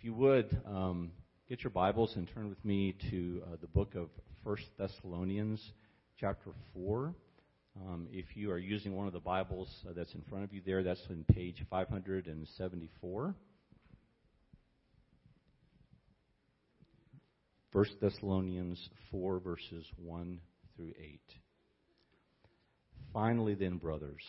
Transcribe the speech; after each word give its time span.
If 0.00 0.04
you 0.06 0.14
would, 0.14 0.58
um, 0.66 1.10
get 1.46 1.62
your 1.62 1.72
Bibles 1.72 2.14
and 2.16 2.26
turn 2.32 2.48
with 2.48 2.64
me 2.64 2.96
to 3.10 3.42
uh, 3.44 3.56
the 3.60 3.66
book 3.66 3.94
of 3.94 4.08
First 4.42 4.64
Thessalonians, 4.78 5.60
chapter 6.18 6.52
4. 6.72 7.14
Um, 7.76 8.08
if 8.10 8.24
you 8.34 8.50
are 8.50 8.56
using 8.56 8.96
one 8.96 9.06
of 9.06 9.12
the 9.12 9.20
Bibles 9.20 9.68
uh, 9.86 9.92
that's 9.94 10.14
in 10.14 10.22
front 10.22 10.44
of 10.44 10.54
you 10.54 10.62
there, 10.64 10.82
that's 10.82 11.02
on 11.10 11.26
page 11.30 11.62
574. 11.68 13.34
First 17.70 17.92
Thessalonians 18.00 18.88
4, 19.10 19.38
verses 19.40 19.84
1 20.02 20.40
through 20.76 20.94
8. 20.98 21.20
Finally, 23.12 23.54
then, 23.54 23.76
brothers, 23.76 24.22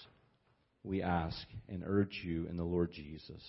we 0.83 1.01
ask 1.01 1.47
and 1.69 1.81
urge 1.85 2.19
you 2.25 2.45
in 2.49 2.57
the 2.57 2.65
Lord 2.65 2.91
Jesus 2.91 3.41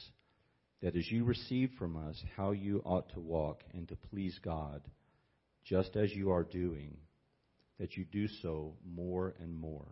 that 0.83 0.97
as 0.97 1.11
you 1.11 1.25
receive 1.25 1.71
from 1.79 1.97
us 1.97 2.21
how 2.37 2.51
you 2.51 2.83
ought 2.85 3.09
to 3.11 3.21
walk 3.21 3.63
and 3.73 3.89
to 3.89 3.97
please 4.11 4.39
God, 4.45 4.83
just 5.65 5.97
as 5.97 6.13
you 6.13 6.33
are 6.33 6.43
doing, 6.43 6.97
that 7.79 7.97
you 7.97 8.05
do 8.05 8.27
so 8.43 8.75
more 8.85 9.35
and 9.41 9.57
more. 9.57 9.87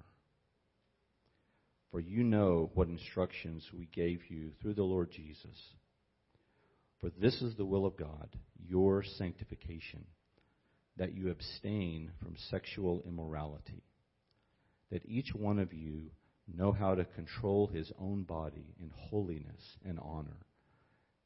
For 1.93 2.01
you 2.01 2.25
know 2.25 2.71
what 2.75 2.89
instructions 2.89 3.65
we 3.73 3.87
gave 3.87 4.21
you 4.29 4.51
through 4.61 4.75
the 4.75 4.83
Lord 4.83 5.11
Jesus. 5.13 5.57
For 7.01 7.11
this 7.21 7.41
is 7.41 7.57
the 7.57 7.65
will 7.65 7.87
of 7.87 7.97
God, 7.97 8.29
your 8.69 9.05
sanctification, 9.17 10.05
that 10.97 11.15
you 11.15 11.31
abstain 11.31 12.11
from 12.21 12.35
sexual 12.51 13.03
immorality, 13.07 13.83
that 14.91 15.07
each 15.07 15.35
one 15.35 15.61
of 15.61 15.73
you 15.73 16.11
know 16.53 16.73
how 16.73 16.97
to 16.97 17.05
control 17.05 17.69
his 17.69 17.93
own 17.99 18.25
body 18.25 18.75
in 18.81 18.91
holiness 19.09 19.63
and 19.85 19.99
honor 20.01 20.37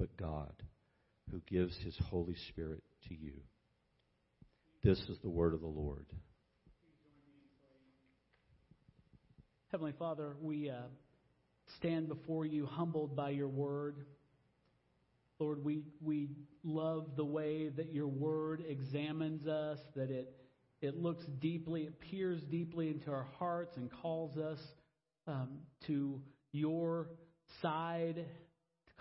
but 0.00 0.16
God, 0.16 0.54
who 1.30 1.42
gives 1.46 1.76
his 1.84 1.94
Holy 2.08 2.34
Spirit 2.48 2.82
to 3.08 3.14
you. 3.14 3.34
This 4.82 4.98
is 4.98 5.18
the 5.22 5.28
word 5.28 5.52
of 5.52 5.60
the 5.60 5.66
Lord. 5.66 6.06
Heavenly 9.70 9.92
Father, 9.98 10.36
we 10.40 10.70
uh, 10.70 10.84
stand 11.76 12.08
before 12.08 12.46
you 12.46 12.64
humbled 12.64 13.14
by 13.14 13.28
your 13.28 13.48
word. 13.48 14.06
Lord, 15.38 15.62
we, 15.62 15.82
we 16.02 16.30
love 16.64 17.10
the 17.16 17.24
way 17.24 17.68
that 17.68 17.92
your 17.92 18.08
word 18.08 18.64
examines 18.66 19.46
us, 19.46 19.78
that 19.96 20.10
it, 20.10 20.34
it 20.80 20.96
looks 20.96 21.26
deeply, 21.40 21.82
it 21.82 22.00
peers 22.00 22.40
deeply 22.50 22.88
into 22.88 23.10
our 23.10 23.28
hearts 23.38 23.76
and 23.76 23.90
calls 24.00 24.38
us 24.38 24.58
um, 25.26 25.58
to 25.86 26.22
your 26.52 27.10
side 27.60 28.24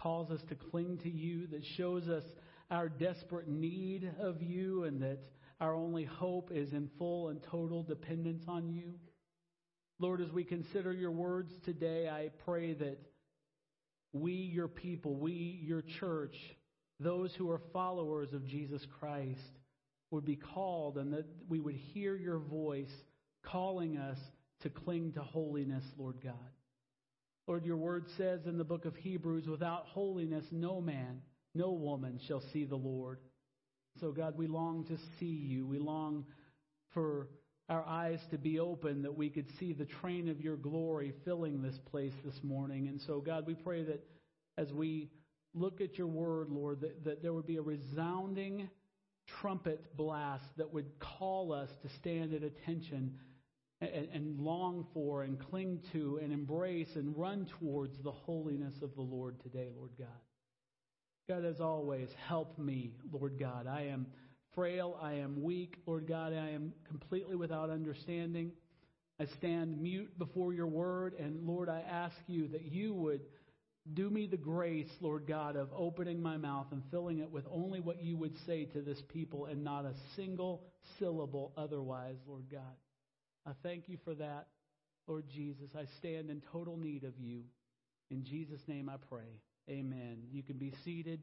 calls 0.02 0.31
us 0.31 0.42
to 0.50 0.55
cling 0.55 0.97
to 1.03 1.09
you, 1.09 1.47
that 1.47 1.64
shows 1.78 2.08
us 2.08 2.23
our 2.72 2.89
desperate 2.89 3.47
need 3.47 4.11
of 4.19 4.41
you, 4.41 4.83
and 4.83 5.02
that 5.02 5.19
our 5.59 5.73
only 5.73 6.06
hope 6.06 6.52
is 6.53 6.72
in 6.72 6.89
full 6.97 7.30
and 7.30 7.41
total 7.44 7.83
dependence 7.83 8.44
on 8.47 8.69
you. 8.69 8.94
Lord, 10.00 10.22
as 10.22 10.31
we 10.31 10.44
consider 10.46 10.94
your 10.94 11.12
words 11.12 11.51
today, 11.66 12.07
I 12.07 12.29
pray 12.46 12.74
that 12.74 12.97
we, 14.13 14.31
your 14.31 14.69
people, 14.69 15.16
we, 15.16 15.59
your 15.62 15.84
church, 16.00 16.35
those 17.00 17.34
who 17.35 17.50
are 17.51 17.62
followers 17.74 18.34
of 18.34 18.47
Jesus 18.47 18.85
Christ, 19.00 19.40
would 20.12 20.25
be 20.25 20.38
called 20.38 20.97
and 20.97 21.13
that 21.13 21.25
we 21.47 21.59
would 21.59 21.75
hear 21.75 22.16
your 22.16 22.40
voice 22.40 22.91
calling 23.44 23.97
us 23.97 24.18
to 24.62 24.69
cling 24.69 25.12
to 25.13 25.22
holiness, 25.22 25.84
Lord 25.97 26.16
God. 26.24 26.34
Lord, 27.50 27.66
your 27.66 27.78
word 27.78 28.06
says 28.16 28.42
in 28.46 28.60
the 28.60 28.64
book 28.64 28.86
of 28.86 28.96
Hebrews, 28.96 29.48
without 29.48 29.88
holiness, 29.88 30.46
no 30.52 30.80
man, 30.80 31.20
no 31.56 31.72
woman 31.72 32.20
shall 32.28 32.44
see 32.54 32.64
the 32.64 32.76
Lord. 32.76 33.18
So, 34.00 34.12
God, 34.12 34.38
we 34.38 34.46
long 34.46 34.86
to 34.86 35.00
see 35.20 35.26
you. 35.26 35.66
We 35.66 35.80
long 35.80 36.26
for 36.94 37.28
our 37.68 37.84
eyes 37.88 38.20
to 38.30 38.38
be 38.38 38.60
open 38.60 39.02
that 39.02 39.18
we 39.18 39.32
could 39.32 39.48
see 39.60 39.74
the 39.74 39.86
train 39.86 40.30
of 40.30 40.40
your 40.40 40.58
glory 40.58 41.12
filling 41.26 41.64
this 41.64 41.80
place 41.90 42.14
this 42.24 42.40
morning. 42.44 42.88
And 42.88 43.02
so, 43.02 43.20
God, 43.20 43.48
we 43.48 43.56
pray 43.56 43.81
that 43.81 44.06
as 44.60 44.72
we 44.72 45.10
look 45.56 45.81
at 45.81 45.98
your 45.98 46.06
word, 46.06 46.52
Lord, 46.52 46.81
that, 46.81 47.04
that 47.04 47.24
there 47.24 47.34
would 47.34 47.48
be 47.48 47.58
a 47.58 47.64
resounding 47.64 48.70
trumpet 49.42 49.98
blast 49.98 50.46
that 50.58 50.72
would 50.72 51.00
call 51.00 51.52
us 51.52 51.70
to 51.81 51.90
stand 51.98 52.31
at 52.36 52.44
attention 52.44 53.16
and, 53.81 54.07
and 54.13 54.40
long 54.40 54.85
for 54.94 55.23
and 55.23 55.40
cling 55.40 55.79
to 55.94 56.19
and 56.22 56.34
embrace 56.34 56.95
and 56.95 57.17
run 57.17 57.47
towards 57.59 57.97
the 58.03 58.12
holiness 58.12 58.75
of 58.81 58.94
the 58.95 59.01
Lord 59.01 59.40
today, 59.41 59.69
Lord 59.75 59.91
God. 59.97 60.07
God, 61.28 61.45
as 61.45 61.59
always, 61.59 62.09
help 62.28 62.57
me, 62.57 62.91
Lord 63.12 63.39
God. 63.39 63.68
I 63.68 63.84
am 63.84 64.07
frail. 64.56 64.97
I 65.01 65.13
am 65.13 65.44
weak. 65.44 65.78
Lord 65.85 66.07
God, 66.07 66.34
I 66.34 66.50
am 66.50 66.73
completely 66.88 67.35
without 67.35 67.69
understanding. 67.69 68.51
I 69.19 69.25
stand 69.38 69.81
mute 69.81 70.18
before 70.18 70.53
your 70.53 70.68
word. 70.68 71.13
And 71.19 71.45
Lord, 71.45 71.69
I 71.69 71.81
ask 71.81 72.16
you 72.28 72.47
that 72.50 72.63
you 72.63 72.94
would 72.95 73.22
do 73.94 74.09
me 74.09 74.28
the 74.28 74.38
grace, 74.38 74.89
Lord 75.01 75.28
God, 75.28 75.56
of 75.56 75.69
opening 75.75 76.22
my 76.22 76.38
mouth 76.38 76.68
and 76.72 76.81
filling 76.91 77.19
it 77.19 77.31
with 77.31 77.45
only 77.51 77.79
what 77.79 78.01
you 78.03 78.18
would 78.18 78.34
say 78.45 78.66
to 78.66 78.81
this 78.81 79.01
people 79.09 79.45
and 79.45 79.63
not 79.63 79.85
a 79.85 79.94
single 80.16 80.63
syllable 80.97 81.53
otherwise, 81.57 82.18
Lord 82.28 82.45
God. 82.51 82.75
I 83.50 83.54
thank 83.64 83.90
you 83.90 83.98
for 84.06 84.14
that, 84.14 84.46
Lord 85.08 85.26
Jesus. 85.28 85.72
I 85.76 85.86
stand 85.98 86.30
in 86.30 86.40
total 86.52 86.78
need 86.78 87.04
of 87.04 87.14
you. 87.18 87.42
In 88.12 88.24
Jesus' 88.24 88.62
name 88.68 88.88
I 88.90 88.98
pray. 89.10 89.42
Amen. 89.68 90.20
You 90.32 90.44
can 90.44 90.58
be 90.58 90.72
seated. 90.86 91.22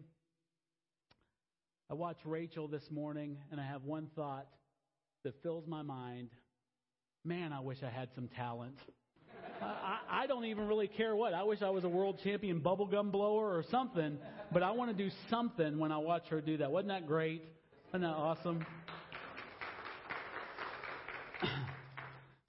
I 1.88 1.94
watched 1.94 2.24
Rachel 2.24 2.66
this 2.66 2.90
morning, 2.90 3.36
and 3.52 3.60
I 3.60 3.64
have 3.64 3.84
one 3.84 4.08
thought 4.16 4.48
that 5.22 5.40
fills 5.44 5.68
my 5.68 5.82
mind. 5.82 6.30
Man, 7.24 7.52
I 7.52 7.60
wish 7.60 7.78
I 7.84 7.90
had 7.90 8.08
some 8.16 8.26
talent. 8.26 8.76
I, 9.62 9.98
I 10.10 10.26
don't 10.26 10.46
even 10.46 10.66
really 10.66 10.88
care 10.88 11.14
what. 11.14 11.32
I 11.32 11.44
wish 11.44 11.62
I 11.62 11.70
was 11.70 11.84
a 11.84 11.88
world 11.88 12.18
champion 12.24 12.60
bubblegum 12.60 13.12
blower 13.12 13.56
or 13.56 13.62
something, 13.70 14.18
but 14.52 14.64
I 14.64 14.72
want 14.72 14.96
to 14.96 14.96
do 14.96 15.10
something 15.30 15.78
when 15.78 15.92
I 15.92 15.98
watch 15.98 16.26
her 16.30 16.40
do 16.40 16.56
that. 16.56 16.72
Wasn't 16.72 16.88
that 16.88 17.06
great? 17.06 17.44
Isn't 17.90 18.00
that 18.00 18.08
awesome? 18.08 18.66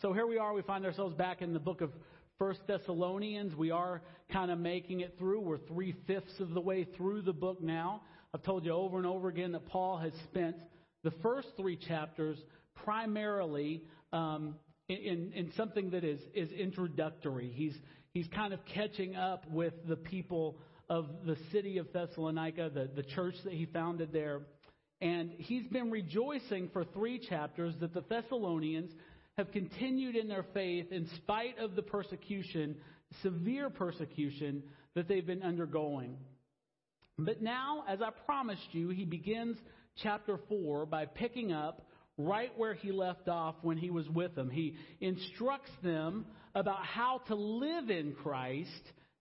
So 0.03 0.13
here 0.13 0.27
we 0.27 0.37
are. 0.37 0.53
We 0.53 0.61
find 0.61 0.85
ourselves 0.85 1.15
back 1.15 1.41
in 1.41 1.53
the 1.53 1.59
book 1.59 1.81
of 1.81 1.89
First 2.37 2.59
Thessalonians. 2.67 3.55
We 3.55 3.71
are 3.71 4.03
kind 4.31 4.51
of 4.51 4.59
making 4.59 4.99
it 4.99 5.15
through. 5.17 5.41
We're 5.41 5.57
three 5.57 5.95
fifths 6.05 6.39
of 6.39 6.51
the 6.51 6.61
way 6.61 6.83
through 6.83 7.23
the 7.23 7.33
book 7.33 7.63
now. 7.63 8.03
I've 8.31 8.43
told 8.43 8.63
you 8.63 8.73
over 8.73 8.97
and 8.97 9.07
over 9.07 9.27
again 9.27 9.53
that 9.53 9.65
Paul 9.65 9.97
has 9.97 10.13
spent 10.25 10.55
the 11.03 11.09
first 11.23 11.47
three 11.57 11.77
chapters 11.77 12.37
primarily 12.75 13.81
um, 14.13 14.53
in, 14.87 15.31
in 15.33 15.51
something 15.57 15.89
that 15.89 16.03
is, 16.03 16.19
is 16.35 16.51
introductory. 16.51 17.51
He's, 17.51 17.75
he's 18.13 18.27
kind 18.27 18.53
of 18.53 18.59
catching 18.65 19.15
up 19.15 19.49
with 19.49 19.73
the 19.87 19.95
people 19.95 20.59
of 20.91 21.07
the 21.25 21.37
city 21.51 21.79
of 21.79 21.91
Thessalonica, 21.91 22.69
the, 22.71 22.87
the 22.95 23.01
church 23.01 23.33
that 23.45 23.53
he 23.53 23.65
founded 23.65 24.13
there. 24.13 24.41
And 25.01 25.31
he's 25.37 25.65
been 25.65 25.89
rejoicing 25.89 26.69
for 26.71 26.83
three 26.83 27.17
chapters 27.17 27.73
that 27.79 27.95
the 27.95 28.03
Thessalonians 28.07 28.91
have 29.37 29.51
continued 29.51 30.15
in 30.15 30.27
their 30.27 30.45
faith 30.53 30.91
in 30.91 31.07
spite 31.17 31.59
of 31.59 31.75
the 31.75 31.81
persecution, 31.83 32.75
severe 33.21 33.69
persecution 33.69 34.63
that 34.95 35.07
they've 35.07 35.27
been 35.27 35.43
undergoing. 35.43 36.17
But 37.19 37.41
now, 37.41 37.83
as 37.87 38.01
I 38.01 38.09
promised 38.25 38.67
you, 38.71 38.89
he 38.89 39.05
begins 39.05 39.57
chapter 40.01 40.39
4 40.49 40.87
by 40.87 41.05
picking 41.05 41.51
up 41.51 41.87
right 42.17 42.51
where 42.57 42.73
he 42.73 42.91
left 42.91 43.27
off 43.27 43.55
when 43.61 43.77
he 43.77 43.91
was 43.91 44.09
with 44.09 44.33
them. 44.35 44.49
He 44.49 44.75
instructs 45.01 45.71
them 45.83 46.25
about 46.55 46.83
how 46.83 47.21
to 47.27 47.35
live 47.35 47.91
in 47.91 48.13
Christ 48.23 48.71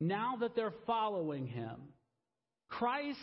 now 0.01 0.37
that 0.41 0.57
they're 0.57 0.75
following 0.87 1.47
him. 1.47 1.77
Christ 2.69 3.19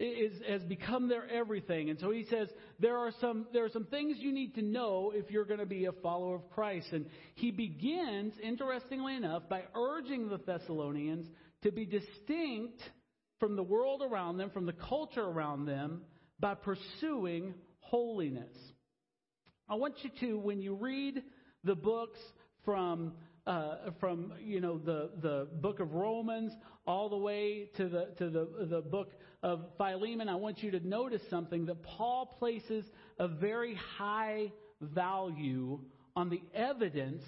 is, 0.00 0.32
has 0.48 0.62
become 0.62 1.08
their 1.08 1.28
everything. 1.28 1.90
And 1.90 1.98
so 1.98 2.10
he 2.10 2.24
says 2.24 2.48
there 2.80 2.98
are 2.98 3.12
some 3.20 3.46
there 3.52 3.64
are 3.64 3.70
some 3.70 3.84
things 3.84 4.16
you 4.18 4.32
need 4.32 4.54
to 4.56 4.62
know 4.62 5.12
if 5.14 5.30
you're 5.30 5.44
going 5.44 5.60
to 5.60 5.66
be 5.66 5.84
a 5.84 5.92
follower 5.92 6.36
of 6.36 6.50
Christ. 6.50 6.88
And 6.92 7.06
he 7.34 7.50
begins, 7.50 8.34
interestingly 8.42 9.16
enough, 9.16 9.48
by 9.48 9.62
urging 9.74 10.28
the 10.28 10.38
Thessalonians 10.38 11.26
to 11.62 11.72
be 11.72 11.86
distinct 11.86 12.80
from 13.38 13.56
the 13.56 13.62
world 13.62 14.02
around 14.02 14.36
them, 14.36 14.50
from 14.50 14.66
the 14.66 14.72
culture 14.72 15.24
around 15.24 15.66
them, 15.66 16.02
by 16.40 16.54
pursuing 16.54 17.54
holiness. 17.80 18.52
I 19.68 19.76
want 19.76 19.94
you 20.02 20.10
to, 20.20 20.38
when 20.38 20.60
you 20.60 20.74
read 20.74 21.22
the 21.62 21.74
books 21.74 22.18
from 22.64 23.12
uh, 23.46 23.90
from 24.00 24.32
you 24.40 24.60
know 24.60 24.78
the 24.78 25.10
the 25.20 25.46
book 25.60 25.80
of 25.80 25.92
Romans 25.92 26.52
all 26.86 27.08
the 27.08 27.16
way 27.16 27.70
to 27.76 27.88
the 27.88 28.08
to 28.18 28.30
the 28.30 28.66
the 28.68 28.80
book 28.80 29.12
of 29.42 29.60
Philemon, 29.76 30.28
I 30.28 30.36
want 30.36 30.62
you 30.62 30.70
to 30.72 30.86
notice 30.86 31.22
something 31.28 31.66
that 31.66 31.82
Paul 31.82 32.26
places 32.38 32.84
a 33.18 33.28
very 33.28 33.74
high 33.74 34.52
value 34.80 35.80
on 36.16 36.30
the 36.30 36.42
evidence 36.54 37.22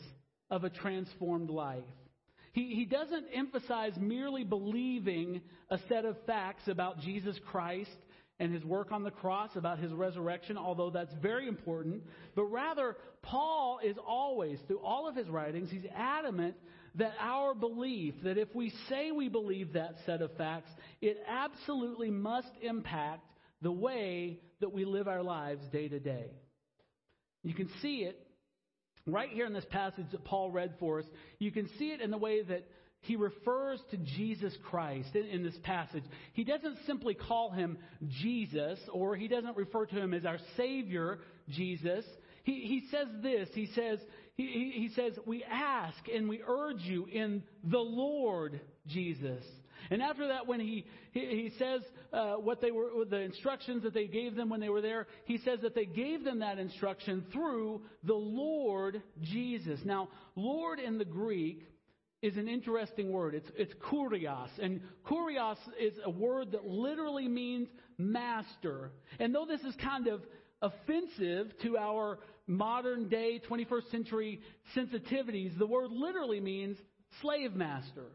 of 0.50 0.64
a 0.64 0.70
transformed 0.70 1.50
life. 1.50 1.84
He, 2.52 2.74
he 2.74 2.86
doesn't 2.86 3.26
emphasize 3.34 3.92
merely 3.98 4.44
believing 4.44 5.42
a 5.68 5.78
set 5.88 6.06
of 6.06 6.16
facts 6.24 6.68
about 6.68 7.00
Jesus 7.00 7.38
Christ 7.50 7.90
and 8.38 8.52
his 8.52 8.64
work 8.64 8.92
on 8.92 9.02
the 9.02 9.10
cross, 9.10 9.50
about 9.56 9.78
his 9.78 9.92
resurrection, 9.92 10.56
although 10.56 10.90
that's 10.90 11.12
very 11.20 11.48
important. 11.48 12.02
But 12.34 12.44
rather, 12.44 12.96
Paul 13.22 13.80
is 13.84 13.96
always, 14.06 14.58
through 14.66 14.80
all 14.80 15.08
of 15.08 15.16
his 15.16 15.28
writings, 15.28 15.70
he's 15.70 15.86
adamant 15.94 16.54
that 16.96 17.12
our 17.20 17.54
belief, 17.54 18.14
that 18.24 18.38
if 18.38 18.54
we 18.54 18.72
say 18.88 19.10
we 19.10 19.28
believe 19.28 19.74
that 19.74 19.94
set 20.06 20.22
of 20.22 20.34
facts, 20.36 20.70
it 21.00 21.18
absolutely 21.28 22.10
must 22.10 22.50
impact 22.62 23.24
the 23.62 23.72
way 23.72 24.40
that 24.60 24.72
we 24.72 24.84
live 24.84 25.08
our 25.08 25.22
lives 25.22 25.62
day 25.72 25.88
to 25.88 25.98
day. 25.98 26.30
You 27.42 27.54
can 27.54 27.68
see 27.80 27.98
it 27.98 28.18
right 29.06 29.28
here 29.28 29.46
in 29.46 29.52
this 29.52 29.66
passage 29.70 30.06
that 30.12 30.24
Paul 30.24 30.50
read 30.50 30.74
for 30.80 31.00
us. 31.00 31.04
You 31.38 31.52
can 31.52 31.68
see 31.78 31.90
it 31.90 32.00
in 32.00 32.10
the 32.10 32.18
way 32.18 32.42
that 32.42 32.66
he 33.00 33.16
refers 33.16 33.80
to 33.90 33.96
Jesus 33.98 34.56
Christ 34.68 35.14
in, 35.14 35.26
in, 35.26 35.44
this 35.44 35.56
passage. 35.62 36.02
He 36.32 36.42
doesn't 36.42 36.78
simply 36.86 37.14
call 37.14 37.50
him 37.50 37.78
Jesus, 38.20 38.80
or 38.92 39.14
he 39.14 39.28
doesn't 39.28 39.56
refer 39.56 39.86
to 39.86 39.94
him 39.94 40.12
as 40.12 40.24
our 40.24 40.38
Savior, 40.56 41.20
Jesus. 41.48 42.04
He, 42.42 42.60
he 42.60 42.82
says 42.90 43.06
this. 43.22 43.48
He 43.54 43.66
says, 43.66 44.00
he, 44.36 44.72
he 44.74 44.90
says, 44.94 45.14
we 45.24 45.44
ask 45.44 45.96
and 46.14 46.28
we 46.28 46.42
urge 46.46 46.82
you 46.82 47.06
in 47.06 47.42
the 47.64 47.78
Lord 47.78 48.60
Jesus. 48.86 49.42
And 49.90 50.02
after 50.02 50.28
that, 50.28 50.46
when 50.46 50.60
he, 50.60 50.84
he, 51.12 51.20
he 51.20 51.52
says 51.58 51.80
uh, 52.12 52.34
what 52.34 52.60
they 52.60 52.70
were, 52.70 53.04
the 53.08 53.20
instructions 53.20 53.82
that 53.84 53.94
they 53.94 54.06
gave 54.06 54.34
them 54.34 54.48
when 54.48 54.60
they 54.60 54.68
were 54.68 54.82
there, 54.82 55.06
he 55.24 55.38
says 55.38 55.60
that 55.62 55.74
they 55.74 55.86
gave 55.86 56.24
them 56.24 56.40
that 56.40 56.58
instruction 56.58 57.24
through 57.32 57.82
the 58.04 58.14
Lord 58.14 59.02
Jesus. 59.22 59.80
Now, 59.84 60.08
Lord 60.34 60.80
in 60.80 60.98
the 60.98 61.04
Greek 61.04 61.66
is 62.22 62.36
an 62.36 62.48
interesting 62.48 63.12
word. 63.12 63.34
It's, 63.34 63.48
it's 63.56 63.74
kurios. 63.74 64.50
And 64.60 64.80
kurios 65.06 65.58
is 65.80 65.94
a 66.04 66.10
word 66.10 66.52
that 66.52 66.66
literally 66.66 67.28
means 67.28 67.68
master. 67.98 68.90
And 69.18 69.34
though 69.34 69.46
this 69.46 69.60
is 69.60 69.74
kind 69.76 70.08
of 70.08 70.22
offensive 70.62 71.52
to 71.62 71.76
our 71.76 72.18
modern 72.46 73.08
day 73.08 73.40
21st 73.48 73.90
century 73.90 74.40
sensitivities, 74.76 75.56
the 75.58 75.66
word 75.66 75.90
literally 75.90 76.40
means 76.40 76.76
slave 77.20 77.54
master. 77.54 78.06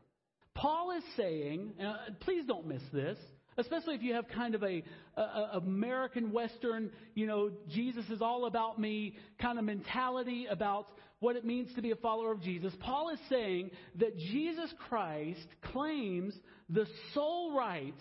Paul 0.54 0.92
is 0.92 1.04
saying, 1.16 1.74
uh, 1.84 2.12
please 2.22 2.46
don't 2.46 2.68
miss 2.68 2.82
this, 2.92 3.18
especially 3.58 3.96
if 3.96 4.04
you 4.04 4.14
have 4.14 4.28
kind 4.28 4.56
of 4.56 4.64
a, 4.64 4.84
a, 5.16 5.22
a, 5.22 5.52
American 5.58 6.32
Western, 6.32 6.92
you 7.16 7.28
know, 7.28 7.52
Jesus 7.70 8.06
is 8.10 8.22
all 8.22 8.46
about 8.46 8.80
me 8.80 9.16
kind 9.40 9.60
of 9.60 9.66
mentality 9.66 10.48
about 10.50 10.88
what 11.20 11.36
it 11.36 11.46
means 11.46 11.74
to 11.76 11.82
be 11.82 11.92
a 11.92 11.96
follower 11.96 12.32
of 12.32 12.42
Jesus. 12.42 12.74
Paul 12.80 13.10
is 13.10 13.20
saying 13.30 13.72
that 14.00 14.18
Jesus 14.18 14.74
Christ 14.90 15.48
claims 15.72 16.34
the 16.70 16.86
sole 17.14 17.56
right 17.56 17.96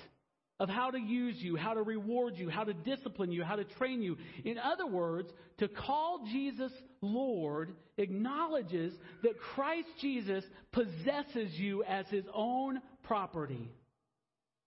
of 0.61 0.69
how 0.69 0.91
to 0.91 1.01
use 1.01 1.37
you, 1.39 1.57
how 1.57 1.73
to 1.73 1.83
reward 1.83 2.35
you, 2.37 2.51
how 2.51 2.65
to 2.65 2.75
discipline 2.75 3.33
you, 3.33 3.43
how 3.43 3.57
to 3.57 3.65
train 3.65 4.03
you. 4.03 4.19
In 4.45 4.59
other 4.59 4.87
words, 4.87 5.31
to 5.59 5.69
call 5.69 6.27
Jesus 6.31 6.71
Lord 7.01 7.73
acknowledges 7.97 8.93
that 9.23 9.41
Christ 9.55 9.89
Jesus 10.01 10.45
possesses 10.71 11.51
you 11.55 11.83
as 11.85 12.07
his 12.09 12.27
own 12.35 12.81
property. 13.03 13.73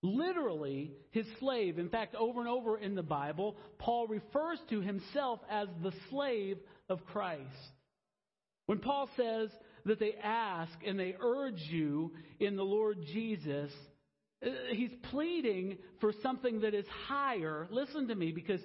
Literally, 0.02 0.92
his 1.12 1.28
slave. 1.40 1.78
In 1.78 1.90
fact, 1.90 2.16
over 2.16 2.40
and 2.40 2.50
over 2.50 2.78
in 2.78 2.96
the 2.96 3.04
Bible, 3.04 3.56
Paul 3.78 4.08
refers 4.08 4.60
to 4.72 4.82
himself 4.82 5.40
as 5.50 5.68
the 5.84 5.94
slave 6.10 6.58
of 6.90 7.06
Christ. 7.06 7.42
When 8.66 8.80
Paul 8.80 9.10
says 9.16 9.50
that 9.86 10.00
they 10.00 10.16
ask 10.22 10.74
and 10.86 11.00
they 11.00 11.16
urge 11.22 11.62
you 11.70 12.14
in 12.40 12.56
the 12.56 12.64
Lord 12.64 12.98
Jesus, 13.14 13.72
he's 14.72 14.92
pleading 15.12 15.78
for 16.00 16.12
something 16.22 16.62
that 16.62 16.74
is 16.74 16.86
higher. 17.08 17.68
Listen 17.72 18.08
to 18.08 18.16
me, 18.16 18.32
because 18.32 18.60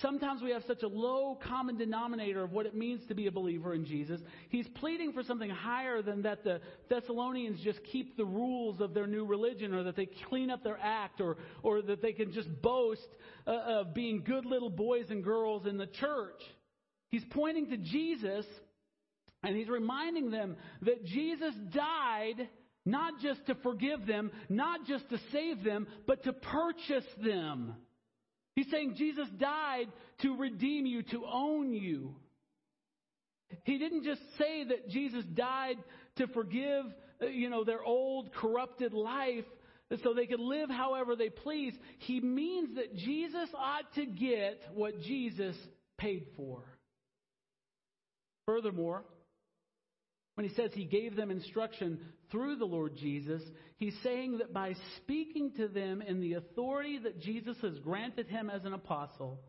sometimes 0.00 0.42
we 0.42 0.50
have 0.50 0.62
such 0.66 0.82
a 0.82 0.88
low 0.88 1.38
common 1.46 1.76
denominator 1.76 2.42
of 2.42 2.52
what 2.52 2.66
it 2.66 2.74
means 2.74 3.06
to 3.08 3.14
be 3.14 3.26
a 3.26 3.32
believer 3.32 3.74
in 3.74 3.84
Jesus. 3.84 4.20
He's 4.48 4.66
pleading 4.76 5.12
for 5.12 5.22
something 5.22 5.50
higher 5.50 6.02
than 6.02 6.22
that 6.22 6.44
the 6.44 6.60
Thessalonians 6.88 7.60
just 7.62 7.80
keep 7.90 8.16
the 8.16 8.24
rules 8.24 8.80
of 8.80 8.94
their 8.94 9.06
new 9.06 9.24
religion 9.26 9.74
or 9.74 9.82
that 9.84 9.96
they 9.96 10.08
clean 10.28 10.50
up 10.50 10.62
their 10.62 10.78
act 10.80 11.20
or, 11.20 11.36
or 11.62 11.82
that 11.82 12.02
they 12.02 12.12
can 12.12 12.32
just 12.32 12.48
boast 12.62 13.06
uh, 13.46 13.50
of 13.50 13.94
being 13.94 14.22
good 14.24 14.46
little 14.46 14.70
boys 14.70 15.06
and 15.10 15.22
girls 15.22 15.66
in 15.66 15.76
the 15.76 15.86
church. 15.86 16.40
He's 17.10 17.24
pointing 17.30 17.68
to 17.70 17.76
Jesus 17.76 18.46
and 19.42 19.56
he's 19.56 19.68
reminding 19.68 20.30
them 20.30 20.56
that 20.82 21.04
Jesus 21.04 21.54
died 21.74 22.48
not 22.84 23.14
just 23.20 23.46
to 23.46 23.54
forgive 23.56 24.06
them, 24.06 24.30
not 24.48 24.86
just 24.86 25.08
to 25.10 25.18
save 25.30 25.62
them, 25.62 25.86
but 26.06 26.24
to 26.24 26.32
purchase 26.32 27.06
them. 27.22 27.74
He's 28.54 28.70
saying 28.70 28.96
Jesus 28.96 29.28
died 29.38 29.86
to 30.22 30.36
redeem 30.36 30.86
you, 30.86 31.02
to 31.04 31.24
own 31.24 31.72
you. 31.72 32.14
He 33.64 33.78
didn't 33.78 34.04
just 34.04 34.20
say 34.38 34.64
that 34.64 34.88
Jesus 34.88 35.24
died 35.34 35.76
to 36.16 36.26
forgive, 36.28 36.86
uh, 37.22 37.26
you 37.26 37.50
know, 37.50 37.64
their 37.64 37.82
old 37.82 38.32
corrupted 38.32 38.92
life 38.92 39.44
so 40.02 40.14
they 40.14 40.26
could 40.26 40.40
live 40.40 40.70
however 40.70 41.16
they 41.16 41.28
please. 41.28 41.74
He 41.98 42.20
means 42.20 42.76
that 42.76 42.96
Jesus 42.96 43.48
ought 43.56 43.92
to 43.94 44.06
get 44.06 44.62
what 44.74 45.00
Jesus 45.02 45.56
paid 45.98 46.26
for. 46.36 46.62
Furthermore, 48.46 49.04
when 50.34 50.48
he 50.48 50.54
says 50.54 50.70
he 50.72 50.84
gave 50.84 51.14
them 51.14 51.30
instruction 51.30 51.98
through 52.30 52.56
the 52.56 52.64
Lord 52.64 52.96
Jesus, 52.96 53.42
he's 53.76 53.96
saying 54.02 54.38
that 54.38 54.52
by 54.52 54.74
speaking 54.96 55.52
to 55.56 55.68
them 55.68 56.02
in 56.02 56.20
the 56.20 56.34
authority 56.34 56.98
that 57.02 57.20
Jesus 57.20 57.56
has 57.62 57.78
granted 57.80 58.28
him 58.28 58.48
as 58.48 58.64
an 58.64 58.72
apostle, 58.72 59.40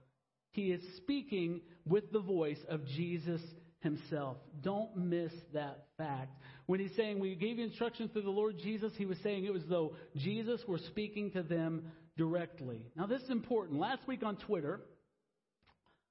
he 0.51 0.71
is 0.71 0.81
speaking 0.97 1.61
with 1.85 2.11
the 2.11 2.19
voice 2.19 2.59
of 2.69 2.85
Jesus 2.87 3.41
himself. 3.79 4.37
Don't 4.61 4.95
miss 4.95 5.31
that 5.53 5.87
fact. 5.97 6.35
When 6.65 6.79
he's 6.79 6.95
saying, 6.95 7.19
We 7.19 7.35
gave 7.35 7.57
you 7.57 7.65
instruction 7.65 8.09
through 8.09 8.23
the 8.23 8.29
Lord 8.29 8.57
Jesus, 8.57 8.93
he 8.97 9.05
was 9.05 9.17
saying 9.23 9.45
it 9.45 9.53
was 9.53 9.63
though 9.69 9.95
Jesus 10.17 10.61
were 10.67 10.77
speaking 10.77 11.31
to 11.31 11.43
them 11.43 11.91
directly. 12.17 12.81
Now, 12.95 13.05
this 13.05 13.21
is 13.21 13.29
important. 13.29 13.79
Last 13.79 14.07
week 14.07 14.23
on 14.23 14.37
Twitter, 14.37 14.81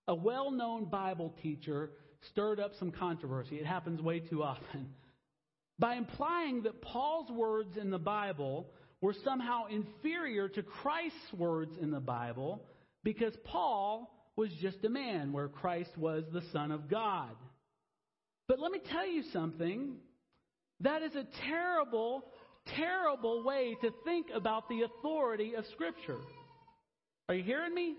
a 0.08 0.14
well 0.14 0.50
known 0.50 0.86
Bible 0.86 1.34
teacher 1.42 1.90
stirred 2.30 2.60
up 2.60 2.72
some 2.78 2.90
controversy. 2.90 3.56
It 3.56 3.66
happens 3.66 4.00
way 4.00 4.20
too 4.20 4.42
often. 4.42 4.88
By 5.78 5.94
implying 5.94 6.62
that 6.62 6.82
Paul's 6.82 7.30
words 7.30 7.76
in 7.76 7.90
the 7.90 7.98
Bible 7.98 8.66
were 9.00 9.14
somehow 9.24 9.66
inferior 9.66 10.48
to 10.48 10.62
Christ's 10.62 11.32
words 11.36 11.76
in 11.80 11.90
the 11.90 12.00
Bible 12.00 12.62
because 13.02 13.34
Paul 13.44 14.12
was 14.36 14.50
just 14.60 14.84
a 14.84 14.88
man, 14.88 15.32
where 15.32 15.48
Christ 15.48 15.90
was 15.98 16.24
the 16.32 16.42
Son 16.52 16.70
of 16.70 16.88
God. 16.88 17.34
But 18.48 18.60
let 18.60 18.72
me 18.72 18.80
tell 18.90 19.06
you 19.06 19.24
something. 19.32 19.96
That 20.80 21.02
is 21.02 21.14
a 21.14 21.26
terrible, 21.46 22.24
terrible 22.76 23.44
way 23.44 23.76
to 23.82 23.90
think 24.04 24.28
about 24.34 24.68
the 24.68 24.82
authority 24.82 25.54
of 25.54 25.64
Scripture. 25.72 26.18
Are 27.28 27.34
you 27.34 27.42
hearing 27.42 27.74
me? 27.74 27.96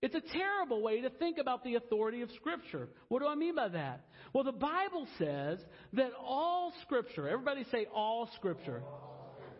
It's 0.00 0.14
a 0.14 0.20
terrible 0.20 0.80
way 0.80 1.00
to 1.00 1.10
think 1.10 1.38
about 1.38 1.64
the 1.64 1.74
authority 1.74 2.22
of 2.22 2.30
Scripture. 2.36 2.88
What 3.08 3.20
do 3.20 3.26
I 3.26 3.34
mean 3.34 3.56
by 3.56 3.68
that? 3.68 4.06
Well, 4.32 4.44
the 4.44 4.52
Bible 4.52 5.08
says 5.18 5.58
that 5.94 6.12
all 6.20 6.72
Scripture, 6.82 7.28
everybody 7.28 7.64
say 7.72 7.86
all 7.92 8.30
Scripture. 8.36 8.82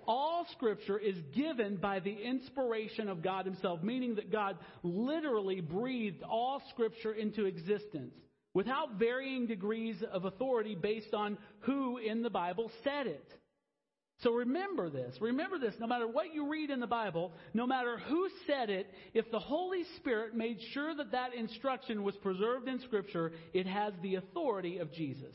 All 0.07 0.47
Scripture 0.52 0.99
is 0.99 1.16
given 1.35 1.76
by 1.76 1.99
the 2.00 2.14
inspiration 2.14 3.09
of 3.09 3.23
God 3.23 3.47
Himself, 3.47 3.83
meaning 3.83 4.14
that 4.14 4.30
God 4.30 4.57
literally 4.83 5.61
breathed 5.61 6.23
all 6.23 6.62
Scripture 6.71 7.12
into 7.12 7.45
existence 7.45 8.14
without 8.54 8.95
varying 8.95 9.47
degrees 9.47 9.97
of 10.12 10.25
authority 10.25 10.75
based 10.75 11.14
on 11.14 11.37
who 11.61 11.99
in 11.99 12.23
the 12.23 12.30
Bible 12.30 12.71
said 12.85 13.07
it. 13.07 13.33
So 14.22 14.32
remember 14.32 14.90
this. 14.90 15.16
Remember 15.20 15.58
this. 15.58 15.75
No 15.78 15.87
matter 15.87 16.08
what 16.08 16.34
you 16.34 16.50
read 16.50 16.70
in 16.70 16.80
the 16.80 16.88
Bible, 16.88 17.32
no 17.54 17.66
matter 17.66 17.98
who 17.98 18.28
said 18.48 18.68
it, 18.68 18.92
if 19.14 19.30
the 19.30 19.38
Holy 19.38 19.84
Spirit 19.96 20.34
made 20.34 20.58
sure 20.72 20.94
that 20.96 21.12
that 21.12 21.34
instruction 21.34 22.02
was 22.02 22.16
preserved 22.16 22.66
in 22.66 22.80
Scripture, 22.80 23.32
it 23.54 23.66
has 23.66 23.92
the 24.02 24.16
authority 24.16 24.78
of 24.78 24.92
Jesus. 24.92 25.34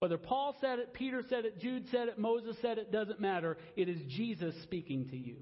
Whether 0.00 0.18
Paul 0.18 0.54
said 0.60 0.78
it, 0.78 0.92
Peter 0.92 1.22
said 1.28 1.46
it, 1.46 1.60
Jude 1.60 1.86
said 1.90 2.08
it, 2.08 2.18
Moses 2.18 2.56
said 2.60 2.76
it, 2.78 2.92
doesn't 2.92 3.20
matter. 3.20 3.56
It 3.74 3.88
is 3.88 3.98
Jesus 4.08 4.54
speaking 4.62 5.08
to 5.08 5.16
you. 5.16 5.36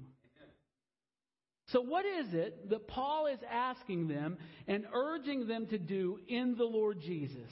So, 1.67 1.81
what 1.81 2.05
is 2.05 2.33
it 2.33 2.69
that 2.69 2.87
Paul 2.87 3.27
is 3.27 3.39
asking 3.51 4.07
them 4.07 4.37
and 4.67 4.85
urging 4.93 5.47
them 5.47 5.67
to 5.67 5.77
do 5.77 6.17
in 6.29 6.55
the 6.57 6.63
Lord 6.63 7.01
Jesus? 7.01 7.51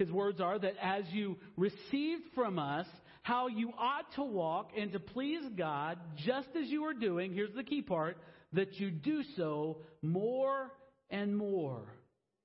His 0.00 0.10
words 0.10 0.40
are 0.40 0.58
that 0.58 0.74
as 0.82 1.04
you 1.12 1.38
received 1.56 2.24
from 2.34 2.58
us 2.58 2.86
how 3.24 3.48
you 3.48 3.72
ought 3.78 4.12
to 4.16 4.22
walk 4.22 4.72
and 4.76 4.92
to 4.92 5.00
please 5.00 5.42
God, 5.56 5.98
just 6.14 6.48
as 6.60 6.68
you 6.68 6.84
are 6.84 6.92
doing, 6.92 7.32
here's 7.32 7.54
the 7.54 7.64
key 7.64 7.80
part, 7.80 8.18
that 8.52 8.78
you 8.78 8.90
do 8.90 9.22
so 9.34 9.78
more 10.02 10.70
and 11.08 11.34
more. 11.34 11.86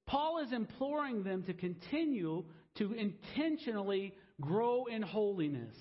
Paul 0.08 0.40
is 0.40 0.54
imploring 0.54 1.24
them 1.24 1.44
to 1.44 1.54
continue 1.54 2.46
to 2.76 2.94
intentionally 2.94 4.14
grow 4.40 4.86
in 4.86 5.02
holiness. 5.02 5.76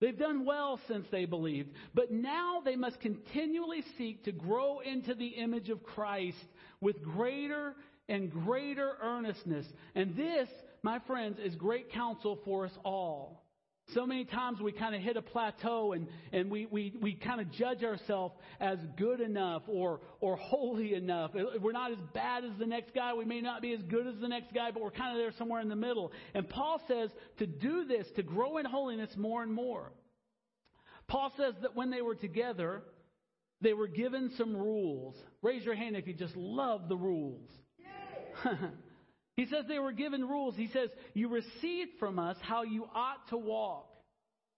They've 0.00 0.16
done 0.16 0.44
well 0.44 0.78
since 0.86 1.08
they 1.10 1.24
believed, 1.24 1.70
but 1.92 2.12
now 2.12 2.62
they 2.64 2.76
must 2.76 3.00
continually 3.00 3.82
seek 3.98 4.22
to 4.24 4.32
grow 4.32 4.78
into 4.78 5.16
the 5.16 5.26
image 5.26 5.68
of 5.68 5.82
Christ 5.82 6.38
with 6.80 7.02
greater 7.02 7.74
and 8.08 8.30
greater 8.30 8.92
earnestness. 9.02 9.66
And 9.96 10.16
this, 10.16 10.48
my 10.84 11.00
friends, 11.08 11.40
is 11.44 11.56
great 11.56 11.90
counsel 11.90 12.38
for 12.44 12.66
us 12.66 12.78
all. 12.84 13.47
So 13.94 14.04
many 14.04 14.26
times 14.26 14.60
we 14.60 14.72
kind 14.72 14.94
of 14.94 15.00
hit 15.00 15.16
a 15.16 15.22
plateau 15.22 15.92
and, 15.92 16.08
and 16.32 16.50
we, 16.50 16.66
we, 16.66 16.94
we 17.00 17.14
kind 17.14 17.40
of 17.40 17.50
judge 17.52 17.82
ourselves 17.82 18.34
as 18.60 18.78
good 18.98 19.20
enough 19.20 19.62
or, 19.66 20.00
or 20.20 20.36
holy 20.36 20.94
enough. 20.94 21.30
We're 21.34 21.72
not 21.72 21.92
as 21.92 21.98
bad 22.12 22.44
as 22.44 22.50
the 22.58 22.66
next 22.66 22.94
guy. 22.94 23.14
We 23.14 23.24
may 23.24 23.40
not 23.40 23.62
be 23.62 23.72
as 23.72 23.82
good 23.82 24.06
as 24.06 24.14
the 24.20 24.28
next 24.28 24.52
guy, 24.52 24.72
but 24.72 24.82
we're 24.82 24.90
kind 24.90 25.16
of 25.16 25.22
there 25.22 25.32
somewhere 25.38 25.62
in 25.62 25.70
the 25.70 25.76
middle. 25.76 26.12
And 26.34 26.46
Paul 26.48 26.82
says 26.86 27.10
to 27.38 27.46
do 27.46 27.86
this, 27.86 28.06
to 28.16 28.22
grow 28.22 28.58
in 28.58 28.66
holiness 28.66 29.10
more 29.16 29.42
and 29.42 29.54
more. 29.54 29.90
Paul 31.06 31.32
says 31.38 31.54
that 31.62 31.74
when 31.74 31.90
they 31.90 32.02
were 32.02 32.14
together, 32.14 32.82
they 33.62 33.72
were 33.72 33.88
given 33.88 34.30
some 34.36 34.54
rules. 34.54 35.16
Raise 35.40 35.64
your 35.64 35.74
hand 35.74 35.96
if 35.96 36.06
you 36.06 36.12
just 36.12 36.36
love 36.36 36.88
the 36.90 36.96
rules. 36.96 37.48
He 39.38 39.46
says 39.46 39.66
they 39.68 39.78
were 39.78 39.92
given 39.92 40.26
rules. 40.26 40.56
He 40.56 40.66
says, 40.72 40.90
You 41.14 41.28
received 41.28 41.92
from 42.00 42.18
us 42.18 42.36
how 42.40 42.64
you 42.64 42.88
ought 42.92 43.28
to 43.28 43.36
walk. 43.36 43.86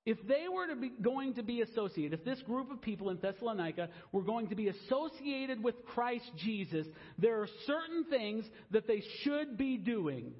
If 0.06 0.16
they 0.26 0.46
were 0.50 0.68
to 0.68 0.74
be, 0.74 0.90
going 1.02 1.34
to 1.34 1.42
be 1.42 1.60
associated, 1.60 2.18
if 2.18 2.24
this 2.24 2.40
group 2.46 2.70
of 2.70 2.80
people 2.80 3.10
in 3.10 3.18
Thessalonica 3.18 3.90
were 4.10 4.22
going 4.22 4.48
to 4.48 4.54
be 4.54 4.68
associated 4.68 5.62
with 5.62 5.74
Christ 5.84 6.24
Jesus, 6.38 6.86
there 7.18 7.42
are 7.42 7.48
certain 7.66 8.06
things 8.08 8.46
that 8.70 8.86
they 8.86 9.02
should 9.22 9.58
be 9.58 9.76
doing. 9.76 10.32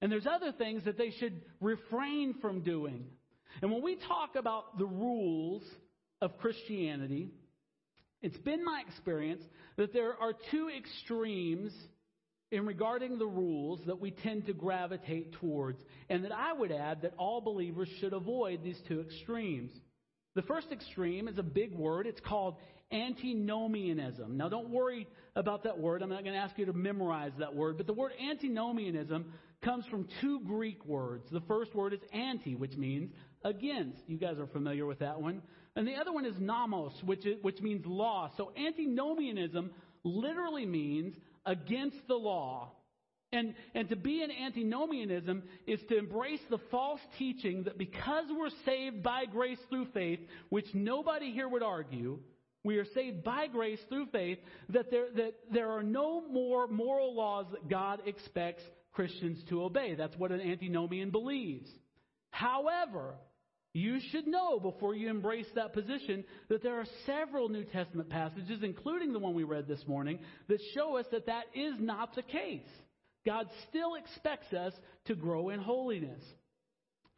And 0.00 0.12
there's 0.12 0.28
other 0.28 0.52
things 0.52 0.84
that 0.84 0.96
they 0.96 1.10
should 1.18 1.40
refrain 1.60 2.36
from 2.40 2.60
doing. 2.60 3.06
And 3.62 3.72
when 3.72 3.82
we 3.82 3.96
talk 3.96 4.36
about 4.36 4.78
the 4.78 4.86
rules 4.86 5.64
of 6.20 6.38
Christianity, 6.38 7.30
it's 8.22 8.38
been 8.38 8.64
my 8.64 8.84
experience 8.86 9.42
that 9.76 9.92
there 9.92 10.14
are 10.14 10.34
two 10.52 10.70
extremes 10.70 11.72
in 12.52 12.66
regarding 12.66 13.18
the 13.18 13.26
rules 13.26 13.80
that 13.86 14.00
we 14.00 14.10
tend 14.10 14.46
to 14.46 14.52
gravitate 14.52 15.32
towards, 15.34 15.80
and 16.08 16.24
that 16.24 16.32
I 16.32 16.52
would 16.52 16.70
add 16.70 17.02
that 17.02 17.14
all 17.16 17.40
believers 17.40 17.88
should 17.98 18.12
avoid 18.12 18.62
these 18.62 18.80
two 18.86 19.00
extremes. 19.00 19.72
The 20.34 20.42
first 20.42 20.70
extreme 20.70 21.28
is 21.28 21.38
a 21.38 21.42
big 21.42 21.72
word. 21.74 22.06
It's 22.06 22.20
called 22.20 22.56
antinomianism. 22.92 24.36
Now, 24.36 24.48
don't 24.48 24.70
worry 24.70 25.08
about 25.34 25.64
that 25.64 25.78
word. 25.78 26.02
I'm 26.02 26.10
not 26.10 26.24
going 26.24 26.34
to 26.34 26.40
ask 26.40 26.58
you 26.58 26.66
to 26.66 26.72
memorize 26.72 27.32
that 27.38 27.54
word, 27.54 27.78
but 27.78 27.86
the 27.86 27.94
word 27.94 28.12
antinomianism 28.22 29.32
comes 29.62 29.86
from 29.86 30.06
two 30.20 30.40
Greek 30.40 30.84
words. 30.84 31.26
The 31.30 31.40
first 31.42 31.74
word 31.74 31.94
is 31.94 32.00
anti, 32.12 32.54
which 32.54 32.76
means 32.76 33.10
against. 33.44 33.98
You 34.06 34.18
guys 34.18 34.38
are 34.38 34.46
familiar 34.46 34.86
with 34.86 34.98
that 34.98 35.20
one. 35.20 35.42
And 35.74 35.88
the 35.88 35.94
other 35.94 36.12
one 36.12 36.26
is 36.26 36.34
nomos, 36.38 36.92
which, 37.04 37.24
is, 37.24 37.36
which 37.42 37.60
means 37.60 37.86
law. 37.86 38.30
So 38.36 38.52
antinomianism 38.56 39.70
literally 40.04 40.66
means 40.66 41.14
against 41.46 42.06
the 42.08 42.14
law. 42.14 42.72
And, 43.32 43.54
and 43.74 43.88
to 43.88 43.96
be 43.96 44.22
an 44.22 44.30
antinomianism 44.30 45.44
is 45.66 45.80
to 45.88 45.96
embrace 45.96 46.40
the 46.50 46.58
false 46.70 47.00
teaching 47.18 47.64
that 47.64 47.78
because 47.78 48.26
we're 48.30 48.50
saved 48.66 49.02
by 49.02 49.24
grace 49.24 49.58
through 49.70 49.86
faith, 49.94 50.20
which 50.50 50.66
nobody 50.74 51.32
here 51.32 51.48
would 51.48 51.62
argue, 51.62 52.18
we 52.64 52.76
are 52.76 52.84
saved 52.94 53.24
by 53.24 53.46
grace 53.46 53.80
through 53.88 54.06
faith, 54.06 54.38
that 54.68 54.90
there, 54.90 55.06
that 55.16 55.34
there 55.50 55.70
are 55.70 55.82
no 55.82 56.20
more 56.28 56.66
moral 56.68 57.14
laws 57.14 57.46
that 57.52 57.68
God 57.68 58.02
expects 58.06 58.62
Christians 58.92 59.42
to 59.48 59.64
obey. 59.64 59.94
That's 59.94 60.16
what 60.16 60.30
an 60.30 60.40
antinomian 60.40 61.10
believes. 61.10 61.70
However, 62.30 63.14
you 63.74 64.00
should 64.10 64.26
know 64.26 64.58
before 64.60 64.94
you 64.94 65.08
embrace 65.08 65.46
that 65.54 65.72
position 65.72 66.24
that 66.48 66.62
there 66.62 66.78
are 66.78 66.86
several 67.06 67.48
New 67.48 67.64
Testament 67.64 68.10
passages, 68.10 68.60
including 68.62 69.12
the 69.12 69.18
one 69.18 69.34
we 69.34 69.44
read 69.44 69.66
this 69.66 69.86
morning, 69.86 70.18
that 70.48 70.60
show 70.74 70.98
us 70.98 71.06
that 71.10 71.26
that 71.26 71.44
is 71.54 71.74
not 71.78 72.14
the 72.14 72.22
case. 72.22 72.68
God 73.24 73.48
still 73.68 73.94
expects 73.94 74.52
us 74.52 74.74
to 75.06 75.14
grow 75.14 75.48
in 75.50 75.60
holiness. 75.60 76.22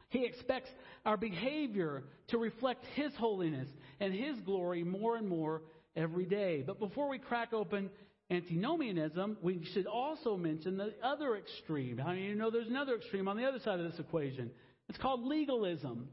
He 0.09 0.23
expects 0.25 0.69
our 1.05 1.17
behavior 1.17 2.03
to 2.29 2.37
reflect 2.37 2.85
His 2.93 3.13
holiness 3.15 3.67
and 3.99 4.13
His 4.13 4.39
glory 4.41 4.83
more 4.83 5.17
and 5.17 5.27
more 5.27 5.63
every 5.95 6.25
day. 6.25 6.63
But 6.65 6.79
before 6.79 7.09
we 7.09 7.17
crack 7.17 7.51
open 7.53 7.89
antinomianism, 8.29 9.37
we 9.41 9.67
should 9.73 9.87
also 9.87 10.37
mention 10.37 10.77
the 10.77 10.93
other 11.03 11.35
extreme. 11.35 11.97
How 11.97 12.09
many 12.09 12.23
of 12.23 12.29
you 12.29 12.35
know 12.35 12.49
there's 12.49 12.67
another 12.67 12.95
extreme 12.95 13.27
on 13.27 13.35
the 13.35 13.45
other 13.45 13.59
side 13.59 13.79
of 13.79 13.91
this 13.91 13.99
equation? 13.99 14.51
It's 14.87 14.97
called 14.97 15.23
legalism. 15.23 16.07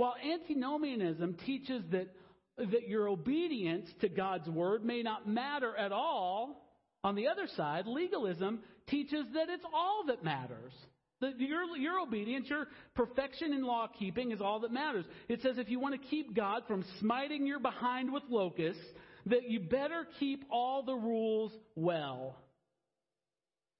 While 0.00 0.14
antinomianism 0.24 1.36
teaches 1.44 1.82
that, 1.90 2.08
that 2.56 2.88
your 2.88 3.06
obedience 3.06 3.86
to 4.00 4.08
God's 4.08 4.48
word 4.48 4.82
may 4.82 5.02
not 5.02 5.28
matter 5.28 5.76
at 5.76 5.92
all, 5.92 6.70
on 7.04 7.16
the 7.16 7.28
other 7.28 7.46
side, 7.54 7.86
legalism 7.86 8.60
teaches 8.86 9.26
that 9.34 9.50
it's 9.50 9.64
all 9.74 10.04
that 10.06 10.24
matters. 10.24 10.72
That 11.20 11.38
your, 11.38 11.76
your 11.76 12.00
obedience, 12.00 12.48
your 12.48 12.68
perfection 12.94 13.52
in 13.52 13.62
law 13.62 13.88
keeping 13.88 14.32
is 14.32 14.40
all 14.40 14.60
that 14.60 14.72
matters. 14.72 15.04
It 15.28 15.42
says 15.42 15.58
if 15.58 15.68
you 15.68 15.78
want 15.78 16.00
to 16.00 16.08
keep 16.08 16.34
God 16.34 16.62
from 16.66 16.82
smiting 16.98 17.46
your 17.46 17.60
behind 17.60 18.10
with 18.10 18.22
locusts, 18.30 18.82
that 19.26 19.50
you 19.50 19.60
better 19.60 20.06
keep 20.18 20.46
all 20.50 20.82
the 20.82 20.94
rules 20.94 21.52
well 21.76 22.36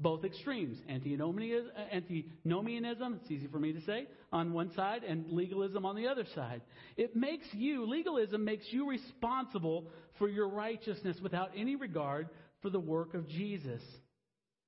both 0.00 0.24
extremes 0.24 0.78
uh, 0.88 0.92
antinomianism, 0.92 3.20
it's 3.20 3.30
easy 3.30 3.46
for 3.48 3.58
me 3.58 3.72
to 3.72 3.80
say, 3.82 4.06
on 4.32 4.52
one 4.52 4.72
side, 4.74 5.02
and 5.04 5.30
legalism 5.30 5.84
on 5.84 5.94
the 5.94 6.08
other 6.08 6.24
side. 6.34 6.62
It 6.96 7.14
makes 7.14 7.46
you, 7.52 7.86
legalism 7.86 8.44
makes 8.44 8.64
you 8.70 8.88
responsible 8.88 9.90
for 10.18 10.28
your 10.28 10.48
righteousness 10.48 11.18
without 11.22 11.50
any 11.56 11.76
regard 11.76 12.28
for 12.62 12.70
the 12.70 12.80
work 12.80 13.14
of 13.14 13.28
Jesus. 13.28 13.82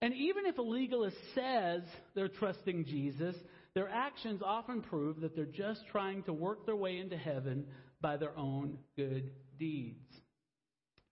And 0.02 0.14
even 0.14 0.46
if 0.46 0.58
a 0.58 0.62
legalist 0.62 1.16
says 1.34 1.82
they're 2.14 2.28
trusting 2.28 2.86
Jesus, 2.86 3.36
their 3.74 3.88
actions 3.88 4.42
often 4.44 4.82
prove 4.82 5.20
that 5.20 5.34
they're 5.34 5.46
just 5.46 5.80
trying 5.90 6.22
to 6.24 6.32
work 6.32 6.66
their 6.66 6.76
way 6.76 6.98
into 6.98 7.16
heaven 7.16 7.64
by 8.00 8.16
their 8.16 8.36
own 8.36 8.78
good 8.96 9.30
deeds. 9.58 10.04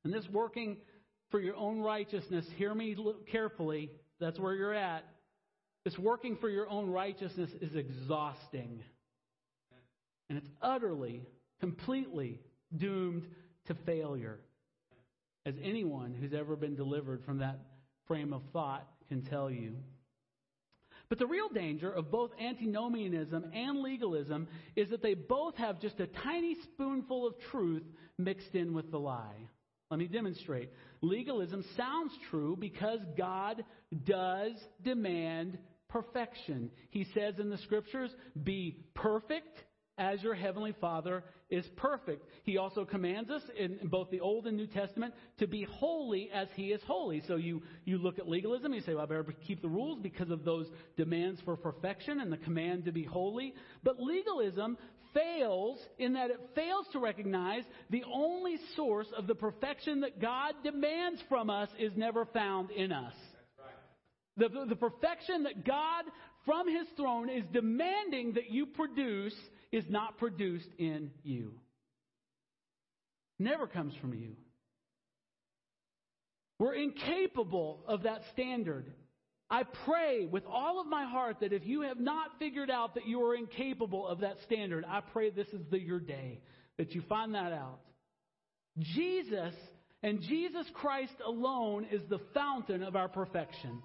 And 0.05 0.13
this 0.13 0.27
working 0.31 0.79
for 1.31 1.41
your 1.41 1.57
own 1.57 1.81
righteousness, 1.81 2.45
hear 2.57 2.75
me 2.75 2.97
carefully, 3.31 3.91
that's 4.21 4.39
where 4.39 4.55
you're 4.55 4.75
at. 4.75 5.05
This 5.85 5.99
working 5.99 6.37
for 6.37 6.49
your 6.49 6.69
own 6.69 6.91
righteousness 6.91 7.51
is 7.61 7.75
exhausting. 7.75 8.83
And 10.29 10.39
it's 10.39 10.51
utterly, 10.61 11.23
completely 11.61 12.39
doomed 12.77 13.27
to 13.67 13.75
failure. 13.87 14.39
As 15.47 15.55
anyone 15.63 16.15
who's 16.15 16.35
ever 16.35 16.55
been 16.55 16.77
delivered 16.77 17.25
from 17.25 17.39
that 17.39 17.59
frame 18.07 18.33
of 18.33 18.43
thought 18.53 18.87
can 19.09 19.23
tell 19.23 19.51
you. 19.51 19.77
But 21.09 21.19
the 21.19 21.27
real 21.27 21.49
danger 21.49 21.91
of 21.91 22.11
both 22.11 22.31
antinomianism 22.41 23.51
and 23.53 23.81
legalism 23.81 24.47
is 24.77 24.91
that 24.91 25.03
they 25.03 25.15
both 25.15 25.57
have 25.57 25.81
just 25.81 25.99
a 25.99 26.07
tiny 26.07 26.57
spoonful 26.63 27.27
of 27.27 27.35
truth 27.51 27.83
mixed 28.17 28.55
in 28.55 28.75
with 28.75 28.91
the 28.93 29.01
lie. 29.01 29.49
Let 29.91 29.99
me 29.99 30.07
demonstrate. 30.07 30.71
Legalism 31.01 31.65
sounds 31.77 32.13
true 32.31 32.57
because 32.59 33.01
God 33.19 33.65
does 34.05 34.53
demand 34.85 35.59
perfection. 35.89 36.71
He 36.91 37.07
says 37.13 37.35
in 37.41 37.51
the 37.51 37.59
scriptures, 37.59 38.11
be 38.41 38.85
perfect 38.95 39.59
as 39.99 40.23
your 40.23 40.35
heavenly 40.35 40.75
Father 40.81 41.25
is 41.51 41.67
perfect. 41.77 42.25
He 42.45 42.57
also 42.57 42.85
commands 42.85 43.31
us 43.31 43.43
in 43.59 43.81
both 43.85 44.11
the 44.11 44.21
Old 44.21 44.47
and 44.47 44.57
New 44.57 44.69
Testament 44.69 45.13
to 45.39 45.49
be 45.49 45.65
holy 45.69 46.31
as 46.33 46.47
He 46.55 46.69
is 46.69 46.81
holy. 46.87 47.23
So 47.27 47.35
you, 47.35 47.61
you 47.85 47.99
look 47.99 48.21
at 48.21 48.29
legalism, 48.29 48.73
you 48.73 48.81
say, 48.83 48.95
well, 48.95 49.03
I 49.03 49.07
better 49.07 49.27
keep 49.47 49.61
the 49.61 49.69
rules 49.69 49.99
because 50.01 50.31
of 50.31 50.45
those 50.45 50.67
demands 50.97 51.41
for 51.45 51.57
perfection 51.57 52.21
and 52.21 52.33
the 52.33 52.39
command 52.39 52.85
to 52.85 52.93
be 52.93 53.03
holy. 53.03 53.55
But 53.83 54.01
legalism 54.01 54.79
fails 55.15 55.79
in 55.99 56.15
that 56.15 56.31
it 56.31 56.41
fails 56.55 56.87
to 56.93 56.99
recognize 56.99 57.63
the 57.91 58.05
only 58.13 58.57
source 58.77 59.07
of 59.17 59.27
the 59.27 59.35
perfection 59.35 60.01
that 60.01 60.21
God 60.21 60.55
demands 60.63 61.21
from 61.29 61.51
us 61.51 61.69
is 61.79 61.93
never 61.97 62.25
found 62.27 62.71
in 62.71 62.93
us. 62.93 63.15
The, 64.37 64.49
the, 64.49 64.67
the 64.71 64.77
perfection 64.77 65.43
that 65.45 65.65
God 65.67 66.05
from 66.45 66.69
his 66.69 66.87
throne 66.97 67.29
is 67.29 67.45
demanding 67.53 68.35
that 68.35 68.51
you 68.51 68.67
produce 68.67 69.35
is 69.73 69.85
not 69.89 70.19
produced 70.19 70.69
in 70.79 71.11
you. 71.23 71.53
Never 73.39 73.67
comes 73.67 73.95
from 74.01 74.15
you. 74.15 74.37
We're 76.59 76.75
incapable 76.75 77.81
of 77.87 78.03
that 78.03 78.21
standard. 78.33 78.93
I 79.51 79.65
pray 79.85 80.27
with 80.27 80.45
all 80.47 80.81
of 80.81 80.87
my 80.87 81.05
heart 81.05 81.39
that 81.41 81.53
if 81.53 81.67
you 81.67 81.83
have 81.83 81.99
not 81.99 82.39
figured 82.39 82.71
out 82.71 82.95
that 82.95 83.07
you 83.07 83.25
are 83.25 83.35
incapable 83.35 84.07
of 84.07 84.21
that 84.21 84.37
standard, 84.45 84.85
I 84.89 85.01
pray 85.01 85.31
this 85.31 85.49
is 85.49 85.63
the, 85.71 85.79
your 85.79 85.99
day 85.99 86.41
that 86.79 86.95
you 86.95 87.03
find 87.09 87.35
that 87.35 87.53
out. 87.53 87.81
Jesus 88.79 89.55
and 90.03 90.23
Jesus 90.23 90.67
Christ 90.75 91.15
alone 91.27 91.87
is 91.91 92.01
the 92.09 92.21
fountain 92.33 92.83
of 92.83 92.95
our 92.95 93.09
perfection. 93.09 93.83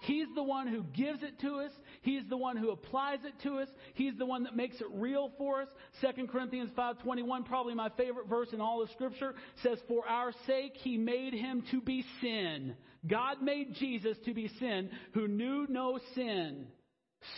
He's 0.00 0.28
the 0.34 0.42
one 0.42 0.66
who 0.66 0.82
gives 0.82 1.22
it 1.22 1.40
to 1.40 1.56
us. 1.56 1.72
He's 2.02 2.22
the 2.28 2.36
one 2.36 2.56
who 2.56 2.70
applies 2.70 3.18
it 3.24 3.34
to 3.42 3.58
us. 3.58 3.68
He's 3.94 4.16
the 4.16 4.26
one 4.26 4.44
that 4.44 4.54
makes 4.54 4.80
it 4.80 4.86
real 4.92 5.32
for 5.38 5.62
us. 5.62 5.68
2 6.00 6.28
Corinthians 6.28 6.70
5:21, 6.76 7.44
probably 7.44 7.74
my 7.74 7.88
favorite 7.90 8.28
verse 8.28 8.52
in 8.52 8.60
all 8.60 8.82
of 8.82 8.90
scripture, 8.90 9.34
says 9.62 9.78
for 9.88 10.06
our 10.06 10.32
sake 10.46 10.76
he 10.76 10.98
made 10.98 11.32
him 11.32 11.62
to 11.70 11.80
be 11.80 12.04
sin. 12.20 12.76
God 13.08 13.42
made 13.42 13.74
Jesus 13.74 14.16
to 14.24 14.34
be 14.34 14.50
sin 14.58 14.90
who 15.12 15.28
knew 15.28 15.66
no 15.68 15.98
sin, 16.14 16.66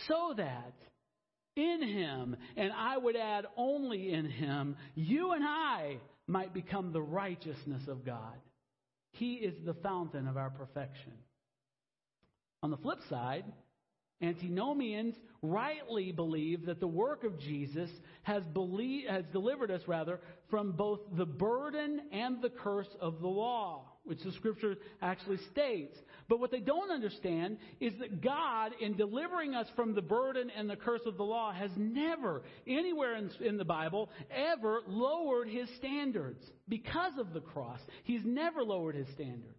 so 0.07 0.33
that 0.37 0.73
in 1.55 1.81
him, 1.81 2.35
and 2.55 2.71
I 2.71 2.97
would 2.97 3.15
add 3.15 3.45
only 3.57 4.13
in 4.13 4.29
him, 4.29 4.75
you 4.95 5.31
and 5.31 5.43
I 5.43 5.97
might 6.27 6.53
become 6.53 6.91
the 6.91 7.01
righteousness 7.01 7.81
of 7.87 8.05
God. 8.05 8.35
He 9.11 9.33
is 9.33 9.55
the 9.65 9.73
fountain 9.73 10.27
of 10.27 10.37
our 10.37 10.49
perfection. 10.49 11.13
On 12.61 12.71
the 12.71 12.77
flip 12.77 12.99
side, 13.09 13.45
antinomians 14.21 15.15
rightly 15.41 16.11
believe 16.11 16.65
that 16.65 16.79
the 16.79 16.87
work 16.87 17.23
of 17.23 17.39
Jesus 17.39 17.89
has, 18.23 18.43
has 19.07 19.23
delivered 19.31 19.71
us 19.71 19.81
rather 19.87 20.19
from 20.49 20.73
both 20.73 20.99
the 21.17 21.25
burden 21.25 22.01
and 22.11 22.41
the 22.41 22.49
curse 22.49 22.89
of 23.01 23.21
the 23.21 23.27
law 23.27 23.85
which 24.09 24.23
the 24.23 24.31
scripture 24.33 24.75
actually 25.01 25.37
states. 25.51 25.95
But 26.27 26.39
what 26.39 26.51
they 26.51 26.59
don't 26.59 26.91
understand 26.91 27.57
is 27.79 27.93
that 27.99 28.21
God, 28.21 28.71
in 28.81 28.97
delivering 28.97 29.55
us 29.55 29.67
from 29.75 29.93
the 29.93 30.01
burden 30.01 30.49
and 30.55 30.69
the 30.69 30.75
curse 30.75 31.01
of 31.05 31.15
the 31.17 31.23
law, 31.23 31.53
has 31.53 31.71
never, 31.77 32.43
anywhere 32.67 33.15
in, 33.15 33.29
in, 33.39 33.57
the 33.57 33.65
Bible, 33.65 34.09
ever 34.29 34.81
lowered 34.87 35.47
his 35.47 35.69
standards 35.77 36.43
because 36.67 37.13
of 37.17 37.33
the 37.33 37.41
cross. 37.41 37.79
He's 38.03 38.25
never 38.25 38.63
lowered 38.63 38.95
his 38.95 39.07
standards. 39.13 39.55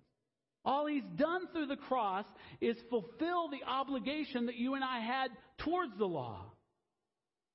All 0.65 0.87
he's 0.87 1.05
done 1.17 1.49
through 1.53 1.67
the 1.67 1.77
cross 1.77 2.27
is 2.61 2.77
fulfill 2.91 3.49
the 3.49 3.65
obligation 3.67 4.47
that 4.47 4.57
you 4.57 4.75
and 4.75 4.85
I 4.85 5.01
had 5.01 5.31
towards 5.59 5.97
the 5.97 6.07
law. 6.07 6.45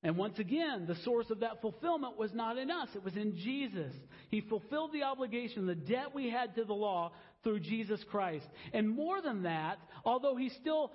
And 0.06 0.18
once 0.18 0.38
again, 0.38 0.86
the 0.86 0.94
source 1.04 1.32
of 1.32 1.40
that 1.40 1.62
fulfillment 1.62 2.16
was 2.16 2.32
not 2.32 2.60
in 2.60 2.70
us, 2.70 2.90
it 2.94 3.04
was 3.04 3.16
in 3.16 3.36
Jesus. 3.38 3.92
He 4.30 4.42
fulfilled 4.42 4.92
the 4.94 5.02
obligation, 5.02 5.66
the 5.66 5.74
debt 5.74 6.14
we 6.14 6.30
had 6.30 6.54
to 6.58 6.64
the 6.64 6.74
law 6.74 7.12
through 7.44 7.62
Jesus 7.62 8.00
Christ. 8.12 8.46
And 8.72 8.88
more 8.88 9.20
than 9.20 9.42
that, 9.44 9.80
although 10.06 10.36
he 10.36 10.50
still, 10.62 10.92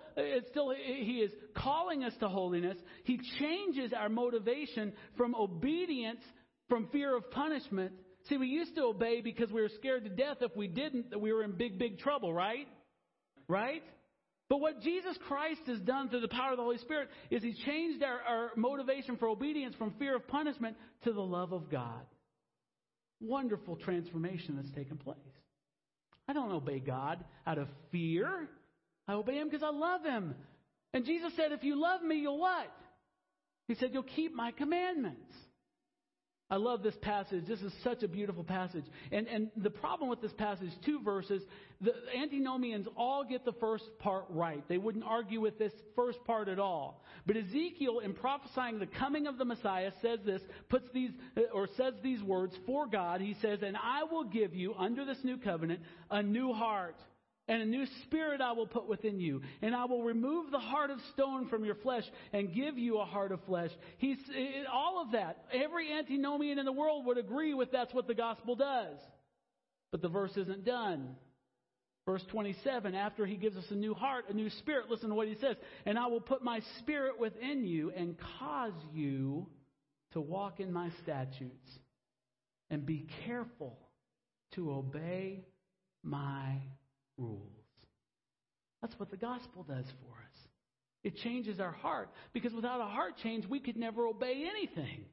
still, 0.51 0.71
he 0.71 1.23
is 1.25 1.33
calling 1.57 2.05
us 2.05 2.13
to 2.21 2.29
holiness, 2.29 2.79
he 3.03 3.19
changes 3.41 3.93
our 3.93 4.09
motivation 4.09 4.93
from 5.17 5.35
obedience, 5.35 6.21
from 6.69 6.87
fear 6.93 7.17
of 7.17 7.29
punishment. 7.33 7.91
See, 8.29 8.37
we 8.37 8.47
used 8.47 8.77
to 8.77 8.85
obey 8.85 9.23
because 9.23 9.51
we 9.51 9.61
were 9.61 9.71
scared 9.75 10.05
to 10.05 10.11
death 10.11 10.37
if 10.41 10.55
we 10.55 10.69
didn't, 10.69 11.11
that 11.11 11.21
we 11.21 11.33
were 11.33 11.43
in 11.43 11.51
big, 11.57 11.81
big 11.81 11.99
trouble, 11.99 12.33
right? 12.33 12.69
Right? 13.49 13.83
But 14.51 14.61
what 14.61 14.83
Jesus 14.83 15.17
Christ 15.29 15.61
has 15.69 15.79
done 15.79 16.09
through 16.09 16.23
the 16.23 16.29
power 16.29 16.51
of 16.51 16.57
the 16.57 16.65
Holy 16.65 16.79
Spirit 16.79 17.09
is 17.31 17.41
He 17.43 17.55
changed 17.65 18.03
our, 18.03 18.21
our 18.21 18.51
motivation 18.57 19.17
for 19.17 19.29
obedience 19.29 19.77
from 19.77 19.95
fear 19.99 20.17
of 20.17 20.27
punishment 20.27 20.77
to 21.05 21.13
the 21.13 21.23
love 21.23 21.53
of 21.53 21.71
God. 21.71 22.03
Wonderful 23.21 23.77
transformation 23.77 24.57
that's 24.57 24.75
taken 24.75 24.99
place. 24.99 25.17
I 26.27 26.33
don't 26.33 26.51
obey 26.51 26.81
God 26.81 27.25
out 27.47 27.59
of 27.59 27.69
fear. 27.93 28.49
I 29.07 29.13
obey 29.13 29.37
Him 29.37 29.49
because 29.49 29.63
I 29.63 29.71
love 29.71 30.05
Him. 30.05 30.35
And 30.93 31.05
Jesus 31.05 31.33
said, 31.37 31.53
if 31.53 31.63
you 31.63 31.81
love 31.81 32.03
me, 32.03 32.17
you'll 32.17 32.41
what? 32.41 32.73
He 33.69 33.77
said, 33.77 33.91
you'll 33.93 34.03
keep 34.03 34.35
my 34.35 34.51
commandments. 34.51 35.33
I 36.51 36.57
love 36.57 36.83
this 36.83 36.97
passage. 37.01 37.47
This 37.47 37.61
is 37.61 37.73
such 37.85 38.03
a 38.03 38.09
beautiful 38.09 38.43
passage. 38.43 38.85
And, 39.13 39.29
and 39.29 39.51
the 39.57 39.71
problem 39.71 40.11
with 40.11 40.21
this 40.21 40.33
passage, 40.33 40.71
two 40.85 41.01
verses, 41.01 41.43
the 41.81 41.93
antinomians 42.17 42.89
all 42.97 43.25
get 43.25 43.45
the 43.45 43.53
first 43.53 43.85
part 44.01 44.25
right. 44.31 44.67
They 44.69 44.77
wouldn't 44.77 45.05
argue 45.05 45.41
with 45.41 45.59
this 45.61 45.73
first 45.95 46.23
part 46.25 46.49
at 46.49 46.59
all. 46.59 47.05
But 47.25 47.37
Ezekiel, 47.37 48.01
in 48.01 48.15
prophesying 48.15 48.81
the 48.81 48.87
coming 48.87 49.29
of 49.29 49.39
the 49.39 49.45
Messiah, 49.45 49.93
says 50.03 50.19
this, 50.27 50.43
puts 50.69 50.89
these, 50.93 51.11
uh, 51.37 51.43
or 51.55 51.69
says 51.77 51.95
these 52.03 52.23
words 52.23 52.55
for 52.67 52.89
God. 52.89 53.21
He 53.21 53.37
says, 53.41 53.61
And 53.63 53.77
I 53.77 54.03
will 54.03 54.25
give 54.25 54.53
you, 54.53 54.75
under 54.75 55.05
this 55.05 55.19
new 55.23 55.37
covenant, 55.37 55.81
a 56.11 56.21
new 56.21 56.53
heart 56.53 56.97
and 57.51 57.63
a 57.63 57.67
new 57.67 57.85
spirit 58.05 58.41
I 58.41 58.53
will 58.53 58.69
put 58.69 58.89
within 58.89 59.19
you. 59.19 59.43
And 59.61 59.75
I 59.75 59.87
will 59.87 60.05
remove 60.05 60.53
the 60.53 60.61
heart 60.61 60.91
of 60.91 60.99
stone 61.13 61.49
from 61.49 61.65
your 61.65 61.75
flesh 61.75 62.05
and 62.33 62.55
give 62.55 62.79
you 62.79 62.99
a 63.01 63.05
heart 63.05 63.33
of 63.33 63.41
flesh. 63.45 63.73
He's, 63.99 64.19
all 64.73 65.03
of 65.03 65.13
that. 65.13 65.45
Every 65.53 65.93
antinomian 65.93 66.61
in 66.61 66.65
the 66.65 66.73
world 66.73 67.07
would 67.07 67.19
agree 67.19 67.53
with 67.53 67.73
that's 67.73 67.93
what 67.93 68.07
the 68.07 68.15
gospel 68.15 68.55
does. 68.55 68.97
But 69.91 70.01
the 70.01 70.09
verse 70.09 70.31
isn't 70.37 70.65
done. 70.65 71.17
Verse 72.07 72.23
27, 72.31 72.95
after 72.95 73.27
he 73.27 73.37
gives 73.37 73.57
us 73.57 73.67
a 73.71 73.75
new 73.75 73.95
heart, 73.95 74.27
a 74.29 74.33
new 74.33 74.49
spirit, 74.51 74.89
listen 74.89 75.09
to 75.09 75.17
what 75.17 75.27
he 75.27 75.35
says. 75.41 75.57
And 75.85 75.99
I 75.99 76.07
will 76.07 76.21
put 76.21 76.45
my 76.45 76.61
spirit 76.79 77.19
within 77.19 77.67
you 77.67 77.91
and 77.91 78.17
cause 78.39 78.73
you 78.95 79.49
to 80.13 80.21
walk 80.21 80.61
in 80.61 80.73
my 80.73 80.91
statutes 81.03 81.69
and 82.71 82.87
be 82.87 83.09
careful 83.27 83.77
to 84.55 84.71
obey 84.71 85.45
my 86.05 86.61
rules. 87.21 87.53
That's 88.81 88.99
what 88.99 89.11
the 89.11 89.17
gospel 89.17 89.63
does 89.63 89.85
for 90.03 90.13
us. 90.13 90.39
It 91.05 91.17
changes 91.17 91.61
our 91.61 91.73
heart 91.73 92.11
because 92.33 92.53
without 92.53 92.81
a 92.81 92.85
heart 92.85 93.15
change, 93.23 93.47
we 93.47 93.61
could 93.61 93.77
never 93.77 94.07
obey 94.07 94.45
anything. 94.49 95.05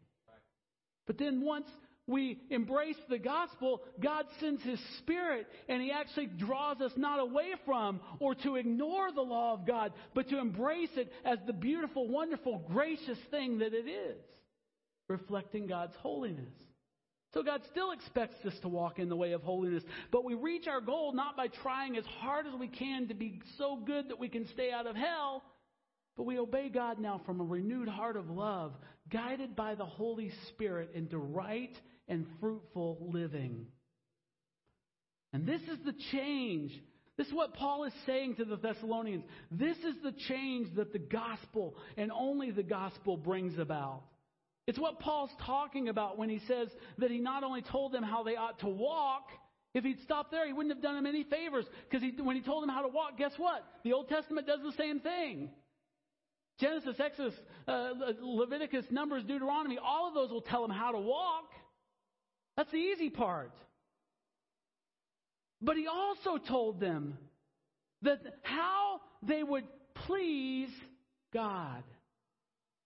But 1.05 1.17
then 1.17 1.41
once 1.41 1.67
we 2.07 2.39
embrace 2.49 2.97
the 3.09 3.17
gospel, 3.17 3.81
God 4.01 4.25
sends 4.39 4.61
His 4.63 4.79
Spirit 4.99 5.47
and 5.67 5.81
He 5.81 5.91
actually 5.91 6.27
draws 6.27 6.79
us 6.81 6.91
not 6.95 7.19
away 7.19 7.51
from 7.65 7.99
or 8.19 8.35
to 8.35 8.55
ignore 8.55 9.11
the 9.11 9.21
law 9.21 9.53
of 9.53 9.67
God, 9.67 9.93
but 10.13 10.29
to 10.29 10.39
embrace 10.39 10.89
it 10.95 11.11
as 11.25 11.37
the 11.45 11.53
beautiful, 11.53 12.07
wonderful, 12.07 12.63
gracious 12.71 13.19
thing 13.29 13.59
that 13.59 13.73
it 13.73 13.89
is, 13.89 14.17
reflecting 15.09 15.67
God's 15.67 15.95
holiness. 15.97 16.53
So 17.33 17.43
God 17.43 17.61
still 17.71 17.91
expects 17.91 18.43
us 18.45 18.57
to 18.61 18.69
walk 18.69 18.99
in 18.99 19.09
the 19.09 19.15
way 19.15 19.33
of 19.33 19.43
holiness, 19.43 19.83
but 20.11 20.23
we 20.23 20.33
reach 20.33 20.67
our 20.67 20.81
goal 20.81 21.13
not 21.13 21.35
by 21.35 21.47
trying 21.47 21.97
as 21.97 22.05
hard 22.19 22.47
as 22.47 22.53
we 22.57 22.67
can 22.67 23.09
to 23.09 23.13
be 23.13 23.41
so 23.57 23.75
good 23.75 24.09
that 24.09 24.19
we 24.19 24.29
can 24.29 24.47
stay 24.49 24.71
out 24.71 24.87
of 24.87 24.95
hell, 24.95 25.43
but 26.15 26.23
we 26.23 26.39
obey 26.39 26.69
God 26.69 26.99
now 26.99 27.21
from 27.25 27.41
a 27.41 27.43
renewed 27.43 27.89
heart 27.89 28.15
of 28.15 28.29
love, 28.29 28.73
guided 29.11 29.55
by 29.55 29.75
the 29.75 29.85
Holy 29.85 30.31
Spirit 30.49 30.91
into 30.95 31.17
right 31.17 31.77
and 32.07 32.25
fruitful 32.39 33.09
living. 33.11 33.67
And 35.33 35.45
this 35.45 35.61
is 35.61 35.77
the 35.85 35.93
change. 36.11 36.71
This 37.17 37.27
is 37.27 37.33
what 37.33 37.53
Paul 37.53 37.83
is 37.83 37.93
saying 38.05 38.35
to 38.35 38.45
the 38.45 38.57
Thessalonians. 38.57 39.25
This 39.51 39.77
is 39.77 39.95
the 40.01 40.13
change 40.27 40.75
that 40.75 40.93
the 40.93 40.99
gospel 40.99 41.75
and 41.97 42.11
only 42.11 42.51
the 42.51 42.63
gospel 42.63 43.17
brings 43.17 43.59
about. 43.59 44.03
It's 44.67 44.77
what 44.77 44.99
Paul's 44.99 45.32
talking 45.45 45.88
about 45.88 46.17
when 46.17 46.30
he 46.30 46.39
says 46.47 46.67
that 46.97 47.10
he 47.10 47.19
not 47.19 47.43
only 47.43 47.62
told 47.62 47.93
them 47.93 48.03
how 48.03 48.23
they 48.23 48.36
ought 48.36 48.60
to 48.60 48.67
walk, 48.67 49.30
if 49.73 49.86
he'd 49.86 50.01
stopped 50.01 50.32
there, 50.32 50.45
he 50.45 50.51
wouldn't 50.51 50.75
have 50.75 50.84
done 50.84 50.95
them 50.95 51.06
any 51.06 51.23
favors. 51.23 51.65
Because 51.89 52.06
when 52.21 52.36
he 52.36 52.41
told 52.41 52.63
them 52.63 52.69
how 52.69 52.82
to 52.82 52.89
walk, 52.89 53.17
guess 53.17 53.32
what? 53.38 53.63
The 53.84 53.93
Old 53.93 54.10
Testament 54.10 54.45
does 54.45 54.60
the 54.62 54.73
same 54.73 54.99
thing. 54.99 55.51
Genesis, 56.60 56.99
Exodus, 56.99 57.36
uh, 57.67 57.91
Leviticus, 58.21 58.86
Numbers, 58.89 59.23
Deuteronomy, 59.23 59.77
all 59.77 60.08
of 60.08 60.15
those 60.15 60.32
will 60.32 60.41
tell 60.41 60.63
them 60.63 60.71
how 60.71 60.91
to 60.91 60.99
walk. 60.99 61.51
That's 62.58 62.71
the 62.71 62.77
easy 62.77 63.10
part. 63.10 63.53
But 65.62 65.77
he 65.77 65.88
also 65.88 66.38
told 66.38 66.80
them 66.80 67.17
that 68.01 68.19
how 68.41 69.01
they 69.21 69.43
would 69.43 69.65
please 69.93 70.69
God. 71.34 71.84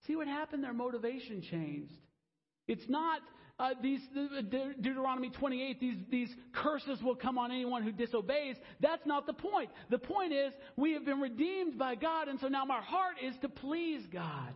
See 0.08 0.16
what 0.16 0.28
happened? 0.28 0.64
Their 0.64 0.74
motivation 0.74 1.42
changed. 1.42 1.94
It's 2.68 2.88
not 2.88 3.22
uh, 3.60 3.72
these 3.82 4.00
uh, 4.18 4.42
Deuteronomy 4.82 5.30
28. 5.30 5.80
These 5.80 5.98
these 6.10 6.30
curses 6.54 7.02
will 7.04 7.16
come 7.16 7.38
on 7.38 7.52
anyone 7.52 7.84
who 7.84 7.92
disobeys. 7.92 8.56
That's 8.80 9.06
not 9.06 9.28
the 9.28 9.34
point. 9.34 9.70
The 9.90 10.00
point 10.00 10.34
is 10.34 10.54
we 10.76 10.94
have 10.94 11.06
been 11.06 11.20
redeemed 11.20 11.78
by 11.78 11.96
God, 11.96 12.28
and 12.28 12.40
so 12.40 12.48
now 12.48 12.66
my 12.66 12.82
heart 12.82 13.16
is 13.24 13.36
to 13.42 13.50
please 13.50 14.02
God. 14.12 14.54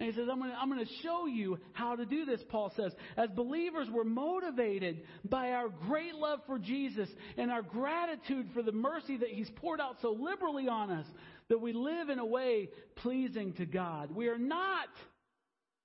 And 0.00 0.08
he 0.08 0.14
says, 0.14 0.28
I'm 0.30 0.70
going 0.70 0.86
to 0.86 0.92
show 1.02 1.26
you 1.26 1.58
how 1.72 1.96
to 1.96 2.06
do 2.06 2.24
this, 2.24 2.40
Paul 2.48 2.72
says. 2.76 2.92
As 3.16 3.30
believers, 3.30 3.88
we're 3.92 4.04
motivated 4.04 5.02
by 5.24 5.50
our 5.50 5.68
great 5.68 6.14
love 6.14 6.38
for 6.46 6.56
Jesus 6.56 7.08
and 7.36 7.50
our 7.50 7.62
gratitude 7.62 8.46
for 8.54 8.62
the 8.62 8.70
mercy 8.70 9.16
that 9.16 9.30
he's 9.30 9.50
poured 9.56 9.80
out 9.80 9.96
so 10.00 10.12
liberally 10.12 10.68
on 10.68 10.90
us 10.90 11.06
that 11.48 11.58
we 11.58 11.72
live 11.72 12.08
in 12.08 12.18
a 12.18 12.26
way 12.26 12.68
pleasing 12.96 13.52
to 13.54 13.66
God. 13.66 14.10
We 14.14 14.28
are 14.28 14.38
not 14.38 14.88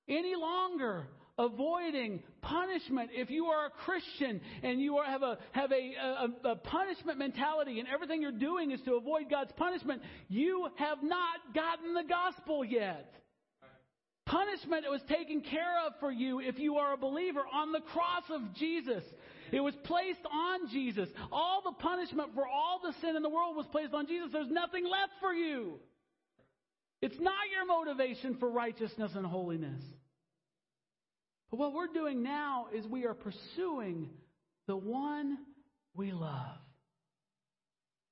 any 0.08 0.36
longer 0.36 1.08
avoiding 1.38 2.22
punishment. 2.42 3.10
If 3.14 3.30
you 3.30 3.46
are 3.46 3.68
a 3.68 3.70
Christian 3.70 4.42
and 4.62 4.80
you 4.80 4.98
are, 4.98 5.06
have, 5.06 5.24
a, 5.24 5.38
have 5.52 5.72
a, 5.72 5.94
a, 6.00 6.50
a 6.52 6.56
punishment 6.58 7.18
mentality 7.18 7.80
and 7.80 7.88
everything 7.88 8.22
you're 8.22 8.32
doing 8.32 8.72
is 8.72 8.82
to 8.82 8.96
avoid 8.96 9.30
God's 9.30 9.52
punishment, 9.54 10.02
you 10.30 10.68
have 10.76 11.02
not 11.02 11.40
gotten 11.56 11.94
the 11.94 12.04
gospel 12.08 12.64
yet. 12.64 13.14
Punishment 14.26 14.86
was 14.90 15.02
taken 15.10 15.42
care 15.42 15.86
of 15.86 15.94
for 16.00 16.12
you 16.12 16.40
if 16.40 16.58
you 16.58 16.78
are 16.78 16.94
a 16.94 16.98
believer 16.98 17.42
on 17.52 17.72
the 17.72 17.82
cross 17.82 18.24
of 18.30 18.54
Jesus. 18.56 19.04
It 19.54 19.60
was 19.60 19.76
placed 19.84 20.26
on 20.32 20.68
Jesus. 20.72 21.08
All 21.32 21.62
the 21.64 21.74
punishment 21.74 22.32
for 22.34 22.48
all 22.48 22.82
the 22.84 22.92
sin 23.02 23.16
in 23.16 23.22
the 23.22 23.30
world 23.30 23.56
was 23.56 23.68
placed 23.72 23.94
on 23.94 24.08
Jesus. 24.08 24.30
There's 24.34 24.50
nothing 24.50 24.84
left 24.84 25.12
for 25.22 25.32
you. 25.32 25.80
It's 27.04 27.20
not 27.20 27.36
your 27.52 27.66
motivation 27.68 28.38
for 28.40 28.50
righteousness 28.50 29.12
and 29.14 29.26
holiness. 29.26 29.80
But 31.52 31.60
what 31.60 31.74
we're 31.74 31.94
doing 31.94 32.24
now 32.24 32.66
is 32.74 32.88
we 32.88 33.06
are 33.06 33.14
pursuing 33.14 34.10
the 34.66 34.76
one 34.76 35.38
we 35.94 36.12
love. 36.12 36.58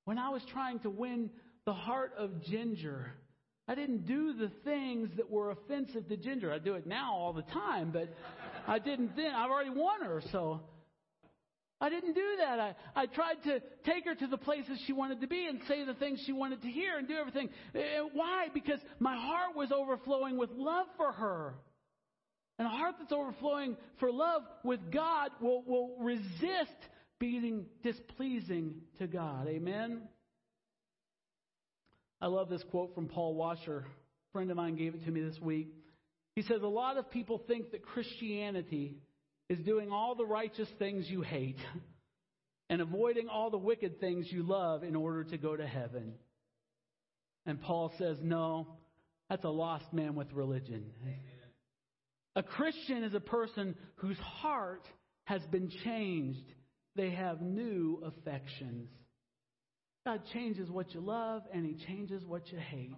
When 0.05 0.19
I 0.19 0.29
was 0.29 0.43
trying 0.51 0.79
to 0.81 0.91
win 0.91 1.31
the 1.65 1.73
heart 1.73 2.13
of 2.19 2.43
Ginger, 2.43 3.13
I 3.67 3.73
didn't 3.73 4.05
do 4.05 4.33
the 4.33 4.51
things 4.63 5.09
that 5.17 5.27
were 5.27 5.49
offensive 5.49 6.07
to 6.09 6.17
Ginger. 6.17 6.53
I 6.53 6.59
do 6.59 6.75
it 6.75 6.85
now 6.85 7.15
all 7.15 7.33
the 7.33 7.41
time, 7.43 7.89
but 7.91 8.13
I 8.67 8.77
didn't 8.77 9.15
then. 9.15 9.33
I've 9.33 9.49
already 9.49 9.71
won 9.71 10.01
her, 10.03 10.21
so 10.31 10.61
I 11.81 11.89
didn't 11.89 12.13
do 12.13 12.35
that. 12.37 12.59
I, 12.59 12.75
I 12.95 13.05
tried 13.07 13.41
to 13.45 13.59
take 13.83 14.05
her 14.05 14.13
to 14.13 14.27
the 14.27 14.37
places 14.37 14.79
she 14.85 14.93
wanted 14.93 15.19
to 15.21 15.27
be 15.27 15.47
and 15.47 15.59
say 15.67 15.83
the 15.83 15.95
things 15.95 16.21
she 16.27 16.31
wanted 16.31 16.61
to 16.61 16.67
hear 16.67 16.99
and 16.99 17.07
do 17.07 17.15
everything. 17.15 17.49
Eh, 17.73 17.79
why? 18.13 18.49
Because 18.53 18.79
my 18.99 19.17
heart 19.17 19.55
was 19.55 19.71
overflowing 19.71 20.37
with 20.37 20.51
love 20.51 20.85
for 20.95 21.11
her. 21.11 21.55
And 22.59 22.67
a 22.67 22.71
heart 22.71 22.95
that's 22.99 23.11
overflowing 23.11 23.75
for 23.99 24.11
love 24.11 24.43
with 24.63 24.79
God 24.91 25.31
will, 25.41 25.63
will 25.63 25.97
resist 25.99 26.77
being 27.19 27.65
displeasing 27.81 28.75
to 28.99 29.07
God. 29.07 29.47
Amen? 29.47 30.03
I 32.21 32.27
love 32.27 32.49
this 32.49 32.63
quote 32.69 32.93
from 32.93 33.07
Paul 33.07 33.33
Washer. 33.33 33.79
A 33.79 34.31
friend 34.33 34.51
of 34.51 34.57
mine 34.57 34.75
gave 34.75 34.93
it 34.93 35.03
to 35.05 35.11
me 35.11 35.21
this 35.21 35.39
week. 35.41 35.73
He 36.35 36.43
says, 36.43 36.61
A 36.61 36.67
lot 36.67 36.97
of 36.97 37.09
people 37.09 37.41
think 37.47 37.71
that 37.71 37.83
Christianity 37.83 38.97
is 39.51 39.59
doing 39.65 39.91
all 39.91 40.15
the 40.15 40.25
righteous 40.25 40.69
things 40.79 41.09
you 41.09 41.21
hate 41.21 41.59
and 42.69 42.81
avoiding 42.81 43.27
all 43.27 43.49
the 43.49 43.57
wicked 43.57 43.99
things 43.99 44.25
you 44.31 44.43
love 44.43 44.81
in 44.81 44.95
order 44.95 45.25
to 45.25 45.37
go 45.37 45.57
to 45.57 45.67
heaven. 45.67 46.13
And 47.45 47.61
Paul 47.61 47.91
says, 47.97 48.15
No, 48.21 48.77
that's 49.29 49.43
a 49.43 49.49
lost 49.49 49.91
man 49.91 50.15
with 50.15 50.31
religion. 50.31 50.85
A 52.37 52.43
Christian 52.43 53.03
is 53.03 53.13
a 53.13 53.19
person 53.19 53.75
whose 53.95 54.17
heart 54.19 54.87
has 55.25 55.41
been 55.51 55.69
changed. 55.83 56.45
They 56.95 57.09
have 57.09 57.41
new 57.41 58.01
affections. 58.05 58.87
God 60.05 60.21
changes 60.31 60.69
what 60.69 60.93
you 60.93 61.01
love 61.01 61.41
and 61.53 61.65
He 61.65 61.75
changes 61.85 62.23
what 62.25 62.49
you 62.53 62.57
hate. 62.57 62.95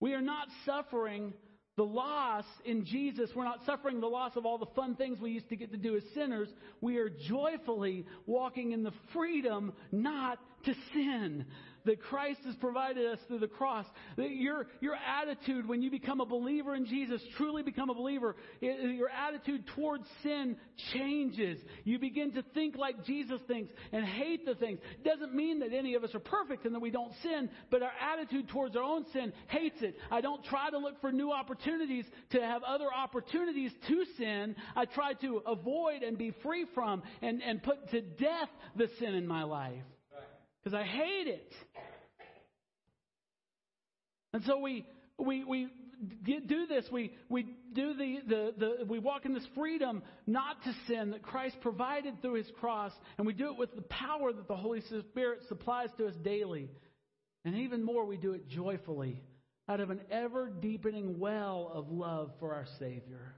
We 0.00 0.14
are 0.14 0.20
not 0.20 0.48
suffering 0.66 1.32
the 1.76 1.84
loss 1.84 2.44
in 2.64 2.84
Jesus. 2.84 3.30
We're 3.34 3.44
not 3.44 3.64
suffering 3.66 4.00
the 4.00 4.06
loss 4.06 4.36
of 4.36 4.46
all 4.46 4.58
the 4.58 4.66
fun 4.76 4.94
things 4.94 5.18
we 5.20 5.30
used 5.30 5.48
to 5.48 5.56
get 5.56 5.72
to 5.72 5.76
do 5.76 5.96
as 5.96 6.02
sinners. 6.14 6.48
We 6.80 6.98
are 6.98 7.08
joyfully 7.08 8.06
walking 8.26 8.72
in 8.72 8.82
the 8.82 8.92
freedom 9.12 9.72
not 9.90 10.38
to 10.64 10.74
sin 10.92 11.46
that 11.84 12.00
Christ 12.00 12.40
has 12.44 12.54
provided 12.56 13.06
us 13.06 13.18
through 13.28 13.40
the 13.40 13.48
cross. 13.48 13.86
That 14.16 14.30
your, 14.30 14.66
your 14.80 14.94
attitude 14.96 15.68
when 15.68 15.82
you 15.82 15.90
become 15.90 16.20
a 16.20 16.26
believer 16.26 16.74
in 16.74 16.86
Jesus, 16.86 17.22
truly 17.36 17.62
become 17.62 17.90
a 17.90 17.94
believer, 17.94 18.36
your 18.60 19.10
attitude 19.10 19.66
towards 19.74 20.04
sin 20.22 20.56
changes. 20.92 21.58
You 21.84 21.98
begin 21.98 22.32
to 22.32 22.42
think 22.54 22.76
like 22.76 23.04
Jesus 23.04 23.40
thinks 23.46 23.72
and 23.92 24.04
hate 24.04 24.44
the 24.46 24.54
things. 24.54 24.80
It 24.98 25.04
doesn't 25.04 25.34
mean 25.34 25.60
that 25.60 25.72
any 25.72 25.94
of 25.94 26.04
us 26.04 26.14
are 26.14 26.20
perfect 26.20 26.64
and 26.64 26.74
that 26.74 26.80
we 26.80 26.90
don't 26.90 27.12
sin, 27.22 27.50
but 27.70 27.82
our 27.82 27.92
attitude 28.12 28.48
towards 28.48 28.76
our 28.76 28.82
own 28.82 29.04
sin 29.12 29.32
hates 29.48 29.82
it. 29.82 29.96
I 30.10 30.20
don't 30.20 30.44
try 30.44 30.70
to 30.70 30.78
look 30.78 31.00
for 31.00 31.12
new 31.12 31.32
opportunities 31.32 32.04
to 32.30 32.40
have 32.40 32.62
other 32.62 32.88
opportunities 32.94 33.72
to 33.88 34.04
sin. 34.16 34.56
I 34.74 34.86
try 34.86 35.14
to 35.14 35.42
avoid 35.46 36.02
and 36.02 36.16
be 36.16 36.32
free 36.42 36.66
from 36.74 37.02
and, 37.22 37.42
and 37.42 37.62
put 37.62 37.90
to 37.90 38.00
death 38.00 38.48
the 38.76 38.88
sin 38.98 39.14
in 39.14 39.26
my 39.26 39.44
life 39.44 39.82
because 40.64 40.78
I 40.78 40.84
hate 40.84 41.28
it. 41.28 41.52
And 44.32 44.42
so 44.44 44.58
we 44.58 44.86
we 45.18 45.44
we 45.44 45.68
do 46.24 46.66
this. 46.66 46.86
We 46.90 47.12
we 47.28 47.46
do 47.72 47.94
the, 47.94 48.18
the 48.26 48.54
the 48.56 48.84
we 48.86 48.98
walk 48.98 49.26
in 49.26 49.34
this 49.34 49.46
freedom 49.54 50.02
not 50.26 50.62
to 50.64 50.74
sin 50.88 51.10
that 51.10 51.22
Christ 51.22 51.56
provided 51.60 52.22
through 52.22 52.34
His 52.34 52.50
cross, 52.58 52.92
and 53.18 53.26
we 53.26 53.34
do 53.34 53.50
it 53.52 53.58
with 53.58 53.74
the 53.76 53.82
power 53.82 54.32
that 54.32 54.48
the 54.48 54.56
Holy 54.56 54.80
Spirit 55.10 55.40
supplies 55.48 55.90
to 55.98 56.06
us 56.06 56.14
daily. 56.22 56.70
And 57.44 57.56
even 57.56 57.84
more, 57.84 58.06
we 58.06 58.16
do 58.16 58.32
it 58.32 58.48
joyfully 58.48 59.22
out 59.68 59.80
of 59.80 59.90
an 59.90 60.00
ever 60.10 60.48
deepening 60.48 61.18
well 61.18 61.70
of 61.74 61.90
love 61.90 62.32
for 62.40 62.54
our 62.54 62.66
Savior. 62.78 63.34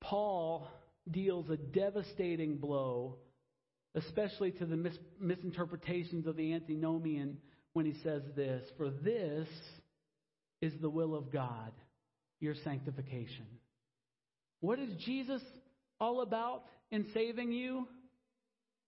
Paul 0.00 0.66
deals 1.10 1.50
a 1.50 1.56
devastating 1.56 2.56
blow 2.56 3.18
especially 3.94 4.52
to 4.52 4.66
the 4.66 4.76
mis- 4.76 4.98
misinterpretations 5.20 6.26
of 6.26 6.36
the 6.36 6.54
antinomian 6.54 7.38
when 7.72 7.86
he 7.86 7.94
says 8.02 8.22
this 8.34 8.62
For 8.76 8.90
this 8.90 9.48
is 10.60 10.72
the 10.80 10.90
will 10.90 11.14
of 11.14 11.32
God, 11.32 11.72
your 12.40 12.54
sanctification. 12.64 13.46
What 14.60 14.78
is 14.78 14.90
Jesus 15.04 15.42
all 16.00 16.22
about 16.22 16.64
in 16.90 17.06
saving 17.12 17.52
you? 17.52 17.88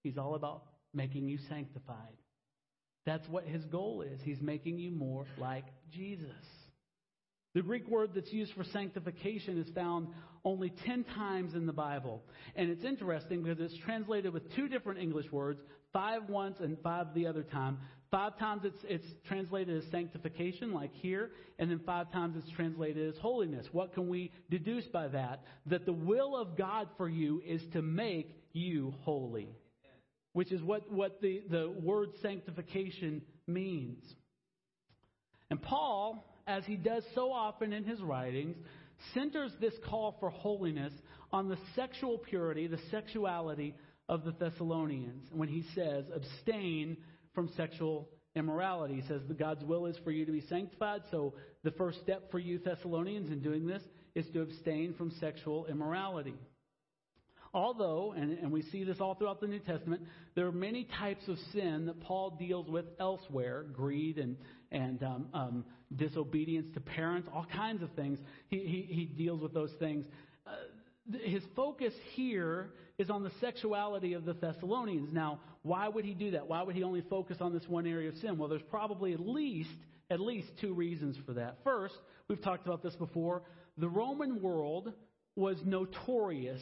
He's 0.03 0.19
all 0.19 0.35
about 0.35 0.63
making 0.93 1.29
you 1.29 1.39
sanctified. 1.49 2.17
That's 3.07 3.29
what 3.29 3.45
his 3.45 3.65
goal 3.65 4.03
is. 4.03 4.21
He's 4.23 4.41
making 4.41 4.79
you 4.79 4.91
more 4.91 5.27
like 5.39 5.65
Jesus. 5.93 6.31
The 7.55 7.63
Greek 7.63 7.89
word 7.89 8.11
that's 8.15 8.33
used 8.33 8.53
for 8.55 8.65
sanctification 8.65 9.59
is 9.59 9.69
found 9.75 10.09
only 10.45 10.71
10 10.85 11.05
times 11.05 11.55
in 11.55 11.67
the 11.67 11.73
Bible. 11.73 12.23
And 12.57 12.69
it's 12.69 12.85
interesting 12.85 13.43
because 13.43 13.61
it's 13.61 13.81
translated 13.85 14.33
with 14.33 14.53
two 14.55 14.69
different 14.69 15.01
English 15.01 15.31
words, 15.31 15.61
five 15.93 16.29
once 16.29 16.59
and 16.61 16.77
five 16.83 17.15
the 17.15 17.27
other 17.27 17.45
time. 17.45 17.79
Five 18.11 18.39
times 18.39 18.63
it's, 18.65 18.85
it's 18.85 19.07
translated 19.27 19.83
as 19.83 19.91
sanctification, 19.91 20.73
like 20.73 20.93
here, 20.95 21.31
and 21.59 21.71
then 21.71 21.81
five 21.87 22.13
times 22.13 22.37
it's 22.37 22.55
translated 22.55 23.09
as 23.09 23.21
holiness. 23.21 23.67
What 23.73 23.95
can 23.95 24.09
we 24.09 24.33
deduce 24.51 24.87
by 24.87 25.09
that? 25.09 25.45
That 25.67 25.87
the 25.87 25.93
will 25.93 26.37
of 26.37 26.57
God 26.57 26.89
for 26.97 27.09
you 27.09 27.41
is 27.47 27.63
to 27.73 27.83
make 27.83 28.37
you 28.53 28.95
holy, 29.01 29.49
which 30.33 30.53
is 30.53 30.63
what, 30.63 30.91
what 30.93 31.21
the, 31.23 31.43
the 31.51 31.71
word 31.71 32.11
sanctification 32.21 33.23
means. 33.47 34.05
And 35.51 35.61
Paul, 35.61 36.25
as 36.47 36.65
he 36.65 36.77
does 36.77 37.03
so 37.15 37.33
often 37.33 37.73
in 37.73 37.85
his 37.85 38.01
writings, 38.01 38.57
centers 39.13 39.53
this 39.61 39.75
call 39.89 40.17
for 40.21 40.31
holiness 40.31 40.93
on 41.33 41.49
the 41.49 41.59
sexual 41.75 42.19
purity, 42.19 42.67
the 42.67 42.79
sexuality 42.91 43.75
of 44.09 44.25
the 44.25 44.33
Thessalonians. 44.33 45.29
When 45.33 45.49
he 45.49 45.65
says, 45.75 46.05
abstain 46.15 46.97
from 47.35 47.51
sexual 47.57 48.09
immorality, 48.37 48.95
he 49.01 49.09
says 49.09 49.23
that 49.27 49.39
God's 49.39 49.65
will 49.65 49.87
is 49.87 49.97
for 50.05 50.11
you 50.11 50.25
to 50.27 50.33
be 50.33 50.43
sanctified. 50.49 51.03
So 51.11 51.35
the 51.63 51.71
first 51.73 52.01
step 52.01 52.31
for 52.31 52.39
you 52.39 52.59
Thessalonians 52.59 53.31
in 53.31 53.41
doing 53.41 53.67
this 53.67 53.83
is 54.15 54.27
to 54.33 54.43
abstain 54.43 54.95
from 54.95 55.11
sexual 55.19 55.67
immorality. 55.67 56.35
Although, 57.55 58.15
and, 58.17 58.37
and, 58.39 58.51
we 58.51 58.63
see 58.63 58.83
this 58.83 58.97
all 59.01 59.15
throughout 59.15 59.41
the 59.41 59.47
New 59.47 59.61
Testament, 59.61 60.03
there 60.35 60.45
are 60.45 60.53
many 60.53 60.89
types 60.99 61.29
of 61.29 61.39
sin 61.53 61.87
that 61.87 62.01
Paul 62.01 62.37
deals 62.37 62.69
with 62.69 62.85
elsewhere 62.99 63.65
greed 63.73 64.19
and, 64.19 64.37
and 64.73 65.01
um, 65.05 65.27
um, 65.33 65.65
disobedience 65.95 66.67
to 66.75 66.81
parents, 66.81 67.29
all 67.33 67.47
kinds 67.47 67.81
of 67.81 67.91
things. 67.93 68.19
He, 68.49 68.59
he, 68.59 68.93
he 68.93 69.05
deals 69.05 69.41
with 69.41 69.55
those 69.55 69.71
things. 69.79 70.05
Uh, 70.45 70.51
his 71.23 71.45
focus 71.55 71.95
here 72.15 72.71
is 72.99 73.09
on 73.09 73.23
the 73.23 73.31
sexuality 73.41 74.15
of 74.15 74.25
the 74.25 74.33
Thessalonians. 74.33 75.13
Now, 75.13 75.39
why 75.63 75.87
would 75.87 76.05
he 76.05 76.15
do 76.15 76.33
that? 76.33 76.49
Why 76.49 76.63
would 76.63 76.75
he 76.75 76.83
only 76.83 77.03
focus 77.03 77.37
on 77.41 77.53
this 77.53 77.69
one 77.69 77.87
area 77.87 78.09
of 78.09 78.17
sin? 78.17 78.37
Well, 78.37 78.49
there's 78.49 78.63
probably 78.63 79.13
at 79.13 79.21
least 79.21 79.71
at 80.11 80.21
least 80.21 80.49
two 80.61 80.75
reasons 80.75 81.17
for 81.25 81.33
that. 81.35 81.59
First, 81.65 81.95
we've 82.29 82.43
talked 82.43 82.67
about 82.67 82.83
this 82.83 82.95
before. 82.97 83.43
The 83.79 83.89
Roman 83.89 84.43
world 84.43 84.93
was 85.35 85.57
notorious 85.65 86.61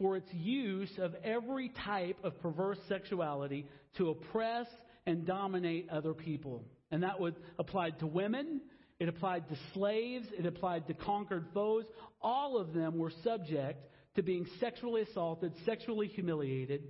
for 0.00 0.16
its 0.16 0.32
use 0.32 0.90
of 0.98 1.14
every 1.22 1.70
type 1.84 2.16
of 2.24 2.40
perverse 2.40 2.78
sexuality 2.88 3.66
to 3.98 4.08
oppress 4.08 4.66
and 5.06 5.26
dominate 5.26 5.88
other 5.90 6.14
people. 6.14 6.64
And 6.90 7.02
that 7.02 7.20
would 7.20 7.36
apply 7.58 7.90
to 7.90 8.06
women, 8.06 8.62
it 8.98 9.08
applied 9.08 9.48
to 9.48 9.56
slaves, 9.74 10.26
it 10.36 10.46
applied 10.46 10.86
to 10.88 10.94
conquered 10.94 11.46
foes. 11.54 11.84
All 12.20 12.58
of 12.58 12.72
them 12.72 12.98
were 12.98 13.12
subject 13.22 13.86
to 14.16 14.22
being 14.22 14.46
sexually 14.58 15.02
assaulted, 15.02 15.52
sexually 15.64 16.08
humiliated. 16.08 16.82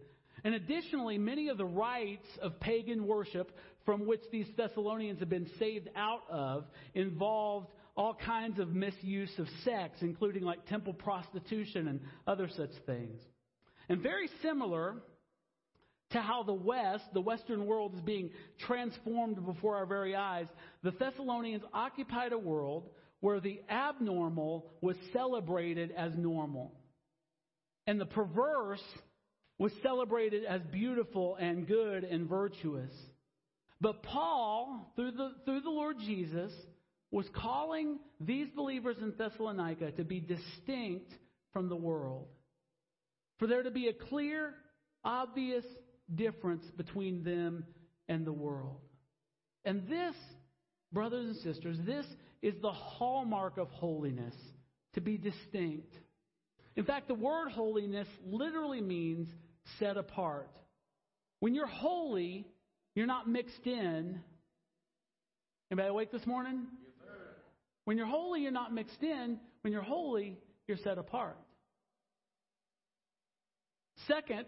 And 0.42 0.54
additionally, 0.54 1.18
many 1.18 1.48
of 1.48 1.58
the 1.58 1.66
rites 1.66 2.26
of 2.40 2.58
pagan 2.60 3.06
worship 3.06 3.52
from 3.84 4.06
which 4.06 4.22
these 4.32 4.46
Thessalonians 4.56 5.20
have 5.20 5.28
been 5.28 5.50
saved 5.58 5.88
out 5.94 6.22
of 6.30 6.64
involved 6.94 7.68
all 7.96 8.14
kinds 8.14 8.58
of 8.58 8.74
misuse 8.74 9.30
of 9.38 9.46
sex, 9.64 9.98
including 10.00 10.44
like 10.44 10.66
temple 10.66 10.94
prostitution 10.94 11.88
and 11.88 12.00
other 12.26 12.48
such 12.48 12.70
things. 12.86 13.20
And 13.88 14.00
very 14.00 14.28
similar 14.42 14.96
to 16.10 16.20
how 16.20 16.42
the 16.42 16.54
West, 16.54 17.04
the 17.14 17.20
Western 17.20 17.66
world, 17.66 17.94
is 17.94 18.00
being 18.00 18.30
transformed 18.66 19.44
before 19.44 19.76
our 19.76 19.86
very 19.86 20.14
eyes, 20.14 20.46
the 20.82 20.90
Thessalonians 20.92 21.62
occupied 21.72 22.32
a 22.32 22.38
world 22.38 22.90
where 23.20 23.40
the 23.40 23.60
abnormal 23.68 24.72
was 24.80 24.96
celebrated 25.12 25.92
as 25.96 26.12
normal. 26.16 26.72
And 27.86 28.00
the 28.00 28.06
perverse 28.06 28.82
was 29.58 29.72
celebrated 29.82 30.44
as 30.44 30.62
beautiful 30.72 31.36
and 31.36 31.66
good 31.66 32.02
and 32.02 32.28
virtuous. 32.28 32.92
But 33.80 34.02
Paul, 34.02 34.92
through 34.96 35.12
the, 35.12 35.32
through 35.44 35.60
the 35.60 35.70
Lord 35.70 35.96
Jesus, 35.98 36.52
was 37.10 37.26
calling 37.34 37.98
these 38.20 38.48
believers 38.54 38.96
in 39.00 39.12
Thessalonica 39.16 39.90
to 39.92 40.04
be 40.04 40.20
distinct 40.20 41.12
from 41.52 41.68
the 41.68 41.76
world. 41.76 42.28
For 43.38 43.46
there 43.46 43.62
to 43.62 43.70
be 43.70 43.88
a 43.88 43.92
clear, 43.92 44.54
obvious 45.02 45.64
difference 46.14 46.64
between 46.76 47.24
them 47.24 47.64
and 48.08 48.26
the 48.26 48.32
world. 48.32 48.80
And 49.64 49.88
this, 49.88 50.14
brothers 50.92 51.26
and 51.26 51.36
sisters, 51.36 51.76
this 51.84 52.06
is 52.42 52.54
the 52.62 52.72
hallmark 52.72 53.58
of 53.58 53.68
holiness 53.70 54.34
to 54.94 55.00
be 55.00 55.16
distinct. 55.16 55.94
In 56.76 56.84
fact, 56.84 57.08
the 57.08 57.14
word 57.14 57.50
holiness 57.50 58.08
literally 58.24 58.80
means 58.80 59.28
set 59.78 59.96
apart. 59.96 60.50
When 61.40 61.54
you're 61.54 61.66
holy, 61.66 62.46
you're 62.94 63.06
not 63.06 63.28
mixed 63.28 63.66
in. 63.66 64.20
Anybody 65.70 65.88
awake 65.88 66.12
this 66.12 66.26
morning? 66.26 66.66
When 67.84 67.96
you're 67.96 68.06
holy, 68.06 68.42
you're 68.42 68.52
not 68.52 68.72
mixed 68.72 69.02
in. 69.02 69.38
When 69.62 69.72
you're 69.72 69.82
holy, 69.82 70.38
you're 70.66 70.78
set 70.78 70.98
apart. 70.98 71.36
Second, 74.08 74.46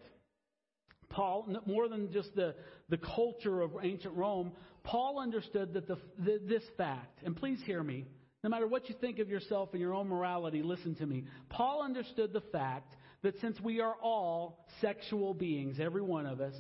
Paul, 1.11 1.47
more 1.67 1.89
than 1.89 2.11
just 2.13 2.35
the, 2.35 2.55
the 2.89 2.97
culture 2.97 3.61
of 3.61 3.73
ancient 3.83 4.15
Rome, 4.15 4.53
Paul 4.83 5.21
understood 5.21 5.75
that 5.75 5.87
the, 5.87 5.99
the, 6.19 6.41
this 6.47 6.63
fact, 6.77 7.19
and 7.25 7.37
please 7.37 7.59
hear 7.65 7.83
me, 7.83 8.07
no 8.43 8.51
matter 8.51 8.67
what 8.67 8.89
you 8.89 8.95
think 9.01 9.19
of 9.19 9.29
yourself 9.29 9.69
and 9.73 9.81
your 9.81 9.95
own 9.95 10.09
morality, 10.09 10.63
listen 10.63 10.95
to 10.97 11.07
me. 11.07 11.25
Paul 11.49 11.83
understood 11.83 12.33
the 12.33 12.41
fact 12.41 12.93
that 13.23 13.39
since 13.41 13.61
we 13.61 13.81
are 13.81 13.95
all 14.03 14.67
sexual 14.81 15.33
beings, 15.33 15.79
every 15.79 16.03
one 16.03 16.27
of 16.27 16.41
us, 16.41 16.55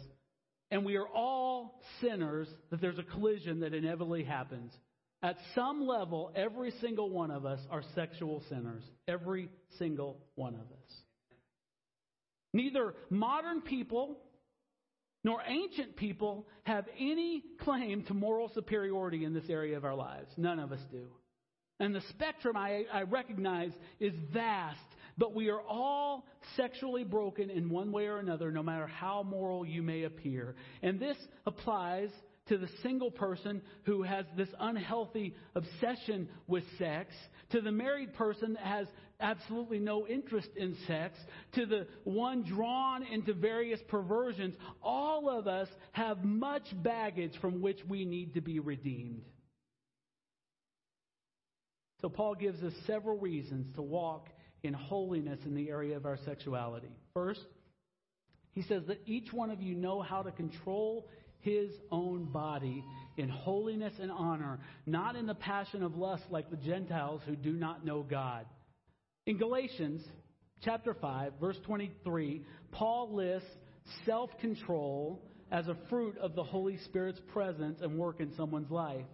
and 0.71 0.85
we 0.85 0.97
are 0.97 1.09
all 1.09 1.81
sinners, 2.01 2.49
that 2.71 2.81
there's 2.81 2.99
a 2.99 3.03
collision 3.03 3.61
that 3.61 3.75
inevitably 3.75 4.23
happens. 4.23 4.73
At 5.23 5.37
some 5.55 5.87
level, 5.87 6.33
every 6.35 6.73
single 6.81 7.09
one 7.09 7.31
of 7.31 7.47
us 7.47 7.61
are 7.71 7.83
sexual 7.95 8.43
sinners. 8.49 8.83
Every 9.07 9.49
single 9.79 10.19
one 10.35 10.55
of 10.55 10.61
us. 10.61 10.93
Neither 12.53 12.95
modern 13.09 13.63
people 13.63 14.19
nor 15.25 15.41
ancient 15.47 15.97
people 15.97 16.49
have 16.65 16.87
any 16.99 17.45
claim 17.61 18.03
to 18.05 18.15
moral 18.15 18.51
superiority 18.55 19.25
in 19.25 19.33
this 19.33 19.49
area 19.49 19.77
of 19.77 19.85
our 19.85 19.95
lives. 19.95 20.29
None 20.37 20.59
of 20.59 20.73
us 20.73 20.81
do. 20.91 21.07
And 21.79 21.95
the 21.95 22.03
spectrum 22.11 22.57
I, 22.57 22.85
I 22.93 23.03
recognize 23.03 23.73
is 24.01 24.13
vast, 24.33 24.79
but 25.17 25.35
we 25.35 25.49
are 25.49 25.61
all 25.61 26.27
sexually 26.57 27.05
broken 27.05 27.51
in 27.51 27.71
one 27.71 27.93
way 27.93 28.07
or 28.07 28.19
another, 28.19 28.51
no 28.51 28.63
matter 28.63 28.87
how 28.87 29.23
moral 29.23 29.65
you 29.65 29.83
may 29.83 30.03
appear. 30.03 30.57
And 30.83 30.99
this 30.99 31.17
applies 31.47 32.11
to 32.47 32.59
the 32.59 32.69
single 32.83 33.11
person 33.11 33.63
who 33.85 34.03
has 34.03 34.25
this 34.37 34.49
unhealthy 34.59 35.35
obsession 35.55 36.29
with 36.47 36.65
sex, 36.79 37.15
to 37.51 37.61
the 37.61 37.73
married 37.73 38.15
person 38.15 38.55
that 38.55 38.63
has 38.63 38.87
absolutely 39.21 39.79
no 39.79 40.07
interest 40.07 40.49
in 40.57 40.77
sex, 40.87 41.17
to 41.55 41.67
the 41.67 41.87
one 42.05 42.43
drawn 42.43 43.05
into 43.05 43.33
various 43.33 43.81
perversions, 43.89 44.55
all 44.83 45.31
of 45.31 45.47
us 45.47 45.69
have 45.93 46.25
much 46.25 46.65
baggage 46.83 47.33
from 47.41 47.63
which 47.63 47.79
we 47.89 48.05
need 48.05 48.35
to 48.35 48.41
be 48.41 48.59
redeemed. 48.59 49.23
So, 52.01 52.09
Paul 52.09 52.35
gives 52.35 52.61
us 52.65 52.73
several 52.85 53.17
reasons 53.17 53.73
to 53.77 53.83
walk 53.83 54.27
in 54.65 54.75
holiness 54.75 55.39
in 55.45 55.55
the 55.55 55.71
area 55.71 55.97
of 55.97 56.05
our 56.05 56.19
sexuality. 56.25 56.91
First, 57.15 57.47
he 58.53 58.63
says 58.63 58.83
that 58.89 59.01
each 59.07 59.33
one 59.33 59.51
of 59.51 59.63
you 59.63 59.77
know 59.77 60.03
how 60.03 60.23
to 60.23 60.33
control 60.33 61.09
his 61.43 61.71
own 61.91 62.25
body 62.25 62.85
in 63.17 63.29
holiness 63.29 63.93
and 64.01 64.11
honor, 64.11 64.61
not 64.87 65.17
in 65.17 65.27
the 65.27 65.35
passion 65.35 65.83
of 65.83 65.97
lust 65.97 66.25
like 66.31 66.51
the 66.51 66.57
Gentiles 66.57 67.21
who 67.27 67.37
do 67.37 67.53
not 67.53 67.85
know 67.85 68.03
God. 68.03 68.47
In 69.27 69.37
Galatians 69.37 70.03
chapter 70.63 70.95
5, 70.95 71.35
verse 71.41 71.59
23, 71.65 72.43
Paul 72.71 73.15
lists 73.15 73.49
self 74.07 74.31
control 74.41 75.23
as 75.51 75.69
a 75.69 75.77
fruit 75.91 76.17
of 76.19 76.35
the 76.35 76.43
Holy 76.43 76.79
Spirit's 76.85 77.21
presence 77.33 77.81
and 77.83 77.99
work 77.99 78.21
in 78.21 78.35
someone's 78.37 78.71
life. 78.71 79.05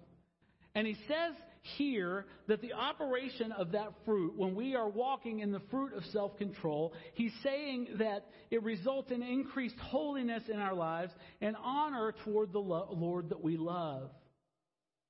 And 0.74 0.86
he 0.86 0.94
says 1.08 1.34
here 1.62 2.26
that 2.46 2.60
the 2.60 2.72
operation 2.72 3.52
of 3.52 3.72
that 3.72 3.92
fruit, 4.04 4.36
when 4.36 4.54
we 4.54 4.74
are 4.74 4.88
walking 4.88 5.40
in 5.40 5.52
the 5.52 5.60
fruit 5.70 5.92
of 5.92 6.04
self 6.06 6.36
control, 6.38 6.92
he's 7.14 7.32
saying 7.42 7.88
that 7.98 8.26
it 8.50 8.62
results 8.62 9.10
in 9.10 9.22
increased 9.22 9.78
holiness 9.78 10.42
in 10.48 10.58
our 10.58 10.74
lives 10.74 11.12
and 11.40 11.56
honor 11.62 12.14
toward 12.24 12.52
the 12.52 12.58
Lord 12.58 13.30
that 13.30 13.42
we 13.42 13.56
love. 13.56 14.10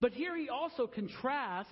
But 0.01 0.13
here 0.13 0.37
he 0.37 0.49
also 0.49 0.87
contrasts 0.87 1.71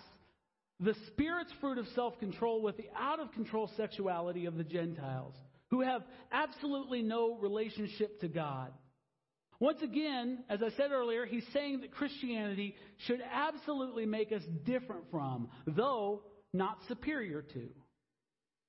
the 0.81 0.95
Spirit's 1.09 1.53
fruit 1.61 1.79
of 1.79 1.87
self 1.95 2.19
control 2.19 2.63
with 2.63 2.77
the 2.77 2.89
out 2.97 3.21
of 3.21 3.33
control 3.33 3.71
sexuality 3.77 4.47
of 4.47 4.57
the 4.57 4.65
Gentiles, 4.65 5.35
who 5.71 5.81
have 5.81 6.03
absolutely 6.33 7.03
no 7.03 7.37
relationship 7.37 8.21
to 8.21 8.29
God. 8.29 8.73
Once 9.59 9.81
again, 9.83 10.45
as 10.49 10.63
I 10.63 10.71
said 10.77 10.93
earlier, 10.93 11.25
he's 11.25 11.47
saying 11.53 11.81
that 11.81 11.93
Christianity 11.93 12.75
should 13.07 13.21
absolutely 13.33 14.07
make 14.07 14.33
us 14.33 14.43
different 14.65 15.05
from, 15.11 15.49
though 15.67 16.23
not 16.53 16.79
superior 16.89 17.43
to. 17.43 17.69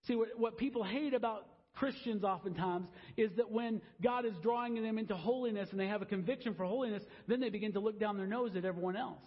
See, 0.06 0.16
what, 0.16 0.30
what 0.38 0.58
people 0.58 0.84
hate 0.84 1.14
about 1.14 1.48
Christians 1.76 2.24
oftentimes 2.24 2.88
is 3.18 3.32
that 3.38 3.52
when 3.52 3.82
God 4.02 4.26
is 4.26 4.34
drawing 4.42 4.82
them 4.82 4.98
into 4.98 5.16
holiness 5.16 5.70
and 5.72 5.80
they 5.80 5.88
have 5.88 6.02
a 6.02 6.06
conviction 6.06 6.56
for 6.56 6.66
holiness, 6.66 7.04
then 7.28 7.40
they 7.40 7.50
begin 7.50 7.74
to 7.74 7.80
look 7.80 8.00
down 8.00 8.18
their 8.18 8.28
nose 8.28 8.52
at 8.56 8.66
everyone 8.66 8.96
else 8.96 9.22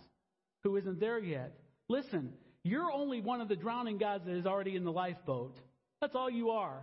who 0.64 0.76
isn't 0.76 0.98
there 0.98 1.18
yet. 1.18 1.54
Listen, 1.88 2.32
you're 2.64 2.90
only 2.90 3.20
one 3.20 3.40
of 3.40 3.48
the 3.48 3.56
drowning 3.56 3.98
guys 3.98 4.20
that 4.26 4.36
is 4.36 4.46
already 4.46 4.76
in 4.76 4.84
the 4.84 4.92
lifeboat. 4.92 5.56
That's 6.00 6.14
all 6.14 6.30
you 6.30 6.50
are. 6.50 6.80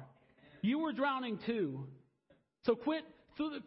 You 0.61 0.79
were 0.79 0.93
drowning 0.93 1.39
too. 1.45 1.87
So 2.65 2.75
quit 2.75 3.03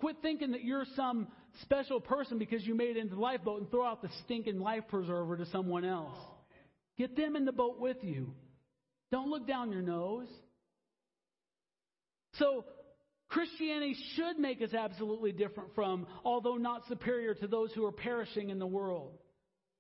quit 0.01 0.17
thinking 0.23 0.53
that 0.53 0.65
you're 0.65 0.85
some 0.97 1.29
special 1.63 2.01
person 2.01 2.39
because 2.39 2.67
you 2.67 2.75
made 2.75 2.97
it 2.97 3.01
into 3.01 3.15
the 3.15 3.21
lifeboat 3.21 3.61
and 3.61 3.71
throw 3.71 3.85
out 3.85 4.03
the 4.03 4.09
stinking 4.25 4.61
life 4.61 4.85
preserver 4.89 5.37
to 5.37 5.47
someone 5.47 5.85
else. 5.85 6.17
Get 6.99 7.17
them 7.17 7.37
in 7.37 7.45
the 7.45 7.53
boat 7.53 7.81
with 7.81 7.99
you. 8.03 8.33
Don't 9.11 9.31
look 9.31 9.47
down 9.47 9.73
your 9.73 9.83
nose. 9.83 10.29
So, 12.35 12.65
Christianity 13.29 13.97
should 14.17 14.39
make 14.39 14.61
us 14.61 14.75
absolutely 14.75 15.33
different 15.33 15.75
from, 15.75 16.07
although 16.25 16.57
not 16.57 16.83
superior 16.89 17.35
to 17.35 17.47
those 17.47 17.73
who 17.73 17.85
are 17.85 17.93
perishing 17.93 18.51
in 18.51 18.59
the 18.59 18.67
world. 18.67 19.13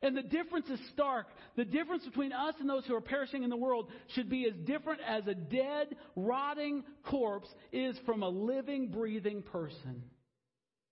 And 0.02 0.16
the 0.16 0.22
difference 0.22 0.68
is 0.68 0.80
stark. 0.92 1.26
The 1.56 1.64
difference 1.64 2.04
between 2.04 2.32
us 2.32 2.54
and 2.58 2.68
those 2.68 2.86
who 2.86 2.94
are 2.94 3.02
perishing 3.02 3.42
in 3.42 3.50
the 3.50 3.56
world 3.56 3.90
should 4.14 4.30
be 4.30 4.46
as 4.46 4.54
different 4.64 5.00
as 5.06 5.26
a 5.26 5.34
dead, 5.34 5.94
rotting 6.16 6.84
corpse 7.04 7.48
is 7.70 7.98
from 8.06 8.22
a 8.22 8.28
living, 8.28 8.88
breathing 8.88 9.42
person. 9.42 10.02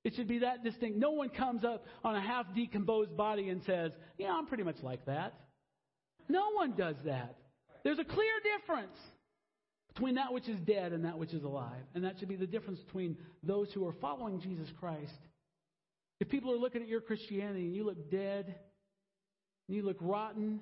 It 0.05 0.15
should 0.15 0.29
be 0.29 0.41
that 0.41 0.63
distinct. 0.63 0.99
No 0.99 1.11
one 1.11 1.31
comes 1.31 1.65
up 1.65 1.87
on 2.05 2.17
a 2.17 2.21
half 2.21 2.47
decomposed 2.55 3.17
body 3.17 3.49
and 3.49 3.63
says, 3.65 3.93
Yeah, 4.19 4.33
I'm 4.33 4.47
pretty 4.47 4.63
much 4.63 4.83
like 4.83 5.05
that. 5.07 5.35
No 6.29 6.53
one 6.53 6.73
does 6.77 6.97
that. 7.07 7.37
There's 7.85 7.99
a 7.99 8.05
clear 8.05 8.33
difference 8.59 8.97
between 9.95 10.17
that 10.17 10.33
which 10.33 10.49
is 10.49 10.61
dead 10.61 10.93
and 10.93 11.05
that 11.07 11.19
which 11.19 11.33
is 11.33 11.43
alive. 11.43 11.83
And 11.95 12.05
that 12.05 12.19
should 12.19 12.29
be 12.29 12.37
the 12.37 12.47
difference 12.47 12.81
between 12.81 13.17
those 13.43 13.73
who 13.73 13.87
are 13.87 13.95
following 14.01 14.41
Jesus 14.41 14.69
Christ. 14.79 15.19
If 16.21 16.29
people 16.29 16.53
are 16.53 16.59
looking 16.59 16.83
at 16.83 16.89
your 16.89 17.01
Christianity 17.01 17.67
and 17.67 17.75
you 17.75 17.85
look 17.85 18.11
dead, 18.11 18.55
and 19.69 19.77
you 19.77 19.83
look 19.83 19.99
rotten, 20.01 20.61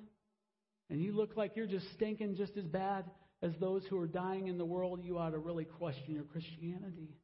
and 0.89 1.01
you 1.01 1.13
look 1.13 1.35
like 1.35 1.55
you're 1.55 1.65
just 1.65 1.91
stinking 1.93 2.35
just 2.35 2.55
as 2.57 2.65
bad 2.65 3.05
as 3.41 3.51
those 3.59 3.83
who 3.89 3.99
are 3.99 4.07
dying 4.07 4.47
in 4.47 4.57
the 4.57 4.65
world, 4.65 5.03
you 5.03 5.17
ought 5.17 5.31
to 5.31 5.37
really 5.37 5.65
question 5.65 6.15
your 6.15 6.23
Christianity. 6.23 7.15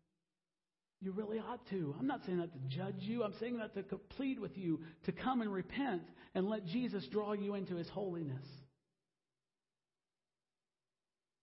You 1.02 1.12
really 1.12 1.39
ought 1.39 1.67
to. 1.69 1.96
I'm 2.00 2.08
not 2.08 2.22
saying 2.26 2.38
that 2.38 2.54
to 2.54 2.60
judge 2.78 3.00
you. 3.00 3.24
I'm 3.24 3.34
saying 3.39 3.58
that 3.58 3.74
to 3.76 3.98
plead 3.98 4.39
with 4.39 4.58
you 4.58 4.82
to 5.06 5.12
come 5.12 5.41
and 5.41 5.52
repent 5.52 6.04
and 6.34 6.48
let 6.48 6.65
Jesus 6.65 7.06
draw 7.12 7.34
you 7.34 7.56
into 7.56 7.76
his 7.76 7.89
holiness. 7.89 8.46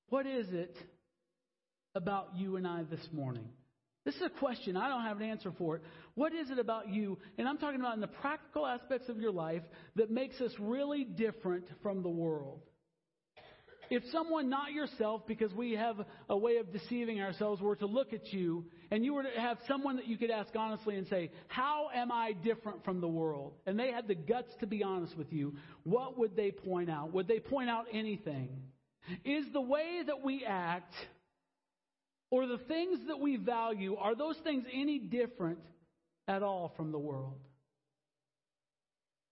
What 0.09 0.27
is 0.27 0.47
it 0.51 0.77
about 1.95 2.31
you 2.37 2.57
and 2.57 2.67
I 2.67 2.85
this 2.85 3.07
morning 3.13 3.49
This 4.05 4.15
is 4.15 4.23
a 4.23 4.31
question. 4.31 4.77
I 4.77 4.89
don't 4.89 5.03
have 5.03 5.19
an 5.19 5.29
answer 5.29 5.53
for 5.59 5.77
it. 5.77 5.83
What 6.15 6.33
is 6.33 6.51
it 6.51 6.59
about 6.59 6.89
you? 6.89 7.19
And 7.37 7.47
I'm 7.47 7.59
talking 7.59 7.81
about 7.81 7.95
in 7.95 8.01
the 8.01 8.07
practical 8.07 8.67
aspects 8.67 9.09
of 9.09 9.19
your 9.19 9.33
life 9.33 9.63
that 9.97 10.11
makes 10.11 10.41
us 10.41 10.53
really 10.59 11.05
different 11.05 11.65
from 11.83 12.03
the 12.03 12.09
world. 12.09 12.61
If 13.91 14.05
someone 14.13 14.49
not 14.49 14.73
yourself, 14.73 15.27
because 15.27 15.53
we 15.53 15.73
have 15.73 15.97
a 16.29 16.37
way 16.37 16.59
of 16.59 16.73
deceiving 16.73 17.21
ourselves, 17.21 17.61
were 17.61 17.75
to 17.77 17.87
look 17.87 18.13
at 18.13 18.33
you 18.33 18.65
and 18.93 19.05
you 19.05 19.13
were 19.15 19.25
to 19.25 19.41
have 19.41 19.59
someone 19.67 19.97
that 19.97 20.07
you 20.07 20.17
could 20.17 20.31
ask 20.31 20.55
honestly 20.55 20.95
and 20.95 21.09
say, 21.09 21.33
How 21.49 21.89
am 21.93 22.13
I 22.13 22.33
different 22.33 22.85
from 22.85 23.01
the 23.01 23.09
world? 23.09 23.55
And 23.67 23.77
they 23.77 23.91
had 23.91 24.07
the 24.07 24.15
guts 24.15 24.53
to 24.61 24.67
be 24.69 24.85
honest 24.85 25.19
with 25.19 25.33
you, 25.33 25.57
what 25.83 26.17
would 26.19 26.37
they 26.37 26.53
point 26.53 26.89
out? 26.89 27.13
Would 27.13 27.27
they 27.27 27.41
point 27.41 27.69
out 27.69 27.87
anything? 27.93 28.51
Is 29.25 29.45
the 29.53 29.61
way 29.61 30.03
that 30.07 30.23
we 30.23 30.45
act 30.47 30.95
or 32.31 32.47
the 32.47 32.59
things 32.59 33.01
that 33.09 33.19
we 33.19 33.37
value, 33.37 33.97
are 33.97 34.15
those 34.15 34.37
things 34.45 34.65
any 34.73 34.99
different 34.99 35.59
at 36.29 36.43
all 36.43 36.73
from 36.77 36.93
the 36.93 36.99
world? 36.99 37.41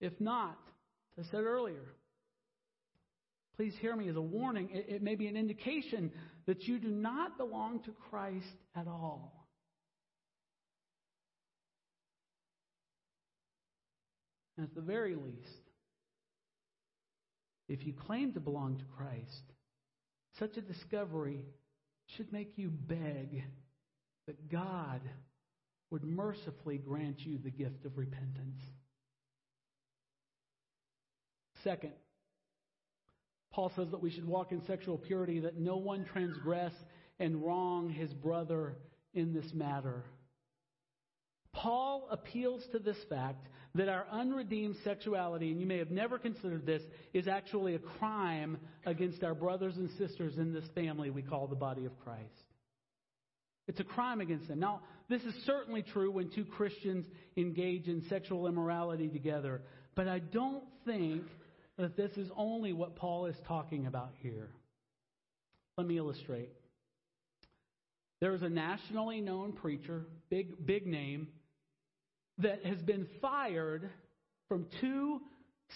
If 0.00 0.20
not, 0.20 0.58
as 1.18 1.26
I 1.26 1.30
said 1.30 1.44
earlier, 1.44 1.94
please 3.56 3.74
hear 3.80 3.94
me 3.96 4.08
as 4.08 4.16
a 4.16 4.20
warning. 4.20 4.70
It, 4.72 4.87
it 4.88 5.02
may 5.02 5.14
be 5.14 5.26
an 5.26 5.37
indication 5.37 6.12
that 6.46 6.62
you 6.64 6.78
do 6.78 6.88
not 6.88 7.37
belong 7.37 7.80
to 7.84 7.92
Christ 8.11 8.46
at 8.76 8.87
all. 8.87 9.46
At 14.61 14.74
the 14.74 14.80
very 14.80 15.14
least, 15.14 15.62
if 17.68 17.87
you 17.87 17.92
claim 17.92 18.32
to 18.32 18.40
belong 18.40 18.78
to 18.78 18.84
Christ, 18.96 19.42
such 20.38 20.56
a 20.56 20.61
discovery 20.61 21.44
should 22.16 22.33
make 22.33 22.53
you 22.57 22.68
beg 22.68 23.44
that 24.27 24.51
God 24.51 25.01
would 25.90 26.05
mercifully 26.05 26.79
grant 26.79 27.21
you 27.21 27.38
the 27.38 27.51
gift 27.51 27.85
of 27.85 27.97
repentance. 27.97 28.61
Second, 31.64 31.92
Paul 33.51 33.73
says 33.75 33.90
that 33.90 34.03
we 34.03 34.11
should 34.11 34.27
walk 34.27 34.53
in 34.53 34.62
sexual 34.66 34.99
purity, 34.99 35.40
that 35.40 35.59
no 35.59 35.77
one 35.77 36.05
transgress 36.05 36.73
and 37.18 37.42
wrong 37.42 37.90
his 37.90 38.12
brother 38.12 38.77
in 39.14 39.33
this 39.33 39.53
matter. 39.53 40.05
Paul 41.53 42.07
appeals 42.11 42.64
to 42.73 42.79
this 42.79 43.03
fact 43.09 43.49
that 43.74 43.88
our 43.88 44.07
unredeemed 44.11 44.76
sexuality, 44.85 45.50
and 45.50 45.61
you 45.61 45.66
may 45.66 45.78
have 45.78 45.90
never 45.90 46.18
considered 46.18 46.66
this, 46.66 46.83
is 47.12 47.28
actually 47.28 47.74
a 47.74 47.78
crime 47.78 48.59
against 48.87 49.22
our 49.22 49.35
brothers 49.35 49.76
and 49.76 49.90
sisters 49.98 50.38
in 50.38 50.52
this 50.52 50.64
family 50.74 51.11
we 51.11 51.22
call 51.22 51.46
the 51.46 51.57
body 51.57 51.85
of 51.85 51.98
Christ. 52.00 52.24
It's 53.66 53.81
a 53.81 53.85
crime 53.85 54.20
against 54.22 54.48
them. 54.48 54.59
Now, 54.59 54.81
this 55.11 55.22
is 55.22 55.35
certainly 55.44 55.83
true 55.83 56.11
when 56.11 56.31
two 56.31 56.46
Christians 56.46 57.04
engage 57.37 57.87
in 57.87 58.02
sexual 58.09 58.46
immorality 58.46 59.09
together, 59.09 59.61
but 59.94 60.09
I 60.09 60.20
don't 60.20 60.64
think 60.87 61.24
that 61.76 61.96
this 61.96 62.11
is 62.16 62.31
only 62.37 62.72
what 62.72 62.96
Paul 62.96 63.26
is 63.26 63.37
talking 63.46 63.87
about 63.87 64.12
here. 64.22 64.48
Let 65.76 65.87
me 65.87 65.98
illustrate. 65.98 66.50
There 68.20 68.35
is 68.35 68.42
a 68.42 68.48
nationally 68.48 69.20
known 69.20 69.52
preacher, 69.52 70.07
big 70.28 70.66
big 70.66 70.87
name, 70.87 71.28
that 72.38 72.64
has 72.64 72.81
been 72.83 73.07
fired 73.20 73.90
from 74.48 74.66
two 74.81 75.20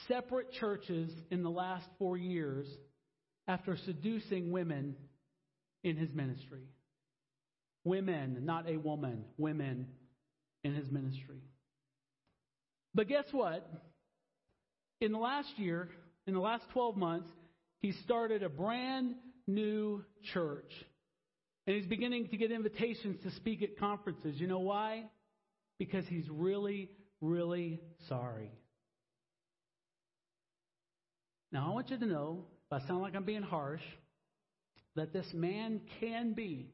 separate 0.08 0.52
churches 0.52 1.10
in 1.30 1.42
the 1.42 1.50
last 1.50 1.86
four 1.98 2.16
years 2.16 2.66
after 3.46 3.76
seducing 3.84 4.50
women 4.50 4.96
in 5.84 5.96
his 5.96 6.12
ministry. 6.14 6.62
Women, 7.84 8.38
not 8.44 8.68
a 8.68 8.76
woman, 8.76 9.24
women 9.36 9.88
in 10.62 10.74
his 10.74 10.90
ministry. 10.90 11.42
But 12.94 13.08
guess 13.08 13.24
what? 13.32 13.68
In 15.00 15.12
the 15.12 15.18
last 15.18 15.48
year, 15.56 15.88
in 16.26 16.34
the 16.34 16.40
last 16.40 16.64
12 16.72 16.96
months, 16.96 17.28
he 17.80 17.92
started 18.04 18.44
a 18.44 18.48
brand 18.48 19.14
new 19.48 20.04
church. 20.32 20.70
And 21.66 21.76
he's 21.76 21.86
beginning 21.86 22.28
to 22.28 22.36
get 22.36 22.52
invitations 22.52 23.20
to 23.24 23.30
speak 23.32 23.62
at 23.62 23.78
conferences. 23.78 24.36
You 24.38 24.46
know 24.46 24.60
why? 24.60 25.04
Because 25.82 26.04
he's 26.06 26.28
really, 26.30 26.88
really 27.20 27.80
sorry. 28.08 28.52
Now, 31.50 31.66
I 31.68 31.74
want 31.74 31.90
you 31.90 31.98
to 31.98 32.06
know, 32.06 32.44
if 32.70 32.84
I 32.84 32.86
sound 32.86 33.02
like 33.02 33.16
I'm 33.16 33.24
being 33.24 33.42
harsh, 33.42 33.82
that 34.94 35.12
this 35.12 35.26
man 35.34 35.80
can 35.98 36.34
be, 36.34 36.70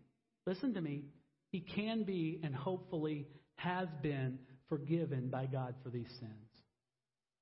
listen 0.47 0.75
to 0.75 0.83
me, 0.83 1.05
he 1.53 1.61
can 1.61 2.03
be 2.03 2.39
and 2.45 2.55
hopefully 2.55 3.27
has 3.57 3.89
been 4.03 4.41
forgiven 4.69 5.31
by 5.31 5.47
God 5.47 5.75
for 5.83 5.89
these 5.89 6.11
sins. 6.21 6.51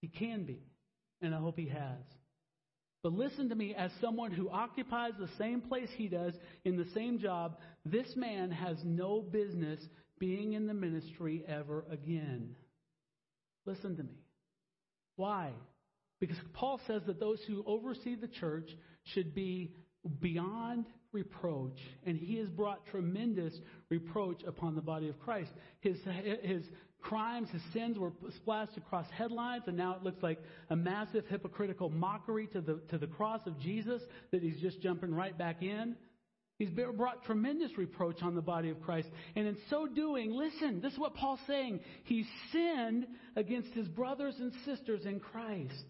He 0.00 0.06
can 0.06 0.44
be, 0.44 0.60
and 1.20 1.34
I 1.34 1.38
hope 1.38 1.58
he 1.58 1.66
has. 1.66 2.04
But 3.02 3.12
listen 3.12 3.48
to 3.48 3.56
me, 3.56 3.74
as 3.74 3.90
someone 4.00 4.30
who 4.30 4.48
occupies 4.50 5.14
the 5.18 5.30
same 5.36 5.62
place 5.62 5.88
he 5.96 6.06
does 6.06 6.34
in 6.64 6.76
the 6.76 6.86
same 6.94 7.18
job, 7.18 7.58
this 7.84 8.14
man 8.14 8.52
has 8.52 8.76
no 8.84 9.20
business 9.20 9.80
being 10.18 10.54
in 10.54 10.66
the 10.66 10.74
ministry 10.74 11.44
ever 11.46 11.84
again. 11.90 12.54
Listen 13.64 13.96
to 13.96 14.02
me. 14.02 14.18
Why? 15.16 15.50
Because 16.20 16.36
Paul 16.54 16.80
says 16.86 17.02
that 17.06 17.20
those 17.20 17.40
who 17.46 17.64
oversee 17.66 18.14
the 18.14 18.28
church 18.28 18.70
should 19.14 19.34
be 19.34 19.74
beyond 20.20 20.86
reproach, 21.12 21.78
and 22.04 22.16
he 22.16 22.36
has 22.38 22.48
brought 22.48 22.86
tremendous 22.86 23.54
reproach 23.88 24.42
upon 24.46 24.74
the 24.74 24.80
body 24.80 25.08
of 25.08 25.18
Christ. 25.20 25.50
His, 25.80 25.96
his 26.42 26.62
crimes, 27.00 27.48
his 27.50 27.62
sins 27.72 27.98
were 27.98 28.12
splashed 28.36 28.76
across 28.76 29.06
headlines, 29.10 29.64
and 29.66 29.76
now 29.76 29.94
it 29.94 30.02
looks 30.02 30.22
like 30.22 30.38
a 30.70 30.76
massive 30.76 31.24
hypocritical 31.28 31.88
mockery 31.88 32.46
to 32.48 32.60
the, 32.60 32.80
to 32.90 32.98
the 32.98 33.06
cross 33.06 33.40
of 33.46 33.58
Jesus 33.58 34.02
that 34.32 34.42
he's 34.42 34.60
just 34.60 34.80
jumping 34.80 35.14
right 35.14 35.36
back 35.36 35.62
in. 35.62 35.96
He's 36.58 36.70
brought 36.70 37.24
tremendous 37.24 37.76
reproach 37.76 38.22
on 38.22 38.34
the 38.34 38.40
body 38.40 38.70
of 38.70 38.80
Christ. 38.80 39.08
And 39.34 39.46
in 39.46 39.56
so 39.68 39.86
doing, 39.86 40.32
listen, 40.32 40.80
this 40.80 40.94
is 40.94 40.98
what 40.98 41.14
Paul's 41.14 41.40
saying. 41.46 41.80
He 42.04 42.24
sinned 42.50 43.06
against 43.36 43.72
his 43.74 43.88
brothers 43.88 44.34
and 44.38 44.52
sisters 44.64 45.04
in 45.04 45.20
Christ. 45.20 45.84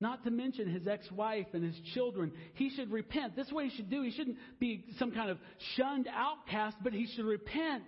Not 0.00 0.24
to 0.24 0.30
mention 0.30 0.68
his 0.68 0.86
ex 0.86 1.10
wife 1.12 1.46
and 1.52 1.64
his 1.64 1.78
children. 1.94 2.32
He 2.54 2.70
should 2.70 2.90
repent. 2.90 3.36
This 3.36 3.46
is 3.46 3.52
what 3.52 3.64
he 3.64 3.76
should 3.76 3.88
do. 3.88 4.02
He 4.02 4.10
shouldn't 4.10 4.36
be 4.58 4.84
some 4.98 5.12
kind 5.12 5.30
of 5.30 5.38
shunned 5.76 6.08
outcast, 6.12 6.76
but 6.82 6.92
he 6.92 7.06
should 7.14 7.24
repent. 7.24 7.84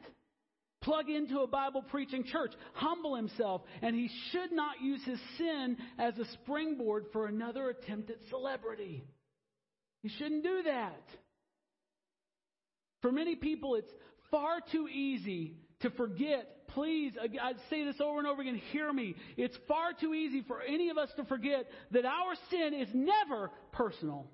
Plug 0.80 1.10
into 1.10 1.40
a 1.40 1.48
Bible 1.48 1.82
preaching 1.82 2.22
church, 2.24 2.52
humble 2.74 3.16
himself, 3.16 3.62
and 3.82 3.96
he 3.96 4.08
should 4.30 4.52
not 4.52 4.80
use 4.80 5.02
his 5.04 5.18
sin 5.36 5.76
as 5.98 6.16
a 6.16 6.24
springboard 6.34 7.06
for 7.12 7.26
another 7.26 7.68
attempt 7.68 8.10
at 8.10 8.18
celebrity. 8.30 9.04
He 10.02 10.08
shouldn't 10.08 10.44
do 10.44 10.62
that. 10.64 11.02
For 13.02 13.12
many 13.12 13.36
people, 13.36 13.74
it's 13.76 13.90
far 14.30 14.60
too 14.72 14.88
easy 14.88 15.56
to 15.80 15.90
forget. 15.90 16.66
Please, 16.68 17.12
I 17.20 17.52
say 17.70 17.84
this 17.84 18.00
over 18.00 18.18
and 18.18 18.26
over 18.26 18.42
again, 18.42 18.60
hear 18.72 18.92
me. 18.92 19.14
It's 19.36 19.56
far 19.66 19.92
too 19.98 20.14
easy 20.14 20.42
for 20.46 20.60
any 20.60 20.90
of 20.90 20.98
us 20.98 21.08
to 21.16 21.24
forget 21.24 21.66
that 21.92 22.04
our 22.04 22.34
sin 22.50 22.74
is 22.74 22.88
never 22.92 23.50
personal. 23.72 24.30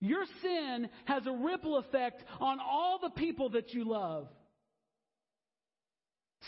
Your 0.00 0.24
sin 0.42 0.88
has 1.04 1.26
a 1.26 1.32
ripple 1.32 1.78
effect 1.78 2.24
on 2.40 2.58
all 2.60 2.98
the 3.02 3.10
people 3.10 3.50
that 3.50 3.72
you 3.72 3.84
love. 3.84 4.28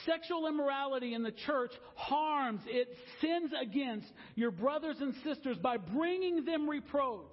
Sexual 0.07 0.48
immorality 0.48 1.12
in 1.12 1.22
the 1.22 1.33
church 1.46 1.70
harms, 1.94 2.62
it 2.66 2.88
sins 3.20 3.50
against 3.61 4.07
your 4.35 4.50
brothers 4.50 4.96
and 5.00 5.14
sisters 5.22 5.59
by 5.59 5.76
bringing 5.76 6.44
them 6.46 6.68
reproach. 6.68 7.33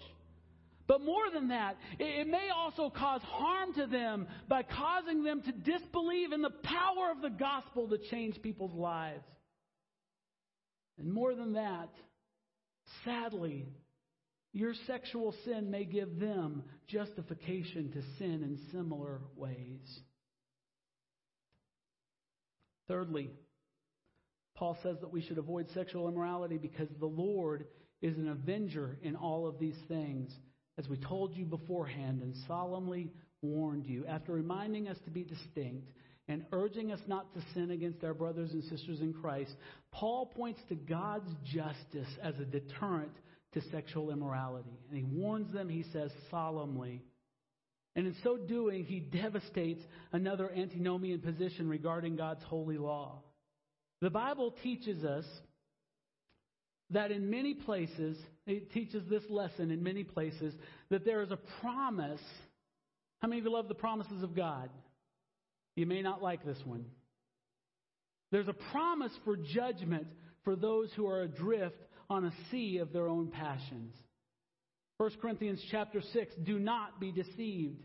But 0.90 1.06
more 1.06 1.30
than 1.32 1.50
that, 1.50 1.78
it 2.00 2.28
may 2.28 2.50
also 2.50 2.90
cause 2.90 3.22
harm 3.22 3.76
to 3.76 3.86
them 3.86 4.28
by 4.48 4.64
causing 4.64 5.24
them 5.24 5.44
to 5.44 5.52
disbelieve 5.52 6.32
in 6.34 6.42
the 6.42 6.50
power 6.50 7.12
of 7.12 7.22
the 7.22 7.30
gospel 7.30 7.88
to 7.90 8.00
change 8.10 8.42
people's 8.42 8.74
lives. 8.74 9.24
And 10.98 11.14
more 11.14 11.36
than 11.36 11.54
that, 11.54 11.90
sadly, 13.06 13.68
your 14.52 14.74
sexual 14.88 15.36
sin 15.46 15.70
may 15.70 15.86
give 15.86 16.20
them 16.20 16.64
justification 16.88 17.92
to 17.92 18.02
sin 18.18 18.42
in 18.42 18.58
similar 18.72 19.22
ways. 19.36 20.00
Thirdly, 22.88 23.30
Paul 24.56 24.76
says 24.82 24.98
that 25.02 25.14
we 25.14 25.22
should 25.22 25.38
avoid 25.38 25.70
sexual 25.76 26.10
immorality 26.10 26.58
because 26.58 26.90
the 27.00 27.06
Lord 27.06 27.68
is 28.02 28.18
an 28.18 28.28
avenger 28.28 28.98
in 29.04 29.16
all 29.16 29.46
of 29.46 29.60
these 29.60 29.78
things 29.88 30.32
as 30.80 30.88
we 30.88 30.98
told 30.98 31.36
you 31.36 31.46
beforehand 31.46 32.22
and 32.22 32.34
solemnly 32.48 33.12
warned 33.42 33.86
you, 33.86 34.06
after 34.08 34.32
reminding 34.32 34.88
us 34.88 34.98
to 35.04 35.12
be 35.12 35.24
distinct 35.24 35.90
and 36.30 36.46
urging 36.54 36.92
us 36.92 37.02
not 37.06 37.34
to 37.34 37.42
sin 37.54 37.72
against 37.72 38.04
our 38.04 38.14
brothers 38.14 38.52
and 38.52 38.64
sisters 38.64 39.02
in 39.02 39.14
Christ, 39.14 39.52
Paul 39.92 40.28
points 40.28 40.62
to 40.70 40.76
God's 40.76 41.30
justice 41.44 42.08
as 42.24 42.36
a 42.40 42.46
deterrent 42.46 43.12
to 43.54 43.62
sexual 43.72 44.12
immorality. 44.12 44.80
And 44.90 44.98
he 44.98 45.04
warns 45.04 45.52
them, 45.52 45.68
he 45.68 45.84
says, 45.92 46.12
solemnly. 46.32 47.02
And 47.96 48.08
in 48.08 48.16
so 48.24 48.38
doing, 48.38 48.86
he 48.86 49.00
devastates 49.00 49.82
another 50.14 50.50
antinomian 50.56 51.20
position 51.20 51.68
regarding 51.68 52.16
God's 52.16 52.44
holy 52.44 52.78
law. 52.78 53.24
The 54.02 54.10
Bible 54.10 54.56
teaches 54.64 55.04
us 55.04 55.26
that 56.92 57.12
in 57.12 57.30
many 57.30 57.54
places, 57.54 58.18
it 58.48 58.72
teaches 58.72 59.04
this 59.10 59.24
lesson 59.30 59.72
in 59.72 59.84
many 59.84 60.04
places, 60.04 60.54
that 60.90 61.06
there 61.06 61.22
is 61.22 61.32
a 61.32 61.40
promise. 61.62 62.22
How 63.22 63.28
many 63.28 63.40
of 63.40 63.46
you 63.46 63.52
love 63.52 63.68
the 63.68 63.76
promises 63.76 64.24
of 64.24 64.36
God? 64.36 64.70
You 65.76 65.86
may 65.86 66.02
not 66.02 66.22
like 66.22 66.44
this 66.44 66.58
one. 66.66 66.86
There's 68.32 68.48
a 68.48 68.56
promise 68.72 69.12
for 69.24 69.38
judgment 69.38 70.08
for 70.44 70.56
those 70.56 70.90
who 70.96 71.08
are 71.08 71.22
adrift 71.22 71.78
on 72.10 72.26
a 72.26 72.34
sea 72.52 72.78
of 72.78 72.92
their 72.92 73.08
own 73.08 73.28
passions. 73.28 73.94
1 74.98 75.12
Corinthians 75.22 75.64
chapter 75.72 76.02
6 76.14 76.36
Do 76.44 76.60
not 76.60 77.00
be 77.00 77.12
deceived. 77.12 77.84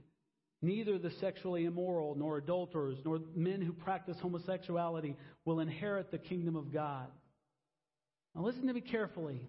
Neither 0.63 0.99
the 0.99 1.11
sexually 1.21 1.67
immoral, 1.67 2.15
nor 2.15 2.39
adulterers, 2.39 2.97
nor 3.05 3.21
men 3.37 3.61
who 3.61 3.73
practice 3.73 4.17
homosexuality 4.23 5.15
will 5.45 5.61
inherit 5.61 6.11
the 6.11 6.19
kingdom 6.19 6.57
of 6.57 6.73
God. 6.73 7.09
Now, 8.35 8.43
listen 8.43 8.67
to 8.67 8.73
me 8.73 8.81
carefully. 8.81 9.41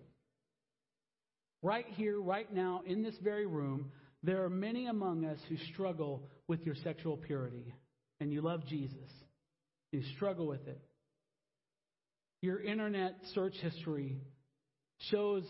Right 1.62 1.86
here, 1.96 2.22
right 2.22 2.52
now, 2.54 2.82
in 2.86 3.02
this 3.02 3.16
very 3.24 3.48
room, 3.48 3.92
there 4.22 4.44
are 4.44 4.50
many 4.50 4.88
among 4.88 5.26
us 5.26 5.40
who 5.50 5.58
struggle 5.74 6.24
with 6.48 6.66
your 6.66 6.76
sexual 6.84 7.18
purity, 7.18 7.74
and 8.20 8.32
you 8.32 8.42
love 8.42 8.66
Jesus. 8.68 9.10
You 9.92 10.04
struggle 10.16 10.48
with 10.48 10.68
it. 10.68 10.80
Your 12.42 12.62
internet 12.62 13.16
search 13.34 13.56
history 13.56 14.18
shows 15.10 15.44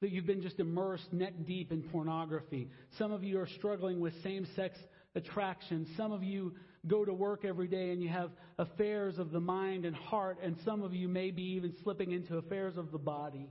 that 0.00 0.10
you've 0.10 0.26
been 0.26 0.42
just 0.42 0.60
immersed 0.60 1.12
neck 1.12 1.34
deep 1.46 1.72
in 1.72 1.82
pornography. 1.82 2.70
Some 2.98 3.12
of 3.12 3.24
you 3.24 3.40
are 3.40 3.48
struggling 3.58 4.00
with 4.00 4.12
same 4.22 4.46
sex 4.54 4.78
attraction. 5.14 5.86
Some 5.96 6.12
of 6.12 6.22
you 6.22 6.54
go 6.86 7.04
to 7.04 7.12
work 7.12 7.44
every 7.44 7.66
day 7.66 7.90
and 7.90 8.02
you 8.02 8.08
have 8.08 8.30
affairs 8.58 9.18
of 9.18 9.30
the 9.30 9.40
mind 9.40 9.84
and 9.84 9.94
heart, 9.94 10.38
and 10.42 10.56
some 10.64 10.82
of 10.82 10.94
you 10.94 11.08
may 11.08 11.30
be 11.30 11.42
even 11.54 11.74
slipping 11.82 12.12
into 12.12 12.36
affairs 12.36 12.76
of 12.76 12.92
the 12.92 12.98
body. 12.98 13.48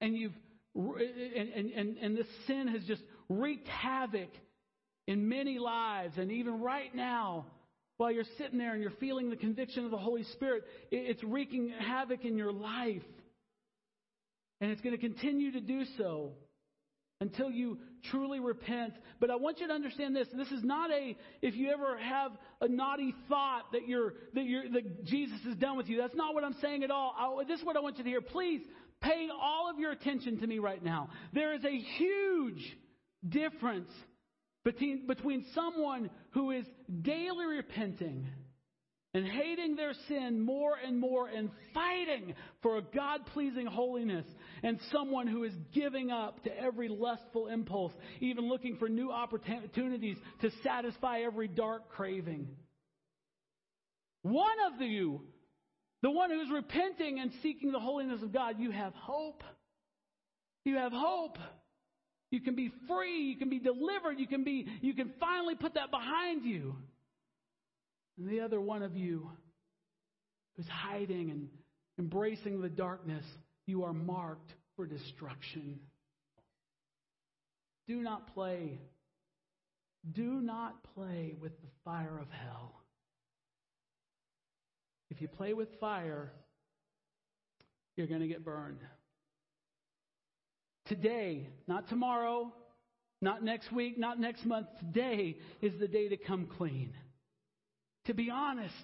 And 0.00 0.16
you've 0.16 0.34
and, 0.74 1.48
and, 1.54 1.70
and, 1.70 1.96
and 1.96 2.16
this 2.16 2.26
sin 2.46 2.68
has 2.68 2.84
just 2.84 3.02
wreaked 3.28 3.66
havoc 3.68 4.30
in 5.06 5.28
many 5.28 5.58
lives, 5.58 6.18
and 6.18 6.30
even 6.30 6.60
right 6.60 6.94
now, 6.94 7.46
while 7.96 8.12
you're 8.12 8.24
sitting 8.36 8.58
there 8.58 8.74
and 8.74 8.82
you're 8.82 8.92
feeling 8.92 9.30
the 9.30 9.36
conviction 9.36 9.84
of 9.84 9.90
the 9.90 9.98
Holy 9.98 10.22
Spirit, 10.22 10.64
it's 10.90 11.24
wreaking 11.24 11.72
havoc 11.80 12.24
in 12.24 12.36
your 12.36 12.52
life. 12.52 13.02
And 14.60 14.70
it's 14.70 14.80
going 14.80 14.94
to 14.94 15.00
continue 15.00 15.52
to 15.52 15.60
do 15.60 15.84
so 15.96 16.32
until 17.20 17.50
you 17.50 17.78
truly 18.10 18.40
repent. 18.40 18.94
But 19.20 19.30
I 19.30 19.36
want 19.36 19.60
you 19.60 19.66
to 19.66 19.72
understand 19.72 20.14
this. 20.14 20.28
This 20.32 20.48
is 20.48 20.62
not 20.62 20.90
a, 20.90 21.16
if 21.42 21.56
you 21.56 21.70
ever 21.70 21.98
have 21.98 22.32
a 22.60 22.68
naughty 22.68 23.14
thought 23.28 23.72
that 23.72 23.88
you're, 23.88 24.14
that 24.34 24.44
you're, 24.44 24.68
that 24.70 25.04
Jesus 25.04 25.38
is 25.48 25.56
done 25.56 25.76
with 25.76 25.88
you. 25.88 25.98
That's 25.98 26.14
not 26.14 26.34
what 26.34 26.44
I'm 26.44 26.56
saying 26.60 26.84
at 26.84 26.90
all. 26.90 27.14
I, 27.16 27.44
this 27.44 27.58
is 27.58 27.66
what 27.66 27.76
I 27.76 27.80
want 27.80 27.98
you 27.98 28.04
to 28.04 28.10
hear. 28.10 28.20
Please 28.20 28.62
pay 29.00 29.28
all 29.32 29.68
of 29.70 29.78
your 29.78 29.90
attention 29.92 30.38
to 30.40 30.46
me 30.46 30.58
right 30.58 30.82
now. 30.82 31.10
There 31.32 31.54
is 31.54 31.64
a 31.64 31.76
huge 31.76 32.76
difference 33.28 33.90
between, 34.64 35.06
between 35.06 35.44
someone 35.54 36.10
who 36.30 36.52
is 36.52 36.64
daily 37.02 37.46
repenting 37.46 38.26
and 39.14 39.26
hating 39.26 39.74
their 39.74 39.94
sin 40.08 40.40
more 40.40 40.74
and 40.76 40.98
more 40.98 41.28
and 41.28 41.50
fighting 41.72 42.34
for 42.62 42.76
a 42.76 42.82
God 42.82 43.24
pleasing 43.32 43.66
holiness, 43.66 44.26
and 44.62 44.78
someone 44.92 45.26
who 45.26 45.44
is 45.44 45.52
giving 45.72 46.10
up 46.10 46.42
to 46.44 46.56
every 46.58 46.88
lustful 46.88 47.46
impulse, 47.48 47.92
even 48.20 48.48
looking 48.48 48.76
for 48.76 48.88
new 48.88 49.10
opportunities 49.10 50.18
to 50.42 50.50
satisfy 50.62 51.20
every 51.20 51.48
dark 51.48 51.88
craving. 51.90 52.48
One 54.22 54.56
of 54.72 54.82
you, 54.82 55.22
the 56.02 56.10
one 56.10 56.30
who's 56.30 56.50
repenting 56.52 57.18
and 57.18 57.30
seeking 57.42 57.72
the 57.72 57.80
holiness 57.80 58.22
of 58.22 58.32
God, 58.32 58.56
you 58.58 58.70
have 58.70 58.92
hope. 58.94 59.42
You 60.64 60.76
have 60.76 60.92
hope. 60.92 61.38
You 62.30 62.40
can 62.40 62.54
be 62.54 62.70
free. 62.86 63.22
You 63.22 63.36
can 63.38 63.48
be 63.48 63.58
delivered. 63.58 64.18
You 64.18 64.26
can 64.26 64.44
be, 64.44 64.66
you 64.82 64.92
can 64.92 65.12
finally 65.18 65.54
put 65.54 65.74
that 65.74 65.90
behind 65.90 66.44
you. 66.44 66.76
And 68.18 68.28
the 68.28 68.40
other 68.40 68.60
one 68.60 68.82
of 68.82 68.96
you 68.96 69.30
who's 70.56 70.66
hiding 70.66 71.30
and 71.30 71.48
embracing 71.98 72.60
the 72.60 72.68
darkness, 72.68 73.24
you 73.66 73.84
are 73.84 73.92
marked 73.92 74.52
for 74.76 74.86
destruction. 74.86 75.78
Do 77.86 78.02
not 78.02 78.34
play. 78.34 78.80
Do 80.12 80.40
not 80.40 80.74
play 80.94 81.34
with 81.40 81.52
the 81.60 81.68
fire 81.84 82.18
of 82.20 82.26
hell. 82.30 82.74
If 85.10 85.22
you 85.22 85.28
play 85.28 85.54
with 85.54 85.68
fire, 85.80 86.32
you're 87.96 88.08
going 88.08 88.20
to 88.20 88.28
get 88.28 88.44
burned. 88.44 88.80
Today, 90.86 91.48
not 91.66 91.88
tomorrow, 91.88 92.52
not 93.22 93.42
next 93.44 93.72
week, 93.72 93.98
not 93.98 94.18
next 94.18 94.44
month, 94.44 94.66
today 94.80 95.38
is 95.62 95.72
the 95.78 95.88
day 95.88 96.08
to 96.08 96.16
come 96.16 96.46
clean 96.46 96.92
to 98.08 98.14
be 98.14 98.30
honest, 98.30 98.74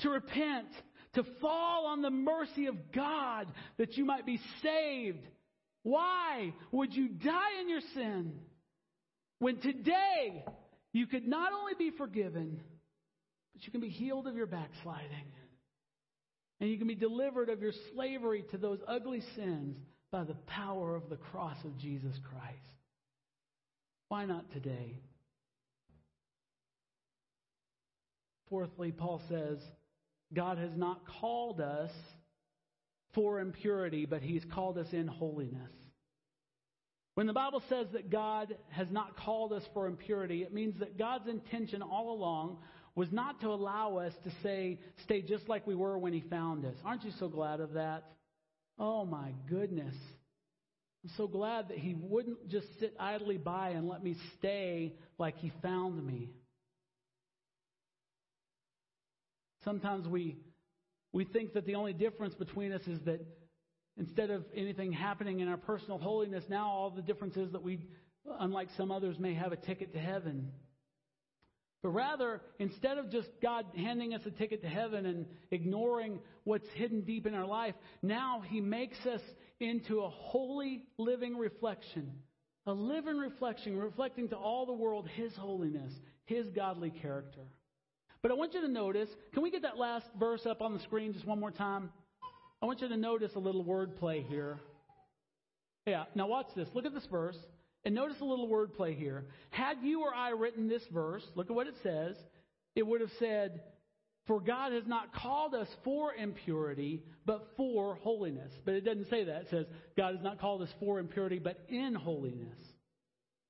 to 0.00 0.10
repent, 0.10 0.68
to 1.14 1.24
fall 1.40 1.86
on 1.86 2.02
the 2.02 2.10
mercy 2.10 2.66
of 2.66 2.92
God 2.92 3.48
that 3.78 3.96
you 3.96 4.04
might 4.04 4.26
be 4.26 4.38
saved. 4.62 5.26
Why 5.82 6.52
would 6.70 6.94
you 6.94 7.08
die 7.08 7.60
in 7.60 7.70
your 7.70 7.80
sin 7.94 8.34
when 9.38 9.56
today 9.56 10.44
you 10.92 11.06
could 11.06 11.26
not 11.26 11.52
only 11.54 11.72
be 11.78 11.90
forgiven, 11.96 12.60
but 13.54 13.64
you 13.64 13.72
can 13.72 13.80
be 13.80 13.88
healed 13.88 14.26
of 14.26 14.36
your 14.36 14.46
backsliding? 14.46 15.32
And 16.60 16.68
you 16.68 16.76
can 16.76 16.88
be 16.88 16.94
delivered 16.94 17.48
of 17.48 17.62
your 17.62 17.72
slavery 17.94 18.44
to 18.50 18.58
those 18.58 18.80
ugly 18.86 19.22
sins 19.34 19.78
by 20.12 20.24
the 20.24 20.36
power 20.46 20.94
of 20.94 21.08
the 21.08 21.16
cross 21.16 21.56
of 21.64 21.78
Jesus 21.78 22.14
Christ. 22.28 22.58
Why 24.08 24.26
not 24.26 24.52
today? 24.52 25.00
Fourthly, 28.50 28.92
Paul 28.92 29.22
says, 29.28 29.58
God 30.34 30.58
has 30.58 30.76
not 30.76 31.00
called 31.20 31.60
us 31.60 31.92
for 33.14 33.40
impurity, 33.40 34.06
but 34.06 34.22
He's 34.22 34.44
called 34.52 34.76
us 34.76 34.92
in 34.92 35.06
holiness. 35.06 35.70
When 37.14 37.26
the 37.26 37.32
Bible 37.32 37.62
says 37.68 37.86
that 37.92 38.10
God 38.10 38.56
has 38.70 38.88
not 38.90 39.16
called 39.16 39.52
us 39.52 39.62
for 39.74 39.86
impurity, 39.86 40.42
it 40.42 40.52
means 40.52 40.78
that 40.80 40.98
God's 40.98 41.28
intention 41.28 41.82
all 41.82 42.12
along 42.12 42.58
was 42.94 43.10
not 43.12 43.40
to 43.40 43.48
allow 43.48 43.98
us 43.98 44.12
to 44.24 44.32
say, 44.42 44.78
stay 45.04 45.22
just 45.22 45.48
like 45.48 45.66
we 45.66 45.74
were 45.74 45.98
when 45.98 46.12
He 46.12 46.20
found 46.20 46.64
us. 46.64 46.74
Aren't 46.84 47.04
you 47.04 47.12
so 47.18 47.28
glad 47.28 47.60
of 47.60 47.74
that? 47.74 48.04
Oh 48.78 49.04
my 49.04 49.32
goodness. 49.48 49.94
I'm 51.04 51.10
so 51.16 51.26
glad 51.26 51.68
that 51.68 51.78
He 51.78 51.94
wouldn't 51.94 52.48
just 52.48 52.66
sit 52.78 52.94
idly 52.98 53.38
by 53.38 53.70
and 53.70 53.88
let 53.88 54.02
me 54.02 54.16
stay 54.38 54.94
like 55.18 55.36
He 55.38 55.52
found 55.62 56.04
me. 56.04 56.30
Sometimes 59.64 60.08
we, 60.08 60.36
we 61.12 61.24
think 61.24 61.54
that 61.54 61.66
the 61.66 61.74
only 61.74 61.92
difference 61.92 62.34
between 62.34 62.72
us 62.72 62.82
is 62.86 63.00
that 63.04 63.20
instead 63.98 64.30
of 64.30 64.44
anything 64.54 64.92
happening 64.92 65.40
in 65.40 65.48
our 65.48 65.56
personal 65.56 65.98
holiness, 65.98 66.44
now 66.48 66.68
all 66.68 66.90
the 66.90 67.02
difference 67.02 67.36
is 67.36 67.52
that 67.52 67.62
we, 67.62 67.86
unlike 68.38 68.68
some 68.76 68.90
others, 68.90 69.18
may 69.18 69.34
have 69.34 69.52
a 69.52 69.56
ticket 69.56 69.92
to 69.92 69.98
heaven. 69.98 70.50
But 71.82 71.90
rather, 71.90 72.42
instead 72.58 72.98
of 72.98 73.10
just 73.10 73.28
God 73.42 73.64
handing 73.74 74.14
us 74.14 74.20
a 74.26 74.30
ticket 74.30 74.62
to 74.62 74.68
heaven 74.68 75.06
and 75.06 75.26
ignoring 75.50 76.20
what's 76.44 76.68
hidden 76.74 77.02
deep 77.02 77.26
in 77.26 77.34
our 77.34 77.46
life, 77.46 77.74
now 78.02 78.42
He 78.46 78.60
makes 78.60 78.98
us 79.06 79.22
into 79.60 80.00
a 80.00 80.10
holy 80.10 80.84
living 80.98 81.36
reflection. 81.36 82.12
A 82.66 82.72
living 82.72 83.16
reflection, 83.16 83.78
reflecting 83.78 84.28
to 84.28 84.36
all 84.36 84.66
the 84.66 84.74
world 84.74 85.08
His 85.08 85.34
holiness, 85.36 85.92
His 86.26 86.46
godly 86.50 86.90
character. 86.90 87.46
But 88.22 88.30
I 88.30 88.34
want 88.34 88.52
you 88.54 88.60
to 88.60 88.68
notice, 88.68 89.08
can 89.32 89.42
we 89.42 89.50
get 89.50 89.62
that 89.62 89.78
last 89.78 90.06
verse 90.18 90.44
up 90.46 90.60
on 90.60 90.74
the 90.74 90.80
screen 90.80 91.12
just 91.12 91.26
one 91.26 91.40
more 91.40 91.50
time? 91.50 91.90
I 92.62 92.66
want 92.66 92.82
you 92.82 92.88
to 92.88 92.96
notice 92.96 93.32
a 93.34 93.38
little 93.38 93.64
wordplay 93.64 94.26
here. 94.26 94.60
Yeah, 95.86 96.04
now 96.14 96.26
watch 96.26 96.48
this. 96.54 96.68
Look 96.74 96.84
at 96.84 96.92
this 96.92 97.06
verse 97.10 97.38
and 97.84 97.94
notice 97.94 98.20
a 98.20 98.24
little 98.24 98.48
wordplay 98.48 98.96
here. 98.96 99.24
Had 99.48 99.78
you 99.82 100.02
or 100.02 100.14
I 100.14 100.30
written 100.30 100.68
this 100.68 100.82
verse, 100.92 101.22
look 101.34 101.48
at 101.48 101.56
what 101.56 101.66
it 101.66 101.74
says. 101.82 102.16
It 102.76 102.86
would 102.86 103.00
have 103.00 103.10
said, 103.18 103.62
For 104.26 104.40
God 104.40 104.72
has 104.72 104.86
not 104.86 105.14
called 105.14 105.54
us 105.54 105.68
for 105.82 106.14
impurity, 106.14 107.02
but 107.24 107.48
for 107.56 107.94
holiness. 107.96 108.52
But 108.66 108.74
it 108.74 108.84
doesn't 108.84 109.08
say 109.08 109.24
that. 109.24 109.42
It 109.42 109.48
says, 109.50 109.66
God 109.96 110.14
has 110.14 110.22
not 110.22 110.38
called 110.38 110.60
us 110.60 110.68
for 110.78 110.98
impurity, 110.98 111.38
but 111.38 111.58
in 111.70 111.94
holiness. 111.94 112.58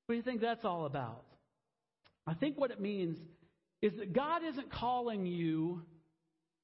What 0.07 0.13
do 0.13 0.17
you 0.17 0.23
think 0.23 0.41
that's 0.41 0.65
all 0.65 0.87
about? 0.87 1.25
I 2.27 2.35
think 2.35 2.59
what 2.59 2.71
it 2.71 2.81
means 2.81 3.19
is 3.83 3.93
that 3.99 4.13
God 4.13 4.43
isn't 4.45 4.73
calling 4.73 5.27
you 5.27 5.83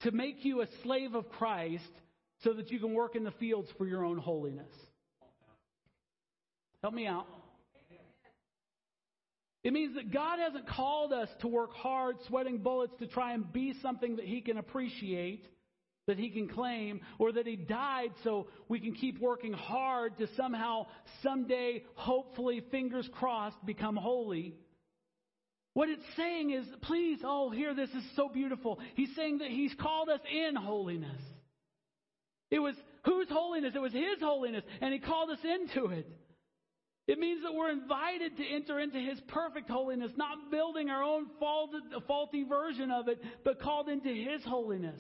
to 0.03 0.11
make 0.11 0.45
you 0.45 0.61
a 0.61 0.67
slave 0.83 1.15
of 1.15 1.29
Christ 1.31 1.85
so 2.45 2.53
that 2.53 2.71
you 2.71 2.79
can 2.79 2.93
work 2.93 3.17
in 3.17 3.25
the 3.25 3.31
fields 3.33 3.69
for 3.79 3.87
your 3.87 4.05
own 4.05 4.19
holiness. 4.19 4.71
Help 6.83 6.95
me 6.95 7.07
out. 7.07 7.27
It 9.65 9.73
means 9.73 9.97
that 9.97 10.13
God 10.13 10.39
hasn't 10.39 10.69
called 10.69 11.13
us 11.13 11.29
to 11.41 11.49
work 11.49 11.73
hard, 11.75 12.19
sweating 12.29 12.59
bullets 12.59 12.93
to 13.01 13.09
try 13.09 13.33
and 13.33 13.53
be 13.53 13.75
something 13.83 14.17
that 14.17 14.25
He 14.25 14.41
can 14.41 14.59
appreciate, 14.59 15.45
that 16.07 16.19
He 16.19 16.31
can 16.31 16.47
claim, 16.47 17.01
or 17.19 17.33
that 17.33 17.49
He 17.49 17.57
died 17.57 18.11
so 18.23 18.47
we 18.69 18.79
can 18.79 18.95
keep 18.95 19.19
working 19.21 19.53
hard 19.53 20.19
to 20.19 20.29
somehow, 20.37 20.87
someday, 21.21 21.83
hopefully, 21.95 22.63
fingers 22.71 23.09
crossed, 23.15 23.57
become 23.67 23.97
holy. 23.97 24.55
What 25.77 25.91
it's 25.91 26.17
saying 26.17 26.53
is, 26.53 26.65
please, 26.81 27.19
oh, 27.23 27.51
hear 27.51 27.75
this 27.75 27.91
is 27.91 28.03
so 28.17 28.31
beautiful. 28.31 28.79
He's 28.95 29.15
saying 29.15 29.41
that 29.41 29.51
He's 29.51 29.75
called 29.79 30.09
us 30.09 30.23
in 30.33 30.57
holiness. 30.57 31.21
It 32.51 32.61
was 32.61 32.75
whose 33.05 33.29
holiness? 33.29 33.75
It 33.75 33.81
was 33.81 33.93
His 33.93 34.19
holiness, 34.23 34.65
and 34.81 34.95
He 34.95 34.99
called 34.99 35.29
us 35.29 35.39
into 35.45 35.89
it. 35.89 36.09
It 37.07 37.19
means 37.19 37.43
that 37.43 37.53
we're 37.53 37.73
invited 37.73 38.39
to 38.39 38.43
enter 38.43 38.81
into 38.81 38.99
His 38.99 39.21
perfect 39.29 39.69
holiness, 39.69 40.11
not 40.17 40.51
building 40.51 40.89
our 40.89 41.03
own 41.03 41.27
faulty 41.39 42.45
version 42.45 42.91
of 42.91 43.09
it, 43.09 43.21
but 43.45 43.61
called 43.61 43.91
into 43.91 44.09
His 44.09 44.43
holiness. 44.45 44.99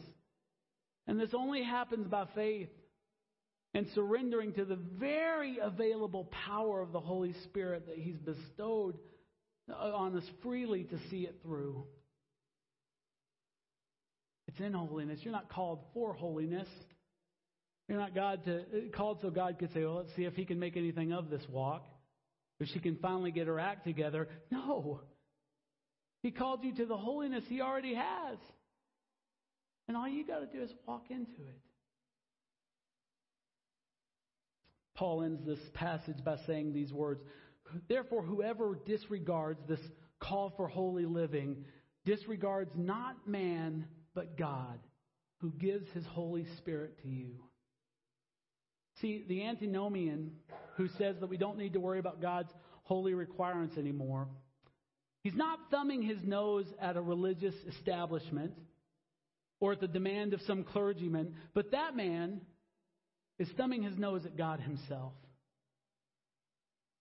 And 1.07 1.19
this 1.19 1.33
only 1.33 1.63
happens 1.63 2.07
by 2.07 2.27
faith 2.35 2.69
and 3.73 3.87
surrendering 3.95 4.53
to 4.53 4.67
the 4.67 4.79
very 4.99 5.57
available 5.59 6.31
power 6.47 6.83
of 6.83 6.93
the 6.93 7.01
Holy 7.01 7.33
Spirit 7.45 7.87
that 7.87 7.97
He's 7.97 8.19
bestowed 8.19 8.99
on 9.75 10.17
us 10.17 10.25
freely 10.43 10.85
to 10.85 10.99
see 11.11 11.23
it 11.23 11.37
through. 11.43 11.85
It's 14.49 14.61
in 14.61 14.73
holiness. 14.73 15.21
You're 15.23 15.33
not 15.33 15.51
called 15.51 15.81
for 15.93 16.13
holiness. 16.13 16.69
You're 17.89 17.99
not 17.99 18.15
God 18.15 18.45
to 18.45 18.91
called 18.95 19.19
so 19.23 19.31
God 19.31 19.59
could 19.59 19.73
say, 19.73 19.85
"Well, 19.85 19.97
let's 19.97 20.15
see 20.17 20.25
if 20.25 20.35
He 20.35 20.45
can 20.45 20.59
make 20.59 20.77
anything 20.77 21.13
of 21.13 21.31
this 21.31 21.43
walk." 21.49 21.87
if 22.59 22.69
she 22.69 22.79
can 22.79 22.97
finally 22.97 23.31
get 23.31 23.47
her 23.47 23.61
act 23.61 23.85
together. 23.85 24.29
No. 24.51 25.01
He 26.23 26.31
called 26.31 26.65
you 26.65 26.75
to 26.77 26.87
the 26.87 26.97
holiness 26.97 27.45
he 27.49 27.61
already 27.61 27.95
has. 27.95 28.39
And 29.89 29.97
all 29.97 30.09
you 30.09 30.27
got 30.27 30.41
to 30.41 30.47
do 30.47 30.63
is 30.63 30.71
walk 30.87 31.05
into 31.11 31.43
it. 31.43 31.61
Paul 34.97 35.23
ends 35.23 35.45
this 35.45 35.59
passage 35.75 36.25
by 36.25 36.37
saying 36.47 36.73
these 36.73 36.93
words 36.93 37.21
Therefore, 37.89 38.23
whoever 38.23 38.79
disregards 38.87 39.61
this 39.69 39.81
call 40.21 40.53
for 40.57 40.69
holy 40.69 41.07
living 41.07 41.65
disregards 42.05 42.71
not 42.77 43.27
man, 43.27 43.87
but 44.15 44.39
God, 44.39 44.79
who 45.41 45.51
gives 45.51 45.91
his 45.91 46.07
Holy 46.07 46.47
Spirit 46.59 47.03
to 47.03 47.09
you. 47.09 47.35
See, 49.01 49.25
the 49.29 49.45
antinomian 49.45 50.33
who 50.77 50.89
says 50.97 51.17
that 51.21 51.29
we 51.29 51.37
don't 51.37 51.59
need 51.59 51.75
to 51.75 51.81
worry 51.81 51.99
about 51.99 52.23
God's 52.23 52.51
holy 52.85 53.15
requirements 53.15 53.77
anymore, 53.77 54.29
he's 55.23 55.35
not 55.35 55.59
thumbing 55.71 56.03
his 56.03 56.19
nose 56.23 56.67
at 56.81 56.97
a 56.97 57.03
religious 57.03 57.55
establishment 57.69 58.53
or 59.61 59.73
at 59.73 59.81
the 59.81 59.89
demand 59.89 60.33
of 60.33 60.41
some 60.43 60.65
clergyman, 60.65 61.35
but 61.55 61.73
that 61.73 61.97
man 61.97 62.41
is 63.39 63.49
thumbing 63.57 63.83
his 63.83 63.99
nose 63.99 64.25
at 64.25 64.37
God 64.37 64.61
himself. 64.61 65.13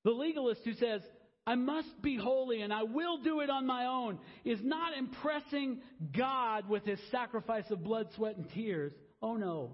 The 0.05 0.11
legalist 0.11 0.61
who 0.63 0.73
says, 0.73 1.01
I 1.47 1.55
must 1.55 2.01
be 2.01 2.15
holy 2.15 2.61
and 2.61 2.71
I 2.71 2.83
will 2.83 3.17
do 3.17 3.41
it 3.41 3.49
on 3.49 3.67
my 3.67 3.87
own, 3.87 4.19
is 4.45 4.59
not 4.63 4.97
impressing 4.97 5.81
God 6.15 6.69
with 6.69 6.85
his 6.85 6.99
sacrifice 7.11 7.69
of 7.69 7.83
blood, 7.83 8.07
sweat, 8.15 8.37
and 8.37 8.49
tears. 8.51 8.93
Oh 9.21 9.35
no. 9.35 9.73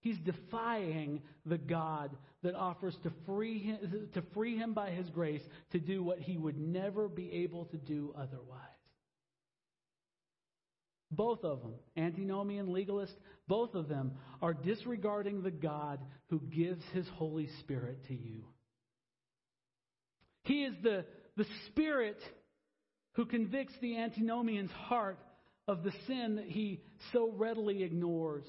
He's 0.00 0.18
defying 0.18 1.22
the 1.46 1.58
God 1.58 2.10
that 2.42 2.54
offers 2.54 2.96
to 3.04 3.12
free, 3.26 3.58
him, 3.58 4.08
to 4.14 4.22
free 4.34 4.56
him 4.56 4.72
by 4.72 4.90
his 4.90 5.08
grace 5.10 5.42
to 5.72 5.78
do 5.78 6.02
what 6.02 6.18
he 6.18 6.36
would 6.36 6.58
never 6.58 7.08
be 7.08 7.30
able 7.32 7.66
to 7.66 7.76
do 7.76 8.14
otherwise. 8.16 8.58
Both 11.12 11.44
of 11.44 11.60
them, 11.60 11.74
antinomian, 11.96 12.72
legalist, 12.72 13.14
both 13.46 13.74
of 13.74 13.88
them 13.88 14.12
are 14.40 14.54
disregarding 14.54 15.42
the 15.42 15.50
God 15.50 16.00
who 16.28 16.40
gives 16.40 16.82
his 16.92 17.06
Holy 17.16 17.48
Spirit 17.60 17.98
to 18.08 18.14
you. 18.14 18.44
He 20.44 20.64
is 20.64 20.74
the, 20.82 21.04
the 21.36 21.46
Spirit 21.68 22.18
who 23.14 23.26
convicts 23.26 23.74
the 23.80 23.98
antinomian's 23.98 24.70
heart 24.70 25.18
of 25.68 25.82
the 25.82 25.92
sin 26.06 26.36
that 26.36 26.46
he 26.46 26.82
so 27.12 27.32
readily 27.36 27.82
ignores. 27.82 28.44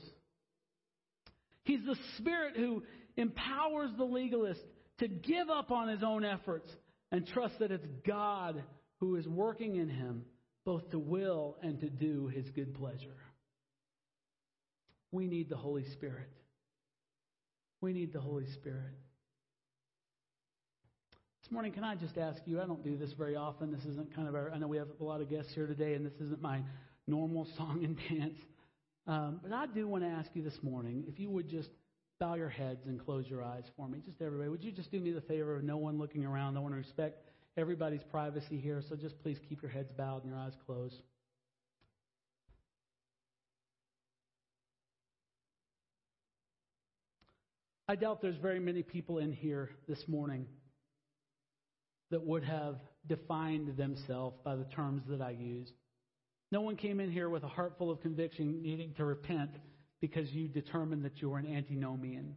He's 1.64 1.86
the 1.86 1.98
Spirit 2.18 2.56
who 2.56 2.84
empowers 3.18 3.92
the 3.98 4.04
legalist 4.04 4.62
to 5.00 5.08
give 5.08 5.50
up 5.50 5.72
on 5.72 5.88
his 5.88 6.04
own 6.04 6.24
efforts 6.24 6.70
and 7.12 7.28
trust 7.28 7.60
that 7.60 7.72
it's 7.72 7.86
God 8.06 8.64
who 9.00 9.16
is 9.16 9.28
working 9.28 9.76
in 9.76 9.90
him 9.90 10.24
both 10.66 10.90
to 10.92 11.00
will 11.00 11.58
and 11.62 11.80
to 11.80 11.90
do 11.90 12.28
his 12.28 12.50
good 12.52 12.74
pleasure. 12.76 13.18
We 15.12 15.28
need 15.28 15.50
the 15.50 15.58
Holy 15.58 15.86
Spirit. 15.94 16.30
We 17.82 17.94
need 17.94 18.14
the 18.14 18.22
Holy 18.22 18.46
Spirit. 18.54 18.94
Morning, 21.54 21.74
can 21.74 21.84
I 21.84 21.96
just 21.96 22.18
ask 22.18 22.42
you? 22.46 22.62
I 22.62 22.66
don't 22.66 22.82
do 22.82 22.96
this 22.96 23.12
very 23.12 23.36
often. 23.36 23.74
This 23.74 23.84
isn't 23.84 24.16
kind 24.16 24.26
of 24.26 24.36
our, 24.36 24.54
I 24.54 24.58
know 24.58 24.70
we 24.70 24.78
have 24.78 24.88
a 25.02 25.04
lot 25.04 25.20
of 25.20 25.30
guests 25.30 25.54
here 25.54 25.68
today, 25.68 25.96
and 25.96 26.06
this 26.06 26.14
isn't 26.22 26.42
my 26.42 26.62
normal 27.08 27.46
song 27.58 27.84
and 27.84 27.98
dance. 28.10 28.40
Um, 29.06 29.42
but 29.44 29.52
I 29.52 29.66
do 29.66 29.86
want 29.86 30.06
to 30.06 30.10
ask 30.10 30.30
you 30.34 30.44
this 30.44 30.58
morning 30.64 31.04
if 31.10 31.20
you 31.20 31.30
would 31.30 31.50
just 31.50 31.68
bow 32.22 32.36
your 32.36 32.48
heads 32.48 32.86
and 32.86 33.04
close 33.04 33.28
your 33.28 33.44
eyes 33.44 33.66
for 33.76 33.90
me. 33.90 34.00
Just 34.06 34.22
everybody, 34.22 34.48
would 34.48 34.64
you 34.64 34.72
just 34.72 34.92
do 34.92 35.02
me 35.02 35.12
the 35.12 35.20
favor 35.20 35.54
of 35.54 35.66
no 35.66 35.76
one 35.76 35.98
looking 35.98 36.24
around? 36.24 36.56
I 36.56 36.62
want 36.62 36.74
to 36.74 36.78
respect 36.78 37.22
everybody's 37.58 38.04
privacy 38.10 38.58
here, 38.58 38.82
so 38.88 38.96
just 38.96 39.22
please 39.22 39.38
keep 39.50 39.62
your 39.62 39.72
heads 39.72 39.92
bowed 39.92 40.24
and 40.24 40.32
your 40.32 40.40
eyes 40.40 40.54
closed. 40.66 41.02
I 47.90 47.96
doubt 47.96 48.22
there's 48.22 48.38
very 48.38 48.62
many 48.62 48.84
people 48.84 49.18
in 49.18 49.34
here 49.34 49.72
this 49.90 50.08
morning 50.08 50.46
that 52.12 52.26
would 52.26 52.44
have 52.44 52.76
defined 53.08 53.76
themselves 53.78 54.38
by 54.44 54.56
the 54.56 54.66
terms 54.66 55.02
that 55.10 55.22
I 55.22 55.32
used. 55.32 55.74
No 56.52 56.62
one 56.62 56.76
came 56.76 57.00
in 57.00 57.12
here 57.12 57.30
with 57.30 57.44
a 57.44 57.48
heart 57.48 57.76
full 57.78 57.90
of 57.90 58.02
conviction 58.02 58.62
needing 58.62 58.94
to 58.96 59.06
repent 59.06 59.52
because 60.02 60.32
you 60.32 60.48
determined 60.48 61.06
that 61.06 61.22
you 61.22 61.30
were 61.30 61.38
an 61.38 61.48
antinomian. 61.48 62.36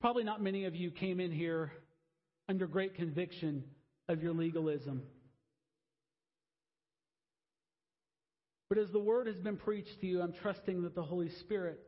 Probably 0.00 0.24
not 0.24 0.40
many 0.40 0.64
of 0.64 0.74
you 0.74 0.90
came 0.90 1.20
in 1.20 1.32
here 1.32 1.72
under 2.48 2.66
great 2.66 2.94
conviction 2.94 3.64
of 4.08 4.22
your 4.22 4.32
legalism. 4.32 5.02
But 8.68 8.78
as 8.78 8.88
the 8.92 9.00
word 9.00 9.26
has 9.26 9.36
been 9.36 9.56
preached 9.56 10.00
to 10.00 10.06
you, 10.06 10.22
I'm 10.22 10.32
trusting 10.32 10.82
that 10.82 10.94
the 10.94 11.02
Holy 11.02 11.28
Spirit 11.40 11.80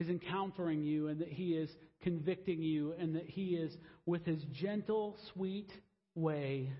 is 0.00 0.08
encountering 0.08 0.82
you 0.82 1.08
and 1.08 1.20
that 1.20 1.28
He 1.28 1.52
is 1.52 1.70
convicting 2.02 2.62
you 2.62 2.94
and 2.98 3.14
that 3.14 3.28
He 3.28 3.50
is, 3.50 3.76
with 4.06 4.24
His 4.24 4.42
gentle, 4.52 5.16
sweet 5.32 5.70
way, 6.14 6.72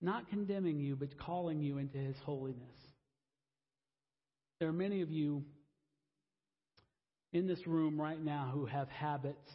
not 0.00 0.28
condemning 0.30 0.78
you, 0.78 0.96
but 0.96 1.18
calling 1.18 1.60
you 1.60 1.78
into 1.78 1.98
His 1.98 2.16
holiness. 2.24 2.60
There 4.60 4.68
are 4.68 4.72
many 4.72 5.02
of 5.02 5.10
you 5.10 5.44
in 7.32 7.48
this 7.48 7.66
room 7.66 8.00
right 8.00 8.22
now 8.22 8.50
who 8.54 8.64
have 8.64 8.88
habits 8.88 9.50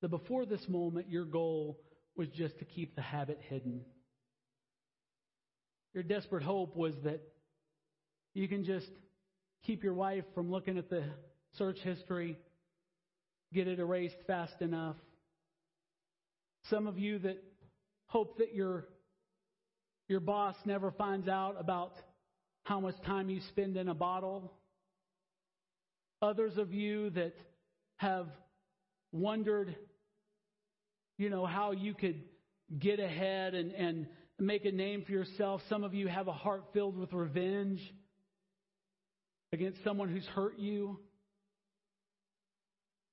that 0.00 0.08
before 0.08 0.46
this 0.46 0.66
moment, 0.68 1.10
your 1.10 1.24
goal 1.24 1.78
was 2.16 2.28
just 2.28 2.58
to 2.58 2.64
keep 2.64 2.94
the 2.96 3.02
habit 3.02 3.38
hidden. 3.48 3.82
Your 5.92 6.02
desperate 6.02 6.42
hope 6.42 6.76
was 6.76 6.94
that 7.04 7.20
you 8.34 8.48
can 8.48 8.64
just 8.64 8.90
keep 9.64 9.82
your 9.82 9.94
wife 9.94 10.24
from 10.34 10.50
looking 10.50 10.78
at 10.78 10.88
the 10.90 11.04
search 11.56 11.78
history, 11.80 12.38
get 13.52 13.68
it 13.68 13.78
erased 13.78 14.16
fast 14.26 14.60
enough. 14.60 14.96
Some 16.70 16.86
of 16.86 16.98
you 16.98 17.18
that 17.20 17.42
hope 18.06 18.38
that 18.38 18.54
your 18.54 18.86
your 20.08 20.20
boss 20.20 20.56
never 20.64 20.90
finds 20.90 21.28
out 21.28 21.56
about 21.58 21.92
how 22.64 22.80
much 22.80 22.94
time 23.04 23.28
you 23.28 23.40
spend 23.50 23.76
in 23.76 23.88
a 23.88 23.94
bottle. 23.94 24.52
Others 26.22 26.56
of 26.56 26.72
you 26.72 27.10
that 27.10 27.34
have 27.96 28.26
wondered, 29.12 29.76
you 31.18 31.28
know, 31.28 31.44
how 31.44 31.72
you 31.72 31.92
could 31.94 32.22
get 32.78 33.00
ahead 33.00 33.54
and, 33.54 33.72
and 33.72 34.06
make 34.38 34.64
a 34.64 34.72
name 34.72 35.04
for 35.04 35.12
yourself. 35.12 35.60
Some 35.68 35.84
of 35.84 35.94
you 35.94 36.08
have 36.08 36.26
a 36.26 36.32
heart 36.32 36.64
filled 36.72 36.96
with 36.96 37.12
revenge 37.12 37.80
against 39.52 39.82
someone 39.84 40.08
who's 40.08 40.26
hurt 40.26 40.58
you. 40.58 40.98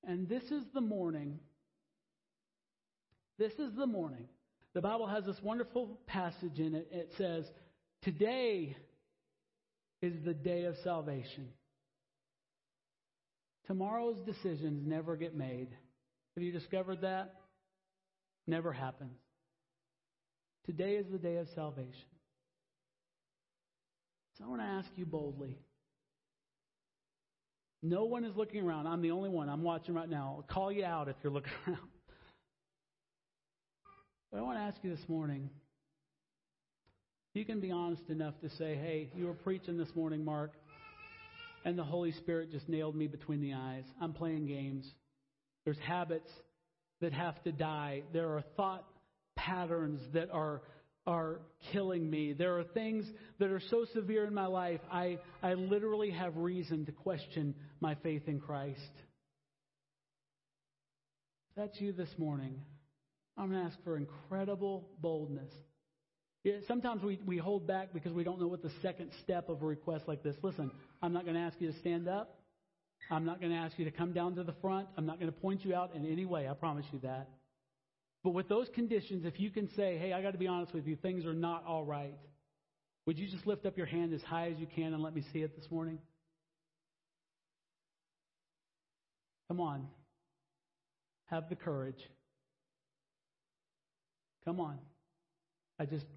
And 0.04 0.28
this 0.30 0.44
is 0.44 0.64
the 0.74 0.82
morning. 0.82 1.40
This 3.38 3.54
is 3.54 3.74
the 3.76 3.88
morning 3.88 4.28
the 4.76 4.82
Bible 4.82 5.08
has 5.08 5.24
this 5.26 5.42
wonderful 5.42 5.98
passage 6.06 6.60
in 6.60 6.76
it. 6.76 6.90
It 6.92 7.14
says, 7.18 7.46
Today 8.04 8.76
is 10.02 10.14
the 10.26 10.34
day 10.34 10.66
of 10.66 10.76
salvation. 10.84 11.48
Tomorrow's 13.68 14.20
decisions 14.26 14.86
never 14.86 15.16
get 15.16 15.34
made. 15.34 15.70
Have 16.36 16.44
you 16.44 16.52
discovered 16.52 17.02
that? 17.02 17.36
Never 18.48 18.74
happens. 18.74 19.18
Today 20.66 20.96
is 20.96 21.06
the 21.10 21.18
day 21.18 21.38
of 21.38 21.48
salvation. 21.56 22.12
So 24.38 24.44
I 24.44 24.48
want 24.50 24.62
to 24.62 24.68
ask 24.68 24.90
you 24.98 25.06
boldly. 25.06 25.58
No 27.86 28.06
one 28.06 28.26
is 28.26 28.36
looking 28.36 28.66
around. 28.66 28.88
I'm 28.88 29.04
the 29.04 29.12
only 29.12 29.30
one. 29.30 29.48
I'm 29.48 29.62
watching 29.62 29.94
right 29.94 30.10
now. 30.10 30.38
I'll 30.38 30.54
call 30.54 30.72
you 30.72 30.84
out 30.84 31.08
if 31.08 31.16
you're 31.22 31.32
looking 31.32 31.52
around. 31.68 31.88
But 34.32 34.40
I 34.40 34.42
want 34.42 34.58
to 34.58 34.64
ask 34.64 34.78
you 34.82 34.90
this 34.90 35.08
morning 35.08 35.52
you 37.36 37.46
can 37.46 37.60
be 37.60 37.70
honest 37.70 38.02
enough 38.10 38.34
to 38.42 38.50
say, 38.50 38.76
hey, 38.76 39.10
you 39.14 39.28
were 39.28 39.34
preaching 39.34 39.78
this 39.78 39.94
morning, 39.94 40.24
Marc, 40.24 40.54
and 41.66 41.78
the 41.78 41.84
Holy 41.84 42.14
Spirit 42.14 42.50
just 42.50 42.68
nailed 42.70 42.96
me 42.96 43.08
between 43.08 43.42
the 43.42 43.54
eyes. 43.54 43.84
I'm 44.02 44.14
playing 44.14 44.48
games. 44.48 44.90
There's 45.66 45.78
habits 45.78 46.32
that 47.02 47.12
have 47.14 47.44
to 47.44 47.52
die. 47.52 48.04
There 48.14 48.30
are 48.30 48.44
thought 48.56 48.86
patterns 49.36 50.00
that 50.14 50.32
are 50.32 50.62
are 51.08 51.42
killing 51.72 52.10
me. 52.10 52.34
There 52.34 52.58
are 52.58 52.64
things 52.64 53.06
that 53.40 53.50
are 53.50 53.62
so 53.70 53.86
severe 53.94 54.26
in 54.26 54.34
my 54.34 54.48
life, 54.48 54.82
I, 54.92 55.20
I 55.44 55.54
literally 55.54 56.12
have 56.12 56.38
reason 56.38 56.86
to 56.86 56.92
question 56.92 57.54
my 57.80 57.96
faith 57.96 58.24
in 58.28 58.40
Christ. 58.40 58.80
If 61.50 61.56
that's 61.58 61.80
you 61.80 61.94
this 61.94 62.10
morning, 62.18 62.60
I'm 63.38 63.52
going 63.52 63.62
to 63.62 63.68
ask 63.68 63.78
for 63.84 63.98
incredible 63.98 64.88
boldness. 65.02 65.52
Yeah, 66.44 66.56
sometimes 66.68 67.02
we, 67.04 67.20
we 67.26 67.38
hold 67.38 67.66
back 67.68 67.94
because 67.94 68.14
we 68.14 68.24
don't 68.24 68.40
know 68.40 68.48
what 68.48 68.62
the 68.62 68.72
second 68.82 69.12
step 69.24 69.50
of 69.50 69.62
a 69.62 69.66
request 69.66 70.08
like 70.08 70.24
this. 70.24 70.36
Listen, 70.42 70.72
I'm 71.02 71.14
not 71.14 71.24
going 71.24 71.36
to 71.36 71.42
ask 71.42 71.56
you 71.60 71.72
to 71.72 71.80
stand 71.80 72.08
up. 72.08 72.40
I'm 73.10 73.26
not 73.26 73.40
going 73.40 73.52
to 73.52 73.58
ask 73.58 73.78
you 73.78 73.86
to 73.86 73.92
come 73.92 74.14
down 74.14 74.36
to 74.36 74.44
the 74.44 74.54
front. 74.62 74.88
I'm 74.98 75.06
not 75.06 75.20
going 75.20 75.32
to 75.32 75.38
point 75.38 75.66
you 75.66 75.76
out 75.76 75.96
in 75.96 76.06
any 76.06 76.26
way. 76.26 76.48
I 76.48 76.54
promise 76.54 76.86
you 76.92 77.00
that. 77.00 77.30
But 78.26 78.34
with 78.34 78.50
those 78.50 78.68
conditions, 78.74 79.24
if 79.24 79.40
you 79.40 79.52
can 79.52 79.70
say, 79.76 80.00
hey, 80.00 80.12
I 80.12 80.24
got 80.24 80.32
to 80.32 80.40
be 80.40 80.48
honest 80.48 80.74
with 80.74 80.88
you, 80.88 80.96
things 80.96 81.28
are 81.28 81.34
not 81.36 81.64
all 81.68 81.86
right, 81.86 82.16
would 83.06 83.20
you 83.20 83.28
just 83.28 83.46
lift 83.46 83.68
up 83.68 83.78
your 83.78 83.86
hand 83.86 84.16
as 84.16 84.24
high 84.24 84.50
as 84.50 84.58
you 84.58 84.66
can 84.66 84.96
and 84.96 85.04
let 85.04 85.14
me 85.14 85.24
see 85.32 85.44
it 85.44 85.56
this 85.56 85.70
morning? 85.70 86.00
Come 89.48 89.62
on. 89.62 89.86
Have 91.26 91.50
the 91.50 91.56
courage. 91.56 92.02
Come 94.44 94.60
on. 94.60 94.80
I 95.80 95.86
just, 95.86 96.08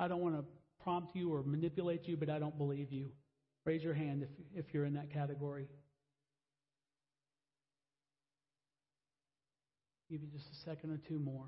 I 0.00 0.08
don't 0.08 0.20
want 0.20 0.34
to 0.34 0.44
prompt 0.82 1.14
you 1.14 1.32
or 1.32 1.44
manipulate 1.44 2.08
you, 2.08 2.16
but 2.16 2.28
I 2.28 2.40
don't 2.40 2.58
believe 2.58 2.90
you. 2.90 3.12
Raise 3.64 3.84
your 3.84 3.94
hand 3.94 4.24
if, 4.24 4.64
if 4.66 4.74
you're 4.74 4.84
in 4.84 4.94
that 4.94 5.12
category. 5.12 5.68
Give 10.14 10.22
you 10.22 10.28
just 10.28 10.46
a 10.48 10.70
second 10.70 10.92
or 10.92 11.00
two 11.08 11.18
more. 11.18 11.46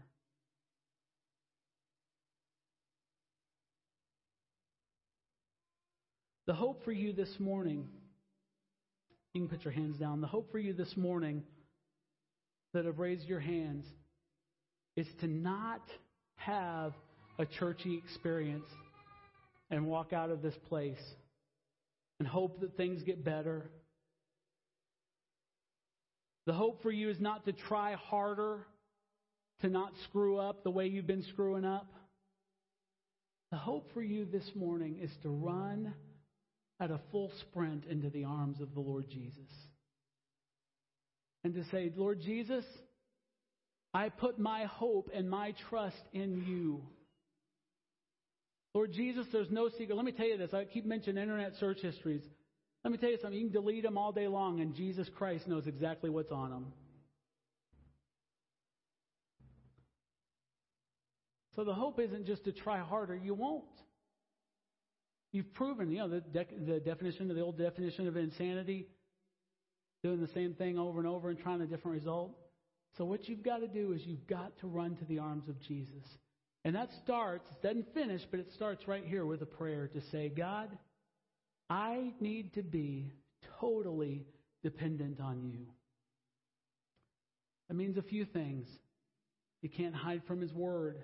The 6.48 6.54
hope 6.54 6.84
for 6.84 6.90
you 6.90 7.12
this 7.12 7.32
morning, 7.38 7.86
you 9.32 9.42
can 9.42 9.48
put 9.48 9.64
your 9.64 9.72
hands 9.72 9.98
down. 9.98 10.20
The 10.20 10.26
hope 10.26 10.50
for 10.50 10.58
you 10.58 10.72
this 10.72 10.96
morning 10.96 11.44
that 12.74 12.86
have 12.86 12.98
raised 12.98 13.28
your 13.28 13.38
hands 13.38 13.84
is 14.96 15.06
to 15.20 15.28
not 15.28 15.82
have 16.34 16.92
a 17.38 17.46
churchy 17.46 17.96
experience 18.04 18.68
and 19.70 19.86
walk 19.86 20.12
out 20.12 20.30
of 20.30 20.42
this 20.42 20.56
place 20.68 21.14
and 22.18 22.26
hope 22.26 22.58
that 22.62 22.76
things 22.76 23.04
get 23.04 23.24
better. 23.24 23.70
The 26.46 26.52
hope 26.52 26.82
for 26.82 26.92
you 26.92 27.10
is 27.10 27.20
not 27.20 27.44
to 27.46 27.52
try 27.52 27.94
harder 27.94 28.66
to 29.60 29.68
not 29.68 29.92
screw 30.04 30.38
up 30.38 30.62
the 30.62 30.70
way 30.70 30.86
you've 30.86 31.06
been 31.06 31.24
screwing 31.32 31.64
up. 31.64 31.92
The 33.50 33.56
hope 33.56 33.92
for 33.94 34.02
you 34.02 34.24
this 34.24 34.48
morning 34.54 34.98
is 35.00 35.10
to 35.22 35.28
run 35.28 35.94
at 36.78 36.90
a 36.90 37.00
full 37.10 37.32
sprint 37.40 37.84
into 37.86 38.10
the 38.10 38.24
arms 38.24 38.60
of 38.60 38.74
the 38.74 38.80
Lord 38.80 39.08
Jesus. 39.08 39.50
And 41.42 41.54
to 41.54 41.64
say, 41.70 41.92
Lord 41.96 42.20
Jesus, 42.20 42.64
I 43.94 44.10
put 44.10 44.38
my 44.38 44.64
hope 44.64 45.10
and 45.14 45.30
my 45.30 45.54
trust 45.70 45.96
in 46.12 46.44
you. 46.46 46.82
Lord 48.74 48.92
Jesus, 48.92 49.26
there's 49.32 49.50
no 49.50 49.70
secret. 49.70 49.96
Let 49.96 50.04
me 50.04 50.12
tell 50.12 50.26
you 50.26 50.36
this. 50.36 50.52
I 50.52 50.64
keep 50.64 50.84
mentioning 50.84 51.22
internet 51.22 51.52
search 51.58 51.80
histories. 51.80 52.22
Let 52.86 52.92
me 52.92 52.98
tell 52.98 53.10
you 53.10 53.18
something. 53.20 53.36
You 53.36 53.46
can 53.46 53.52
delete 53.52 53.82
them 53.82 53.98
all 53.98 54.12
day 54.12 54.28
long, 54.28 54.60
and 54.60 54.72
Jesus 54.72 55.08
Christ 55.18 55.48
knows 55.48 55.66
exactly 55.66 56.08
what's 56.08 56.30
on 56.30 56.50
them. 56.50 56.66
So 61.56 61.64
the 61.64 61.74
hope 61.74 61.98
isn't 61.98 62.26
just 62.26 62.44
to 62.44 62.52
try 62.52 62.78
harder. 62.78 63.16
You 63.16 63.34
won't. 63.34 63.64
You've 65.32 65.52
proven, 65.52 65.90
you 65.90 65.98
know, 65.98 66.08
the, 66.08 66.20
de- 66.20 66.46
the 66.64 66.78
definition 66.78 67.28
of 67.28 67.36
the 67.36 67.42
old 67.42 67.58
definition 67.58 68.06
of 68.06 68.16
insanity, 68.16 68.86
doing 70.04 70.20
the 70.20 70.28
same 70.28 70.54
thing 70.54 70.78
over 70.78 71.00
and 71.00 71.08
over 71.08 71.28
and 71.28 71.40
trying 71.40 71.62
a 71.62 71.66
different 71.66 71.96
result. 71.96 72.38
So 72.98 73.04
what 73.04 73.28
you've 73.28 73.42
got 73.42 73.62
to 73.62 73.66
do 73.66 73.94
is 73.94 74.02
you've 74.06 74.28
got 74.28 74.56
to 74.60 74.68
run 74.68 74.94
to 74.94 75.04
the 75.06 75.18
arms 75.18 75.48
of 75.48 75.60
Jesus. 75.62 76.04
And 76.64 76.76
that 76.76 76.90
starts, 77.02 77.48
it 77.50 77.66
doesn't 77.66 77.92
finish, 77.94 78.22
but 78.30 78.38
it 78.38 78.52
starts 78.54 78.86
right 78.86 79.04
here 79.04 79.26
with 79.26 79.42
a 79.42 79.46
prayer 79.46 79.88
to 79.88 80.00
say, 80.12 80.28
God, 80.28 80.68
I 81.68 82.12
need 82.20 82.54
to 82.54 82.62
be 82.62 83.12
totally 83.60 84.26
dependent 84.62 85.20
on 85.20 85.42
you. 85.44 85.66
That 87.68 87.74
means 87.74 87.96
a 87.96 88.02
few 88.02 88.24
things. 88.24 88.68
You 89.62 89.68
can't 89.68 89.94
hide 89.94 90.22
from 90.26 90.40
His 90.40 90.52
Word. 90.52 91.02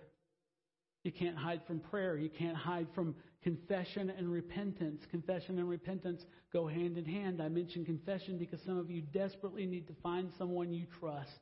You 1.02 1.10
can't 1.10 1.36
hide 1.36 1.62
from 1.66 1.80
prayer. 1.80 2.16
You 2.16 2.30
can't 2.30 2.56
hide 2.56 2.86
from 2.94 3.16
confession 3.42 4.10
and 4.10 4.30
repentance. 4.30 5.02
Confession 5.10 5.58
and 5.58 5.68
repentance 5.68 6.24
go 6.52 6.68
hand 6.68 6.96
in 6.96 7.04
hand. 7.04 7.42
I 7.42 7.48
mention 7.48 7.84
confession 7.84 8.38
because 8.38 8.60
some 8.64 8.78
of 8.78 8.88
you 8.88 9.02
desperately 9.02 9.66
need 9.66 9.88
to 9.88 9.94
find 10.02 10.30
someone 10.38 10.72
you 10.72 10.86
trust 11.00 11.40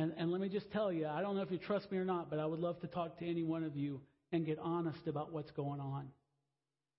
and, 0.00 0.14
and 0.16 0.30
let 0.30 0.40
me 0.40 0.48
just 0.48 0.70
tell 0.70 0.90
you, 0.90 1.06
I 1.06 1.20
don't 1.20 1.36
know 1.36 1.42
if 1.42 1.50
you 1.50 1.58
trust 1.58 1.90
me 1.92 1.98
or 1.98 2.06
not, 2.06 2.30
but 2.30 2.38
I 2.38 2.46
would 2.46 2.60
love 2.60 2.80
to 2.80 2.86
talk 2.86 3.18
to 3.18 3.26
any 3.26 3.42
one 3.42 3.64
of 3.64 3.76
you 3.76 4.00
and 4.32 4.46
get 4.46 4.58
honest 4.58 5.06
about 5.06 5.32
what's 5.32 5.50
going 5.50 5.78
on. 5.78 6.08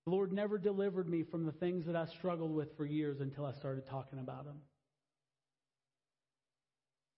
The 0.04 0.10
Lord 0.10 0.32
never 0.32 0.58
delivered 0.58 1.08
me 1.08 1.22
from 1.22 1.46
the 1.46 1.52
things 1.52 1.86
that 1.86 1.94
I 1.94 2.06
struggled 2.18 2.52
with 2.52 2.76
for 2.76 2.84
years 2.84 3.20
until 3.20 3.44
I 3.44 3.52
started 3.52 3.86
talking 3.86 4.18
about 4.18 4.44
them. 4.44 4.56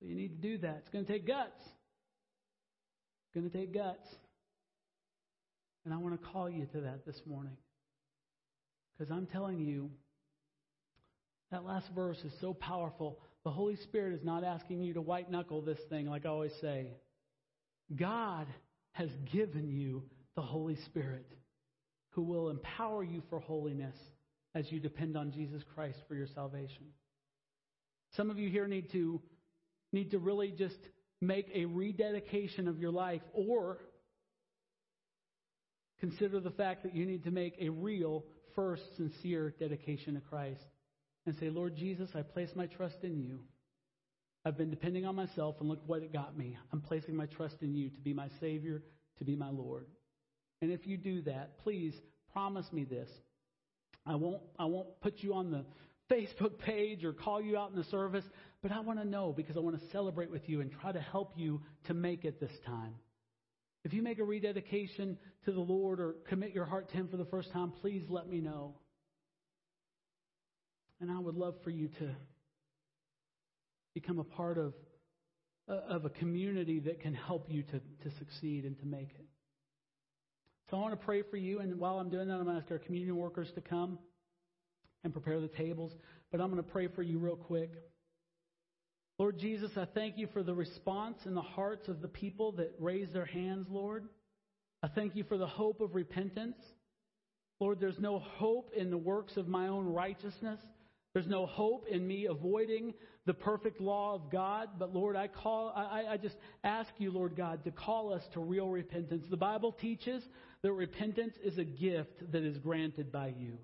You 0.01 0.15
need 0.15 0.43
to 0.43 0.49
do 0.49 0.59
that. 0.59 0.79
It's 0.81 0.91
going 0.91 1.07
to 1.07 1.13
take 1.13 1.27
guts. 1.27 1.61
It's 1.63 3.35
going 3.35 3.51
to 3.51 3.57
take 3.57 3.73
guts. 3.73 4.07
And 5.85 5.95
I 5.95 5.97
want 5.97 6.21
to 6.21 6.29
call 6.29 6.51
you 6.51 6.67
to 6.67 6.81
that 6.83 7.07
this 7.07 7.21
morning. 7.27 7.57
Because 8.99 9.11
I'm 9.11 9.27
telling 9.27 9.61
you, 9.61 9.91
that 11.51 11.65
last 11.65 11.87
verse 11.95 12.19
is 12.25 12.33
so 12.41 12.53
powerful. 12.53 13.19
The 13.45 13.51
Holy 13.51 13.77
Spirit 13.77 14.15
is 14.15 14.25
not 14.25 14.45
asking 14.45 14.83
you 14.83 14.95
to 14.95 15.01
white 15.01 15.31
knuckle 15.31 15.63
this 15.63 15.79
thing, 15.89 16.07
like 16.07 16.27
I 16.27 16.29
always 16.29 16.53
say. 16.61 16.89
God 17.95 18.47
has 18.93 19.09
given 19.33 19.71
you 19.71 20.03
the 20.37 20.43
Holy 20.43 20.77
Spirit 20.87 21.27
who 22.15 22.23
will 22.23 22.51
empower 22.51 23.03
you 23.03 23.23
for 23.29 23.41
holiness 23.41 23.97
as 24.55 24.71
you 24.71 24.79
depend 24.81 25.17
on 25.17 25.33
Jesus 25.33 25.63
Christ 25.75 25.99
for 26.07 26.15
your 26.15 26.29
salvation. 26.29 26.87
Some 28.17 28.31
of 28.31 28.39
you 28.39 28.49
here 28.49 28.69
need 28.69 28.91
to 28.93 29.21
need 29.93 30.11
to 30.13 30.19
really 30.19 30.51
just 30.51 30.79
make 31.21 31.49
a 31.55 31.65
rededication 31.65 32.69
of 32.69 32.79
your 32.79 32.91
life 32.91 33.23
or 33.33 33.79
consider 36.01 36.41
the 36.41 36.51
fact 36.51 36.83
that 36.83 36.95
you 36.95 37.07
need 37.07 37.25
to 37.25 37.31
make 37.31 37.55
a 37.61 37.69
real 37.69 38.25
first 38.55 38.83
sincere 38.97 39.55
dedication 39.59 40.15
to 40.15 40.21
Christ 40.21 40.65
and 41.27 41.35
say, 41.37 41.49
Lord 41.49 41.77
Jesus, 41.77 42.11
I 42.15 42.23
place 42.23 42.51
my 42.55 42.67
trust 42.67 42.99
in 43.03 43.19
you. 43.19 43.41
I've 44.45 44.59
been 44.59 44.71
depending 44.71 45.07
on 45.07 45.15
myself, 45.15 45.57
and 45.61 45.69
look 45.69 45.81
what 45.87 46.03
it 46.03 46.13
got 46.13 46.37
me. 46.37 46.59
I'm 46.73 46.83
placing 46.83 47.17
my 47.17 47.27
trust 47.27 47.57
in 47.63 47.75
you 47.75 47.89
to 47.89 48.01
be 48.01 48.13
my 48.13 48.29
Savior, 48.41 48.83
to 49.19 49.25
be 49.25 49.35
my 49.35 49.49
Lord. 49.49 49.87
And 50.65 50.73
if 50.73 50.87
you 50.87 50.97
do 50.97 51.21
that, 51.23 51.59
please 51.59 51.93
promise 52.33 52.65
me 52.73 52.85
this. 52.85 53.11
I 54.07 54.15
won't, 54.15 54.41
I 54.59 54.65
won't 54.65 54.99
put 55.03 55.19
you 55.19 55.35
on 55.35 55.51
the 55.51 55.67
Facebook 56.11 56.59
page 56.59 57.05
or 57.05 57.13
call 57.13 57.43
you 57.43 57.59
out 57.59 57.69
in 57.69 57.77
the 57.77 57.85
service, 57.85 58.25
but 58.63 58.73
I 58.73 58.81
want 58.81 58.99
to 58.99 59.05
know 59.05 59.35
because 59.37 59.59
I 59.59 59.61
want 59.61 59.79
to 59.79 59.91
celebrate 59.91 60.31
with 60.31 60.49
you 60.49 60.63
and 60.63 60.73
try 60.81 60.91
to 60.91 61.03
help 61.03 61.35
you 61.37 61.61
to 61.87 61.93
make 61.93 62.25
it 62.25 62.41
this 62.41 62.51
time. 62.65 62.95
If 63.85 63.93
you 63.93 64.01
make 64.01 64.19
a 64.19 64.25
rededication 64.25 65.19
to 65.45 65.53
the 65.53 65.61
Lord 65.61 66.01
or 66.01 66.15
commit 66.31 66.55
your 66.55 66.65
heart 66.65 66.89
to 66.89 66.95
Him 66.95 67.09
for 67.09 67.19
the 67.19 67.27
first 67.27 67.53
time, 67.53 67.71
please 67.83 68.05
let 68.09 68.27
me 68.27 68.41
know. 68.41 68.75
And 70.99 71.11
I 71.11 71.19
would 71.19 71.35
love 71.35 71.57
for 71.63 71.69
you 71.69 71.89
to 71.99 72.09
become 73.93 74.19
a 74.19 74.25
part 74.25 74.57
of, 74.57 74.73
uh, 75.69 75.75
of 75.91 76.07
a 76.07 76.11
community 76.11 76.81
that 76.81 77.03
can 77.03 77.13
help 77.13 77.51
you 77.51 77.65
to, 77.65 77.73
to 77.81 78.17
succeed 78.19 78.65
and 78.65 78.79
to 78.79 78.87
make 78.87 79.11
it. 79.11 79.27
So 80.71 80.77
I 80.79 80.81
want 80.81 80.99
to 80.99 81.05
pray 81.05 81.23
for 81.23 81.37
you, 81.37 81.61
and 81.61 81.79
while 81.79 81.99
I'm 81.99 82.09
doing 82.09 82.29
that, 82.29 82.35
I'm 82.35 82.45
going 82.45 82.57
to 82.57 82.63
ask 82.63 82.71
our 82.71 82.79
communion 82.79 83.17
workers 83.17 83.51
to 83.55 83.61
come 83.61 83.99
and 85.05 85.13
prepare 85.13 85.41
the 85.41 85.49
tables. 85.49 85.93
But 86.33 86.41
I'm 86.41 86.51
going 86.51 86.63
to 86.63 86.69
pray 86.69 86.89
for 86.89 87.03
you 87.03 87.19
real 87.19 87.37
quick. 87.37 87.71
Lord 89.19 89.39
Jesus, 89.39 89.71
I 89.77 89.87
thank 89.95 90.19
you 90.19 90.27
for 90.33 90.43
the 90.43 90.55
response 90.55 91.19
in 91.27 91.35
the 91.35 91.43
hearts 91.43 91.87
of 91.89 92.03
the 92.03 92.09
people 92.09 92.53
that 92.53 92.75
raise 92.81 93.09
their 93.13 93.27
hands, 93.27 93.67
Lord. 93.71 94.09
I 94.83 94.89
thank 94.89 95.15
you 95.15 95.25
for 95.25 95.39
the 95.39 95.47
hope 95.47 95.81
of 95.81 95.95
repentance. 95.95 96.57
Lord, 97.61 97.79
there's 97.79 98.01
no 98.01 98.19
hope 98.19 98.73
in 98.77 98.91
the 98.91 98.99
works 98.99 99.37
of 99.37 99.47
my 99.47 99.69
own 99.69 99.87
righteousness. 99.87 100.59
There's 101.15 101.27
no 101.29 101.47
hope 101.47 101.87
in 101.89 102.07
me 102.07 102.27
avoiding 102.27 102.93
the 103.25 103.35
perfect 103.35 103.81
law 103.81 104.17
of 104.17 104.33
God. 104.33 104.69
But 104.79 104.93
Lord, 104.93 105.15
I 105.15 105.29
call, 105.29 105.73
I, 105.75 106.05
I 106.11 106.17
just 106.17 106.35
ask 106.65 106.91
you, 106.99 107.13
Lord 107.13 107.37
God, 107.37 107.65
to 107.65 107.71
call 107.71 108.13
us 108.13 108.23
to 108.33 108.41
real 108.41 108.69
repentance. 108.69 109.25
The 109.31 109.37
Bible 109.37 109.71
teaches 109.73 110.25
that 110.63 110.73
repentance 110.73 111.35
is 111.43 111.57
a 111.57 111.65
gift 111.65 112.33
that 112.33 112.43
is 112.43 112.59
granted 112.59 113.13
by 113.13 113.29
you. 113.39 113.57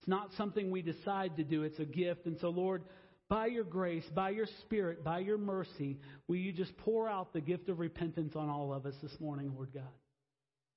It's 0.00 0.08
not 0.08 0.32
something 0.36 0.70
we 0.72 0.82
decide 0.82 1.36
to 1.36 1.44
do, 1.44 1.62
it's 1.62 1.78
a 1.78 1.84
gift. 1.84 2.26
And 2.26 2.36
so, 2.40 2.50
Lord, 2.50 2.82
by 3.28 3.46
your 3.46 3.64
grace, 3.64 4.04
by 4.14 4.30
your 4.30 4.46
spirit, 4.62 5.04
by 5.04 5.20
your 5.20 5.38
mercy, 5.38 5.98
will 6.26 6.36
you 6.36 6.52
just 6.52 6.76
pour 6.78 7.08
out 7.08 7.32
the 7.32 7.40
gift 7.40 7.68
of 7.68 7.78
repentance 7.78 8.34
on 8.34 8.48
all 8.48 8.72
of 8.72 8.86
us 8.86 8.94
this 9.02 9.20
morning, 9.20 9.52
Lord 9.54 9.70
God? 9.72 9.84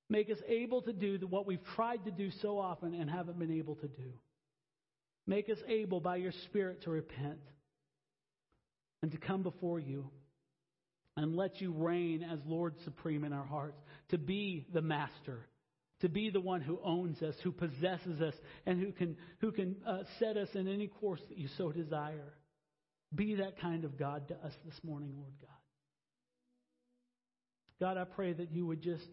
Make 0.08 0.30
us 0.30 0.38
able 0.46 0.82
to 0.82 0.92
do 0.92 1.18
what 1.28 1.46
we've 1.46 1.64
tried 1.74 2.04
to 2.04 2.10
do 2.12 2.30
so 2.42 2.58
often 2.58 2.94
and 2.94 3.10
haven't 3.10 3.38
been 3.38 3.58
able 3.58 3.76
to 3.76 3.88
do. 3.88 4.12
Make 5.26 5.48
us 5.48 5.58
able 5.68 6.00
by 6.00 6.16
your 6.16 6.32
Spirit 6.46 6.82
to 6.82 6.90
repent 6.90 7.40
and 9.02 9.12
to 9.12 9.18
come 9.18 9.42
before 9.42 9.78
you 9.78 10.10
and 11.16 11.36
let 11.36 11.60
you 11.60 11.72
reign 11.72 12.22
as 12.22 12.38
Lord 12.46 12.74
supreme 12.84 13.24
in 13.24 13.32
our 13.32 13.44
hearts, 13.44 13.78
to 14.08 14.18
be 14.18 14.66
the 14.72 14.80
master, 14.80 15.46
to 16.00 16.08
be 16.08 16.30
the 16.30 16.40
one 16.40 16.62
who 16.62 16.80
owns 16.82 17.22
us, 17.22 17.34
who 17.42 17.52
possesses 17.52 18.20
us, 18.20 18.34
and 18.64 18.80
who 18.80 18.92
can, 18.92 19.16
who 19.40 19.52
can 19.52 19.76
uh, 19.86 19.98
set 20.18 20.36
us 20.36 20.48
in 20.54 20.66
any 20.68 20.88
course 20.88 21.20
that 21.28 21.36
you 21.36 21.48
so 21.58 21.70
desire. 21.70 22.32
Be 23.14 23.36
that 23.36 23.60
kind 23.60 23.84
of 23.84 23.98
God 23.98 24.28
to 24.28 24.34
us 24.34 24.54
this 24.64 24.74
morning, 24.82 25.12
Lord 25.18 25.34
God. 25.40 25.50
God, 27.78 27.98
I 27.98 28.04
pray 28.04 28.32
that 28.32 28.50
you 28.52 28.64
would 28.66 28.80
just 28.80 29.08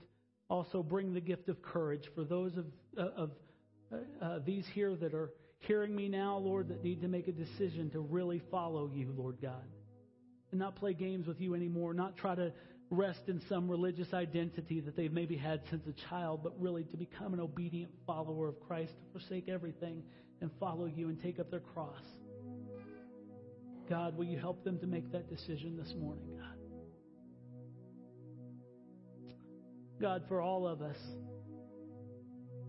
also 0.50 0.82
bring 0.82 1.14
the 1.14 1.22
gift 1.22 1.50
of 1.50 1.62
courage 1.62 2.08
for 2.16 2.24
those 2.24 2.56
of, 2.56 2.66
uh, 2.98 3.10
of 3.18 3.32
uh, 3.92 3.98
uh, 4.26 4.40
these 4.46 4.66
here 4.74 4.96
that 4.96 5.14
are 5.14 5.32
hearing 5.60 5.96
me 5.96 6.10
now, 6.10 6.38
Lord, 6.38 6.70
that 6.70 6.84
need 6.84 7.02
to 7.02 7.08
make 7.08 7.28
a 7.28 7.32
decision 7.32 7.90
to 7.92 8.00
really 8.00 8.42
follow 8.52 8.90
you, 8.94 9.14
Lord 9.16 9.38
God. 9.42 9.66
And 10.52 10.60
not 10.60 10.76
play 10.76 10.94
games 10.94 11.28
with 11.28 11.40
you 11.40 11.54
anymore, 11.54 11.94
not 11.94 12.18
try 12.18 12.34
to 12.36 12.52
rest 12.90 13.22
in 13.28 13.40
some 13.48 13.70
religious 13.70 14.14
identity 14.14 14.80
that 14.80 14.96
they've 14.96 15.12
maybe 15.12 15.38
had 15.38 15.62
since 15.70 15.86
a 15.86 16.10
child, 16.10 16.42
but 16.42 16.60
really 16.60 16.84
to 16.86 16.98
become 16.98 17.34
an 17.34 17.40
obedient 17.40 17.92
follower 18.08 18.48
of 18.48 18.60
Christ, 18.62 18.92
to 18.92 19.20
forsake 19.20 19.48
everything 19.48 20.02
and 20.42 20.50
follow 20.60 20.86
you 20.86 21.10
and 21.10 21.22
take 21.22 21.40
up 21.40 21.52
their 21.52 21.60
cross. 21.60 22.02
God, 23.88 24.18
will 24.18 24.26
you 24.26 24.40
help 24.40 24.64
them 24.64 24.80
to 24.80 24.88
make 24.88 25.12
that 25.12 25.30
decision 25.30 25.78
this 25.78 25.94
morning, 26.00 26.26
God? 26.38 26.46
God, 30.02 30.24
for 30.28 30.42
all 30.42 30.68
of 30.68 30.82
us, 30.82 30.98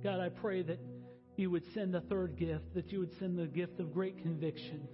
God, 0.02 0.18
I 0.20 0.30
pray 0.30 0.62
that 0.62 0.80
you 1.40 1.50
would 1.50 1.64
send 1.72 1.94
a 1.94 2.00
third 2.02 2.36
gift, 2.36 2.74
that 2.74 2.92
you 2.92 3.00
would 3.00 3.18
send 3.18 3.38
the 3.38 3.46
gift 3.46 3.80
of 3.80 3.92
great 3.92 4.18
conviction. 4.18 4.86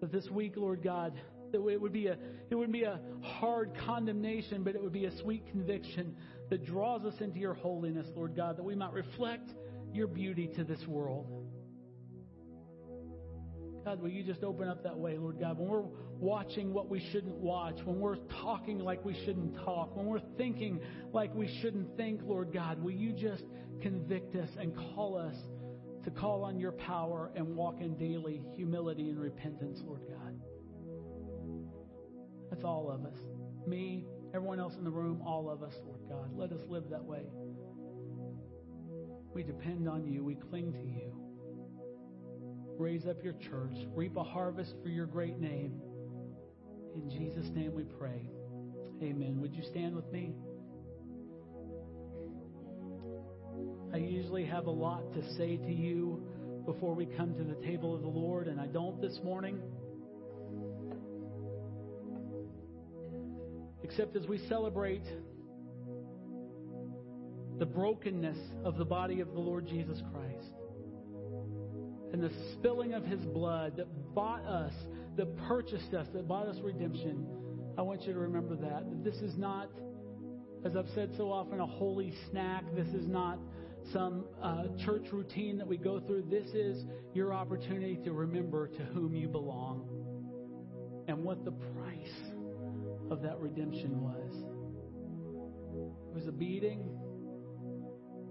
That 0.00 0.10
this 0.10 0.30
week, 0.30 0.54
Lord 0.56 0.82
God, 0.82 1.14
that 1.52 1.64
it 1.66 1.80
would 1.80 1.92
be 1.92 2.08
a 2.08 2.16
it 2.50 2.54
would 2.54 2.72
be 2.72 2.84
a 2.84 3.00
hard 3.22 3.72
condemnation, 3.86 4.62
but 4.62 4.74
it 4.74 4.82
would 4.82 4.92
be 4.92 5.04
a 5.04 5.16
sweet 5.18 5.46
conviction 5.46 6.16
that 6.50 6.64
draws 6.64 7.04
us 7.04 7.20
into 7.20 7.38
your 7.38 7.54
holiness, 7.54 8.06
Lord 8.14 8.34
God, 8.34 8.56
that 8.56 8.62
we 8.62 8.74
might 8.74 8.92
reflect 8.92 9.54
your 9.92 10.06
beauty 10.06 10.48
to 10.56 10.64
this 10.64 10.86
world. 10.86 11.26
God, 13.84 14.00
will 14.00 14.10
you 14.10 14.24
just 14.24 14.42
open 14.42 14.68
up 14.68 14.82
that 14.82 14.96
way, 14.96 15.16
Lord 15.16 15.38
God? 15.38 15.58
When 15.58 15.68
we're 15.68 15.84
watching 16.20 16.72
what 16.72 16.88
we 16.88 17.00
shouldn't 17.12 17.36
watch, 17.36 17.76
when 17.84 18.00
we're 18.00 18.16
talking 18.42 18.78
like 18.78 19.04
we 19.04 19.14
shouldn't 19.24 19.54
talk, 19.64 19.96
when 19.96 20.06
we're 20.06 20.20
thinking 20.36 20.80
like 21.12 21.34
we 21.34 21.48
shouldn't 21.60 21.96
think, 21.96 22.20
Lord 22.24 22.52
God, 22.52 22.82
will 22.82 22.92
you 22.92 23.12
just 23.12 23.44
convict 23.82 24.34
us 24.36 24.48
and 24.58 24.74
call 24.74 25.18
us 25.18 25.34
to 26.04 26.10
call 26.10 26.44
on 26.44 26.58
your 26.58 26.72
power 26.72 27.30
and 27.34 27.56
walk 27.56 27.80
in 27.80 27.96
daily 27.96 28.42
humility 28.54 29.10
and 29.10 29.18
repentance, 29.18 29.80
Lord 29.84 30.02
God? 30.08 30.40
That's 32.50 32.64
all 32.64 32.90
of 32.90 33.04
us. 33.04 33.18
Me, 33.66 34.04
everyone 34.34 34.60
else 34.60 34.74
in 34.78 34.84
the 34.84 34.90
room, 34.90 35.22
all 35.26 35.50
of 35.50 35.62
us, 35.62 35.74
Lord 35.84 36.00
God. 36.08 36.30
Let 36.36 36.52
us 36.52 36.60
live 36.68 36.84
that 36.90 37.04
way. 37.04 37.24
We 39.34 39.42
depend 39.42 39.88
on 39.88 40.06
you. 40.06 40.24
We 40.24 40.36
cling 40.36 40.72
to 40.72 40.78
you 40.78 41.26
raise 42.78 43.06
up 43.06 43.22
your 43.24 43.32
church, 43.34 43.74
reap 43.94 44.16
a 44.16 44.22
harvest 44.22 44.74
for 44.82 44.88
your 44.88 45.06
great 45.06 45.38
name. 45.38 45.80
In 46.96 47.10
Jesus' 47.10 47.50
name 47.54 47.74
we 47.74 47.84
pray. 47.84 48.22
Amen. 49.02 49.38
Would 49.42 49.54
you 49.54 49.62
stand 49.70 49.94
with 49.94 50.10
me? 50.10 50.34
I 53.92 53.98
usually 53.98 54.46
have 54.46 54.64
a 54.64 54.70
lot 54.70 55.12
to 55.12 55.22
say 55.34 55.58
to 55.58 55.72
you 55.72 56.26
before 56.64 56.94
we 56.94 57.04
come 57.04 57.34
to 57.34 57.44
the 57.44 57.66
table 57.66 57.94
of 57.94 58.00
the 58.00 58.08
Lord, 58.08 58.48
and 58.48 58.58
I 58.58 58.66
don't 58.66 58.98
this 59.02 59.20
morning. 59.22 59.60
Except 63.82 64.16
as 64.16 64.26
we 64.26 64.38
celebrate 64.48 65.04
the 67.58 67.66
brokenness 67.66 68.38
of 68.64 68.78
the 68.78 68.86
body 68.86 69.20
of 69.20 69.34
the 69.34 69.38
Lord 69.38 69.66
Jesus 69.66 70.00
Christ 70.12 70.50
and 72.14 72.22
the 72.22 72.32
spilling 72.54 72.94
of 72.94 73.04
his 73.04 73.20
blood 73.20 73.76
that 73.76 74.14
bought 74.14 74.46
us, 74.46 74.72
that 75.16 75.36
purchased 75.48 75.94
us, 75.94 76.06
that 76.12 76.28
bought 76.28 76.46
us 76.46 76.56
redemption, 76.62 77.26
I 77.78 77.82
want 77.82 78.02
you 78.06 78.12
to 78.12 78.18
remember 78.18 78.56
that. 78.56 79.04
This 79.04 79.16
is 79.16 79.36
not, 79.36 79.70
as 80.64 80.76
I've 80.76 80.88
said 80.94 81.10
so 81.16 81.30
often, 81.30 81.60
a 81.60 81.66
holy 81.66 82.12
snack. 82.30 82.64
This 82.74 82.88
is 82.88 83.06
not 83.06 83.38
some 83.92 84.24
uh, 84.42 84.64
church 84.84 85.06
routine 85.12 85.58
that 85.58 85.66
we 85.66 85.76
go 85.76 86.00
through. 86.00 86.22
This 86.30 86.46
is 86.54 86.84
your 87.14 87.32
opportunity 87.32 87.98
to 88.04 88.12
remember 88.12 88.68
to 88.68 88.82
whom 88.84 89.14
you 89.14 89.28
belong 89.28 89.88
and 91.08 91.22
what 91.22 91.44
the 91.44 91.52
price 91.52 92.32
of 93.10 93.22
that 93.22 93.38
redemption 93.38 94.00
was. 94.00 94.32
It 96.08 96.14
was 96.14 96.26
a 96.26 96.32
beating, 96.32 96.80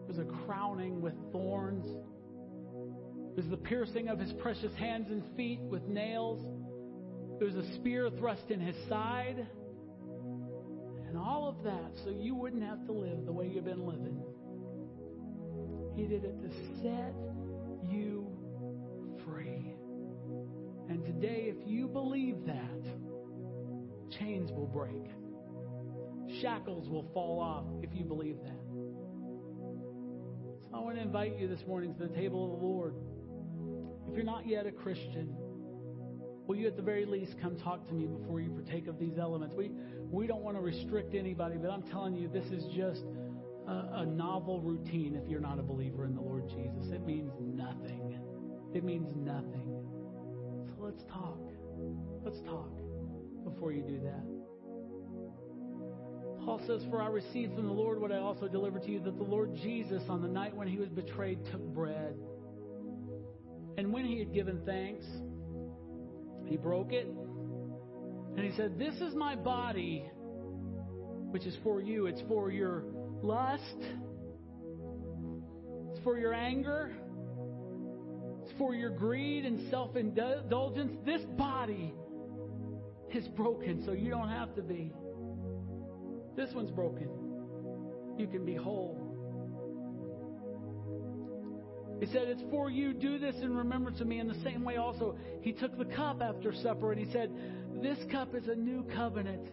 it 0.04 0.08
was 0.08 0.18
a 0.18 0.26
crowning 0.46 1.02
with 1.02 1.14
thorns. 1.32 1.90
It 3.38 3.42
was 3.42 3.50
the 3.50 3.58
piercing 3.58 4.08
of 4.08 4.20
his 4.20 4.32
precious 4.34 4.74
hands 4.76 5.08
and 5.10 5.24
feet 5.36 5.60
with 5.60 5.84
nails. 5.84 6.46
Was 7.42 7.54
a 7.54 7.74
spear 7.76 8.10
thrust 8.18 8.50
in 8.50 8.60
his 8.60 8.76
side. 8.90 9.46
And 11.08 11.18
all 11.18 11.48
of 11.48 11.64
that 11.64 11.92
so 12.04 12.10
you 12.10 12.34
wouldn't 12.34 12.64
have 12.64 12.84
to 12.88 12.92
live 12.92 13.26
the 13.26 13.32
way 13.32 13.48
you've 13.48 13.66
been 13.66 13.86
living. 13.86 14.20
He 15.96 16.08
did 16.08 16.24
it 16.24 16.42
to 16.42 16.50
set 16.82 17.14
you 17.88 18.26
free. 19.26 19.76
And 20.90 21.06
today, 21.06 21.54
if 21.56 21.68
you 21.68 21.88
believe 21.88 22.38
that, 22.48 22.84
chains 24.18 24.52
will 24.52 24.68
break. 24.68 25.06
Shackles 26.42 26.90
will 26.90 27.06
fall 27.14 27.40
off 27.40 27.66
if 27.84 27.90
you 27.94 28.06
believe 28.06 28.38
that. 28.44 28.66
So 30.64 30.70
I 30.74 30.80
want 30.80 30.96
to 30.96 31.02
invite 31.02 31.38
you 31.38 31.48
this 31.48 31.62
morning 31.68 31.94
to 31.96 32.08
the 32.08 32.16
table 32.16 32.46
of 32.46 32.60
the 32.60 32.66
Lord. 32.66 32.96
If 34.10 34.16
you're 34.16 34.26
not 34.26 34.48
yet 34.48 34.66
a 34.66 34.72
Christian, 34.72 35.36
will 36.48 36.56
you 36.56 36.68
at 36.68 36.76
the 36.76 36.82
very 36.82 37.06
least 37.06 37.36
come 37.41 37.58
talk 37.58 37.88
to 37.88 37.93
me 37.93 38.06
before 38.06 38.39
you 38.39 38.50
partake 38.50 38.88
of 38.88 39.00
these 39.00 39.18
elements? 39.20 39.56
We, 39.56 39.72
we 40.12 40.28
don't 40.28 40.41
want 40.41 40.58
to 40.58 40.62
restrict 40.62 41.16
anybody, 41.16 41.58
but 41.58 41.72
I'm 41.72 41.84
telling 41.84 42.16
you, 42.16 42.28
this 42.28 42.46
is 42.46 42.64
just 42.76 43.04
a, 43.68 44.02
a 44.02 44.06
novel 44.06 44.62
routine 44.62 45.20
if 45.22 45.30
you're 45.30 45.39
not 45.39 45.60
a 45.60 45.64
believer 45.64 46.06
in 46.06 46.16
the 46.16 46.22
Lord 46.22 46.48
Jesus. 46.50 46.91
It 46.91 47.06
means 47.06 47.32
nothing. 47.39 48.20
It 48.74 48.84
means 48.84 49.12
nothing. 49.16 49.84
So 50.68 50.84
let's 50.84 51.04
talk. 51.12 51.39
Let's 52.24 52.39
talk 52.41 52.72
before 53.43 53.72
you 53.72 53.82
do 53.82 54.00
that. 54.04 54.36
Paul 56.46 56.62
says, 56.68 56.84
For 56.91 57.02
I 57.02 57.08
received 57.08 57.56
from 57.56 57.66
the 57.66 57.74
Lord 57.74 58.00
what 58.00 58.12
I 58.12 58.18
also 58.18 58.48
delivered 58.48 58.84
to 58.84 58.91
you, 58.91 59.00
that 59.00 59.18
the 59.18 59.24
Lord 59.24 59.56
Jesus, 59.56 60.04
on 60.10 60.22
the 60.22 60.28
night 60.28 60.56
when 60.56 60.68
he 60.68 60.78
was 60.78 60.89
betrayed, 60.89 61.39
took 61.52 61.62
bread. 61.74 62.16
And 63.78 63.91
when 63.91 64.06
he 64.06 64.20
had 64.20 64.32
given 64.32 64.62
thanks, 64.66 65.06
he 66.46 66.58
broke 66.58 66.93
it. 66.93 67.08
And 68.38 68.46
he 68.46 68.56
said, 68.56 68.78
This 68.78 68.96
is 68.96 69.16
my 69.16 69.36
body, 69.36 70.06
which 71.32 71.46
is 71.46 71.56
for 71.64 71.82
you. 71.82 72.08
It's 72.08 72.22
for 72.28 72.52
your 72.52 72.84
lust, 73.22 73.78
it's 75.91 76.04
for 76.04 76.18
your 76.18 76.34
anger, 76.34 76.91
it's 78.43 78.52
for 78.58 78.76
your 78.76 78.89
greed 78.89 79.46
and 79.46 79.70
self 79.70 79.96
indulgence. 79.96 80.91
This 81.06 81.22
body 81.38 81.93
is 83.14 83.28
broken, 83.30 83.84
so 83.86 83.93
you 83.93 84.10
don't 84.10 84.30
have 84.30 84.54
to 84.56 84.62
be. 84.62 84.91
This 86.36 86.54
one's 86.54 86.72
broken. 86.72 87.10
You 88.18 88.28
can 88.28 88.46
be 88.46 88.56
whole. 88.56 89.05
He 92.00 92.06
said, 92.08 92.28
It's 92.28 92.43
for 92.50 92.70
you. 92.70 92.93
Do 92.93 93.18
this 93.18 93.36
in 93.41 93.56
remembrance 93.56 94.02
of 94.02 94.08
me. 94.08 94.20
In 94.20 94.28
the 94.28 94.39
same 94.43 94.64
way, 94.64 94.78
also, 94.78 95.18
he 95.41 95.54
took 95.54 95.78
the 95.78 95.86
cup 95.86 96.22
after 96.22 96.54
supper 96.54 96.91
and 96.91 97.06
he 97.06 97.12
said, 97.12 97.32
This 97.82 97.98
cup 98.12 98.36
is 98.36 98.48
a 98.48 98.56
new 98.56 98.84
covenant 98.84 99.50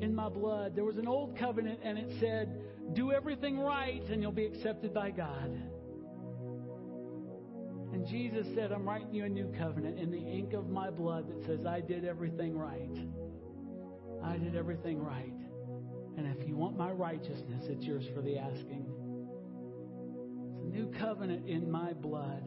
in 0.00 0.14
my 0.14 0.28
blood. 0.28 0.74
There 0.74 0.84
was 0.84 0.98
an 0.98 1.08
old 1.08 1.38
covenant, 1.38 1.80
and 1.82 1.96
it 1.96 2.10
said, 2.20 2.60
Do 2.94 3.12
everything 3.12 3.58
right, 3.58 4.02
and 4.10 4.20
you'll 4.20 4.32
be 4.32 4.46
accepted 4.46 4.92
by 4.92 5.10
God. 5.10 5.62
And 7.92 8.06
Jesus 8.06 8.46
said, 8.54 8.72
I'm 8.72 8.88
writing 8.88 9.14
you 9.14 9.24
a 9.24 9.28
new 9.28 9.52
covenant 9.58 9.98
in 9.98 10.10
the 10.10 10.18
ink 10.18 10.54
of 10.54 10.68
my 10.68 10.90
blood 10.90 11.28
that 11.28 11.46
says, 11.46 11.66
I 11.66 11.80
did 11.80 12.04
everything 12.04 12.56
right. 12.56 12.98
I 14.24 14.38
did 14.38 14.56
everything 14.56 14.98
right. 14.98 15.34
And 16.16 16.26
if 16.26 16.48
you 16.48 16.56
want 16.56 16.76
my 16.76 16.90
righteousness, 16.90 17.64
it's 17.68 17.84
yours 17.84 18.04
for 18.14 18.22
the 18.22 18.38
asking. 18.38 19.01
New 20.72 20.90
covenant 20.98 21.46
in 21.46 21.70
my 21.70 21.92
blood. 21.92 22.42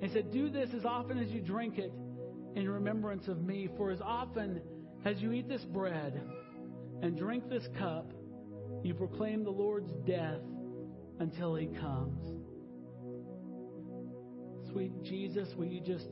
He 0.00 0.08
said, 0.08 0.30
Do 0.30 0.48
this 0.48 0.70
as 0.74 0.84
often 0.84 1.18
as 1.18 1.30
you 1.30 1.40
drink 1.40 1.78
it 1.78 1.92
in 2.54 2.68
remembrance 2.68 3.26
of 3.26 3.42
me. 3.42 3.68
For 3.76 3.90
as 3.90 4.00
often 4.00 4.62
as 5.04 5.20
you 5.20 5.32
eat 5.32 5.48
this 5.48 5.64
bread 5.64 6.20
and 7.02 7.18
drink 7.18 7.48
this 7.48 7.66
cup, 7.76 8.12
you 8.84 8.94
proclaim 8.94 9.42
the 9.42 9.50
Lord's 9.50 9.90
death 10.06 10.40
until 11.18 11.56
he 11.56 11.66
comes. 11.66 12.24
Sweet 14.70 15.02
Jesus, 15.02 15.48
will 15.56 15.66
you 15.66 15.80
just 15.80 16.08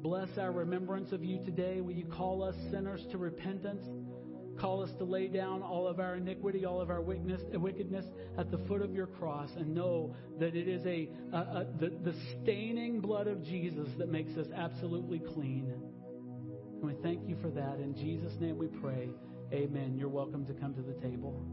bless 0.00 0.38
our 0.38 0.52
remembrance 0.52 1.10
of 1.10 1.24
you 1.24 1.44
today? 1.44 1.80
Will 1.80 1.92
you 1.92 2.06
call 2.06 2.44
us 2.44 2.54
sinners 2.70 3.04
to 3.10 3.18
repentance? 3.18 3.84
Call 4.58 4.82
us 4.82 4.90
to 4.98 5.04
lay 5.04 5.28
down 5.28 5.62
all 5.62 5.86
of 5.86 6.00
our 6.00 6.16
iniquity, 6.16 6.64
all 6.64 6.80
of 6.80 6.90
our 6.90 7.00
wickedness 7.00 8.04
at 8.36 8.50
the 8.50 8.58
foot 8.66 8.82
of 8.82 8.92
your 8.92 9.06
cross 9.06 9.50
and 9.56 9.74
know 9.74 10.16
that 10.40 10.56
it 10.56 10.66
is 10.66 10.84
a, 10.84 11.08
a, 11.32 11.36
a 11.36 11.66
the, 11.78 11.90
the 12.02 12.14
staining 12.42 13.00
blood 13.00 13.28
of 13.28 13.44
Jesus 13.44 13.88
that 13.98 14.08
makes 14.08 14.36
us 14.36 14.48
absolutely 14.54 15.20
clean. 15.20 15.72
And 16.80 16.82
we 16.82 16.94
thank 17.02 17.28
you 17.28 17.36
for 17.40 17.50
that. 17.50 17.78
In 17.78 17.94
Jesus' 17.94 18.34
name 18.40 18.58
we 18.58 18.66
pray. 18.66 19.10
Amen. 19.52 19.96
You're 19.96 20.08
welcome 20.08 20.44
to 20.46 20.54
come 20.54 20.74
to 20.74 20.82
the 20.82 20.94
table. 20.94 21.48